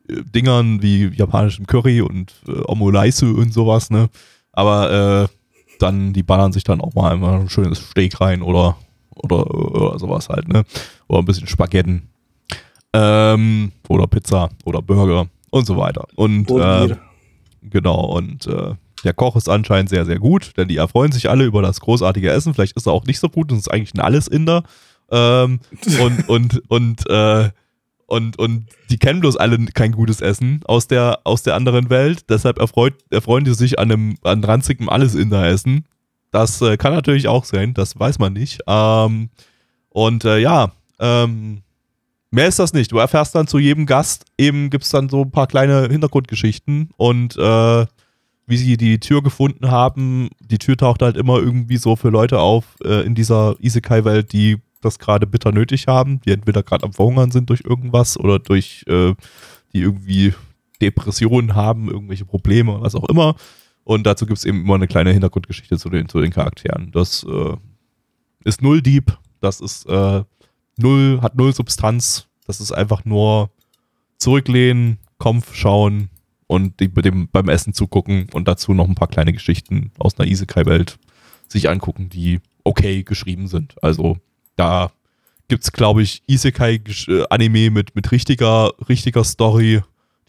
[0.08, 4.10] äh, Dingern wie japanischem Curry und äh, Omolaisu und sowas, ne?
[4.52, 5.36] Aber äh,
[5.80, 8.78] dann, die ballern sich dann auch mal einmal ein schönes Steak rein oder,
[9.16, 10.64] oder, oder sowas halt, ne?
[11.08, 12.10] Oder ein bisschen Spaghetten.
[12.94, 16.08] Ähm, oder Pizza oder Burger und so weiter.
[16.16, 16.96] Und äh,
[17.64, 21.44] genau, und äh, der Koch ist anscheinend sehr, sehr gut, denn die erfreuen sich alle
[21.44, 22.54] über das großartige Essen.
[22.54, 24.64] Vielleicht ist er auch nicht so gut und ist eigentlich ein Alles-Inder.
[25.12, 25.60] Ähm,
[26.02, 27.50] und, und, und, äh,
[28.06, 32.30] und, und die kennen bloß alle kein gutes Essen aus der, aus der anderen Welt.
[32.30, 35.86] Deshalb erfreut, erfreuen die sich an einem an ranzigem Alles-Inder-Essen.
[36.34, 38.60] Das äh, kann natürlich auch sein, das weiß man nicht.
[38.66, 39.30] Ähm,
[39.90, 41.62] und äh, ja, ähm,
[42.32, 42.92] mehr ist das nicht.
[42.92, 46.90] Du erfährst dann zu jedem Gast, eben gibt es dann so ein paar kleine Hintergrundgeschichten
[46.98, 47.86] und äh,
[48.48, 50.30] wie sie die Tür gefunden haben.
[50.40, 54.58] Die Tür taucht halt immer irgendwie so für Leute auf äh, in dieser Isekai-Welt, die
[54.82, 58.84] das gerade bitter nötig haben, die entweder gerade am Verhungern sind durch irgendwas oder durch,
[58.88, 59.14] äh,
[59.72, 60.34] die irgendwie
[60.82, 63.36] Depressionen haben, irgendwelche Probleme, was auch immer.
[63.84, 66.92] Und dazu gibt es eben immer eine kleine Hintergrundgeschichte zu den, zu den Charakteren.
[66.92, 67.56] Das äh,
[68.46, 70.24] ist null Deep, das ist äh,
[70.78, 73.50] null, hat null Substanz, das ist einfach nur
[74.18, 76.10] zurücklehnen, Kampf schauen,
[76.54, 80.30] und die, dem, beim Essen zugucken und dazu noch ein paar kleine Geschichten aus einer
[80.30, 81.00] Isekai-Welt
[81.48, 83.76] sich angucken, die okay geschrieben sind.
[83.84, 84.18] Also
[84.56, 84.92] da
[85.48, 89.82] gibt es, glaube ich, Isekai-Anime mit, mit richtiger, richtiger Story,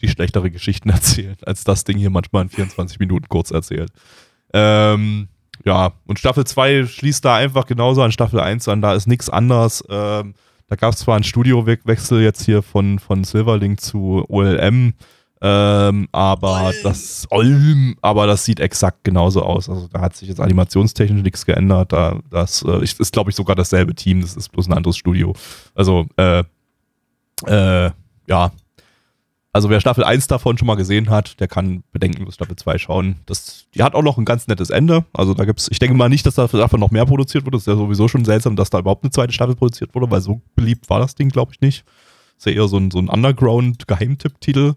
[0.04, 3.90] die schlechtere Geschichten erzählen, als das Ding hier manchmal in 24 Minuten kurz erzählt.
[4.52, 5.28] Ähm,
[5.64, 9.30] ja, und Staffel 2 schließt da einfach genauso an Staffel 1 an, da ist nichts
[9.30, 9.82] anders.
[9.88, 10.34] Ähm,
[10.68, 14.94] da gab es zwar einen Studiowechsel jetzt hier von, von Silverlink zu OLM,
[15.40, 16.74] ähm, aber Olm.
[16.82, 19.68] das Olm, aber das sieht exakt genauso aus.
[19.68, 21.92] Also da hat sich jetzt animationstechnisch nichts geändert.
[21.92, 24.22] Da, das äh, ist, glaube ich, sogar dasselbe Team.
[24.22, 25.34] Das ist bloß ein anderes Studio.
[25.74, 26.44] Also, äh,
[27.46, 27.90] äh,
[28.26, 28.52] ja.
[29.54, 33.20] Also wer Staffel 1 davon schon mal gesehen hat, der kann bedenkenlos Staffel 2 schauen.
[33.26, 35.04] Das, die hat auch noch ein ganz nettes Ende.
[35.12, 37.58] Also da gibt's, ich denke mal nicht, dass davon noch mehr produziert wurde.
[37.58, 40.20] Das ist ja sowieso schon seltsam, dass da überhaupt eine zweite Staffel produziert wurde, weil
[40.20, 41.84] so beliebt war das Ding, glaube ich, nicht.
[42.36, 44.74] ist ja eher so ein, so ein Underground-Geheimtipp-Titel.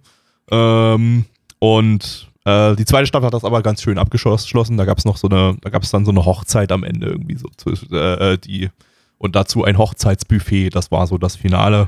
[0.51, 1.25] Ähm,
[1.57, 4.77] und äh, die zweite Staffel hat das aber ganz schön abgeschlossen.
[4.77, 7.07] Da gab es noch so eine, da gab es dann so eine Hochzeit am Ende
[7.07, 7.49] irgendwie so.
[7.91, 8.69] Äh, äh, die,
[9.17, 11.87] und dazu ein Hochzeitsbuffet, das war so das Finale.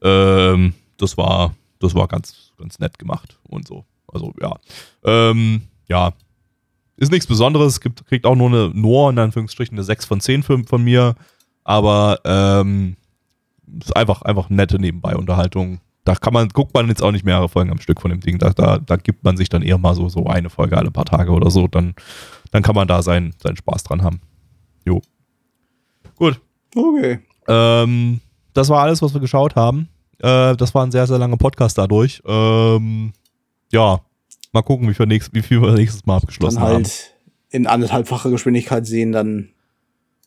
[0.00, 3.84] Ähm, das war, das war ganz, ganz nett gemacht und so.
[4.06, 4.56] Also ja.
[5.04, 6.12] Ähm, ja.
[6.96, 10.42] Ist nichts Besonderes, gibt, kriegt auch nur eine, nur in Anführungsstrichen eine 6 von 10
[10.42, 11.14] von, von mir.
[11.64, 12.96] Aber ähm,
[13.80, 17.70] ist einfach, einfach nette Nebenbei-Unterhaltung da kann man, guckt man jetzt auch nicht mehrere Folgen
[17.70, 18.38] am Stück von dem Ding.
[18.38, 21.04] Da, da, da gibt man sich dann eher mal so, so eine Folge alle paar
[21.04, 21.68] Tage oder so.
[21.68, 21.94] Dann,
[22.50, 24.20] dann kann man da seinen, seinen Spaß dran haben.
[24.84, 25.02] Jo.
[26.16, 26.40] Gut.
[26.74, 27.20] Okay.
[27.48, 28.20] Ähm,
[28.54, 29.88] das war alles, was wir geschaut haben.
[30.20, 32.22] Äh, das war ein sehr, sehr langer Podcast dadurch.
[32.26, 33.12] Ähm,
[33.72, 34.00] ja,
[34.52, 36.74] mal gucken, wie viel, nächst, wie viel wir nächstes Mal abgeschlossen Dann haben.
[36.84, 37.14] halt
[37.50, 39.48] in anderthalbfacher Geschwindigkeit sehen, dann,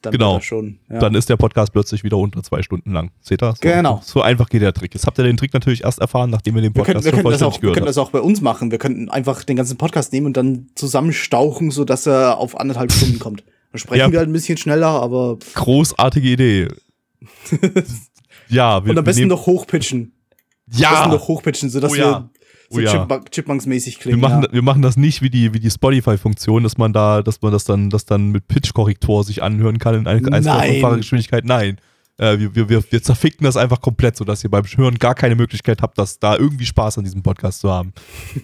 [0.02, 0.40] dann Genau.
[0.42, 0.80] schon.
[0.90, 1.00] Ja.
[1.00, 3.12] Dann ist der Podcast plötzlich wieder unter zwei Stunden lang.
[3.22, 3.52] Seht ihr?
[3.54, 4.02] So, Genau.
[4.04, 4.94] So einfach geht der Trick.
[4.94, 7.24] Jetzt habt ihr den Trick natürlich erst erfahren, nachdem ihr den wir Podcast wir, schon
[7.24, 7.98] könnten das vollständig auch, wir gehört könnten habt.
[7.98, 8.72] das auch bei uns machen.
[8.72, 13.20] Wir könnten einfach den ganzen Podcast nehmen und dann zusammenstauchen, sodass er auf anderthalb Stunden
[13.20, 13.44] kommt.
[13.72, 14.12] Dann sprechen Ja.
[14.12, 16.68] wir halt ein bisschen schneller, aber Großartige Idee.
[18.54, 20.14] ja, wir, und am wir besten noch hochpitchen.
[20.72, 22.04] Am ja, besten noch hochpitchen, sodass Oh ja.
[22.06, 22.30] wir
[22.70, 22.92] so Oh ja.
[22.92, 24.20] Chipmunk- Chipmunks-mäßig wir klingen.
[24.22, 24.52] machen, ja.
[24.54, 27.66] wir machen das nicht wie die, wie die Spotify-Funktion, dass man da, dass man das
[27.66, 30.98] dann, das dann mit Pitch-Korrektor sich anhören kann in eine Nein.
[30.98, 31.46] Geschwindigkeit.
[31.46, 31.78] Nein.
[32.18, 35.36] Äh, wir, wir, wir, wir zerficken das einfach komplett, sodass ihr beim Hören gar keine
[35.36, 37.92] Möglichkeit habt, dass da irgendwie Spaß an diesem Podcast zu haben.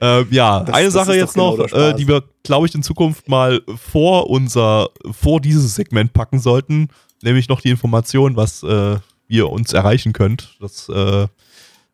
[0.00, 2.82] ähm, ja, Das- eine das Sache jetzt genau noch, äh, die wir, glaube ich, in
[2.82, 6.88] Zukunft mal vor unser, vor dieses Segment packen sollten,
[7.22, 8.96] nämlich noch die Information, was äh,
[9.28, 10.56] ihr uns erreichen könnt.
[10.60, 11.26] Das äh,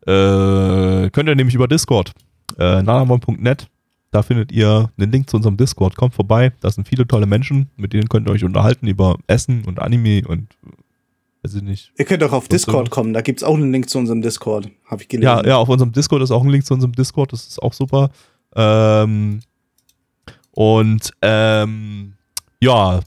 [0.05, 2.11] äh, könnt ihr nämlich über Discord,
[2.57, 3.67] äh, nanamon.net.
[4.11, 5.95] Da findet ihr einen Link zu unserem Discord.
[5.95, 9.65] Kommt vorbei, da sind viele tolle Menschen, mit denen könnt ihr euch unterhalten über Essen
[9.65, 10.49] und Anime und
[11.41, 11.93] weiß ich nicht.
[11.97, 15.01] Ihr könnt auch auf Discord kommen, da gibt's auch einen Link zu unserem Discord, habe
[15.01, 15.25] ich gelesen.
[15.25, 17.73] Ja, ja, auf unserem Discord ist auch ein Link zu unserem Discord, das ist auch
[17.73, 18.11] super.
[18.55, 19.39] Ähm,
[20.51, 22.13] und ähm,
[22.61, 22.99] ja,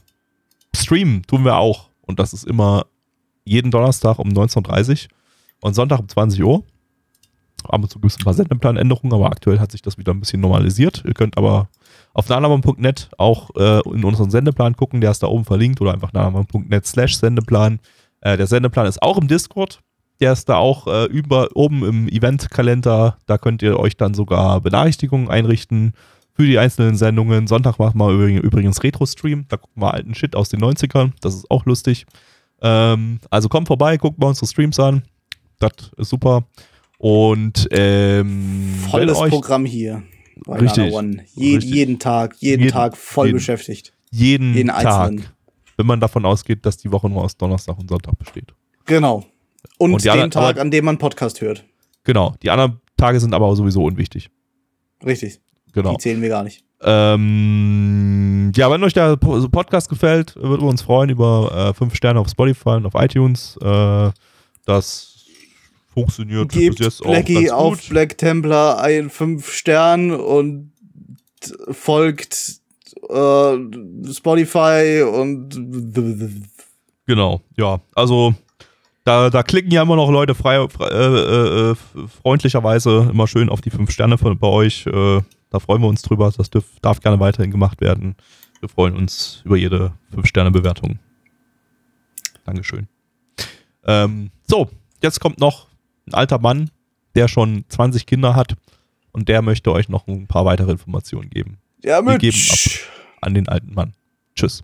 [0.75, 1.86] streamen tun wir auch.
[2.07, 2.85] Und das ist immer
[3.45, 5.09] jeden Donnerstag um 19.30 Uhr
[5.61, 6.63] und Sonntag um 20 Uhr.
[7.63, 10.19] Ab und zu gibt es ein paar Sendeplanänderungen, aber aktuell hat sich das wieder ein
[10.19, 11.03] bisschen normalisiert.
[11.05, 11.69] Ihr könnt aber
[12.13, 16.13] auf nanamon.net auch äh, in unseren Sendeplan gucken, der ist da oben verlinkt oder einfach
[16.13, 17.79] nanamon.net slash Sendeplan.
[18.21, 19.81] Äh, der Sendeplan ist auch im Discord.
[20.19, 23.17] Der ist da auch äh, über, oben im Eventkalender.
[23.25, 25.93] Da könnt ihr euch dann sogar Benachrichtigungen einrichten
[26.37, 27.47] für die einzelnen Sendungen.
[27.47, 29.45] Sonntag machen wir übrigens, Retro-Stream.
[29.49, 31.11] Da gucken wir alten Shit aus den 90ern.
[31.21, 32.05] Das ist auch lustig.
[32.61, 35.01] Ähm, also kommt vorbei, guckt mal unsere Streams an.
[35.59, 36.45] Das ist super.
[36.99, 40.03] Und ähm, Volles euch Programm hier.
[40.45, 40.93] Bei Richtig.
[40.93, 41.23] One.
[41.33, 41.73] Je, Richtig.
[41.73, 43.37] Jeden Tag, jeden, Jeden- Tag voll jeden.
[43.37, 43.93] beschäftigt.
[44.11, 45.25] jeden, Jeden Tag, einzelnen.
[45.75, 48.53] wenn man davon ausgeht, dass die Woche nur aus Donnerstag und Sonntag besteht.
[48.85, 49.25] Genau.
[49.79, 51.65] Und, Und den anderen- Tag, aber- an dem man Podcast hört.
[52.03, 52.35] Genau.
[52.43, 54.29] Die anderen Tage sind aber sowieso unwichtig.
[55.05, 55.39] Richtig.
[55.81, 55.91] Genau.
[55.93, 56.63] Die zählen wir gar nicht.
[56.81, 61.95] Ähm, ja, wenn euch der Po- Podcast gefällt, würden wir uns freuen über äh, fünf
[61.95, 63.57] Sterne auf Spotify und auf iTunes.
[63.61, 64.11] Äh,
[64.65, 65.25] das
[65.93, 67.89] funktioniert Gebt bis jetzt auch Blackie ganz auf gut.
[67.89, 70.71] Black Templar ein 5 Stern und
[71.71, 72.57] folgt
[73.09, 73.57] äh,
[74.13, 75.55] Spotify und
[77.07, 77.79] Genau, ja.
[77.95, 78.35] Also
[79.05, 81.75] da, da klicken ja immer noch Leute frei, frei äh, äh,
[82.21, 84.85] freundlicherweise immer schön auf die fünf Sterne von, bei euch.
[84.85, 85.21] Äh,
[85.57, 86.31] da freuen wir uns drüber.
[86.37, 88.15] Das dürf, darf gerne weiterhin gemacht werden.
[88.59, 90.99] Wir freuen uns über jede fünf Sterne Bewertung.
[92.45, 92.87] Dankeschön.
[93.85, 94.69] Ähm, so,
[95.01, 95.67] jetzt kommt noch
[96.05, 96.69] ein alter Mann,
[97.15, 98.55] der schon 20 Kinder hat
[99.11, 102.37] und der möchte euch noch ein paar weitere Informationen geben ja, Wir geben
[103.21, 103.93] an den alten Mann.
[104.35, 104.63] Tschüss.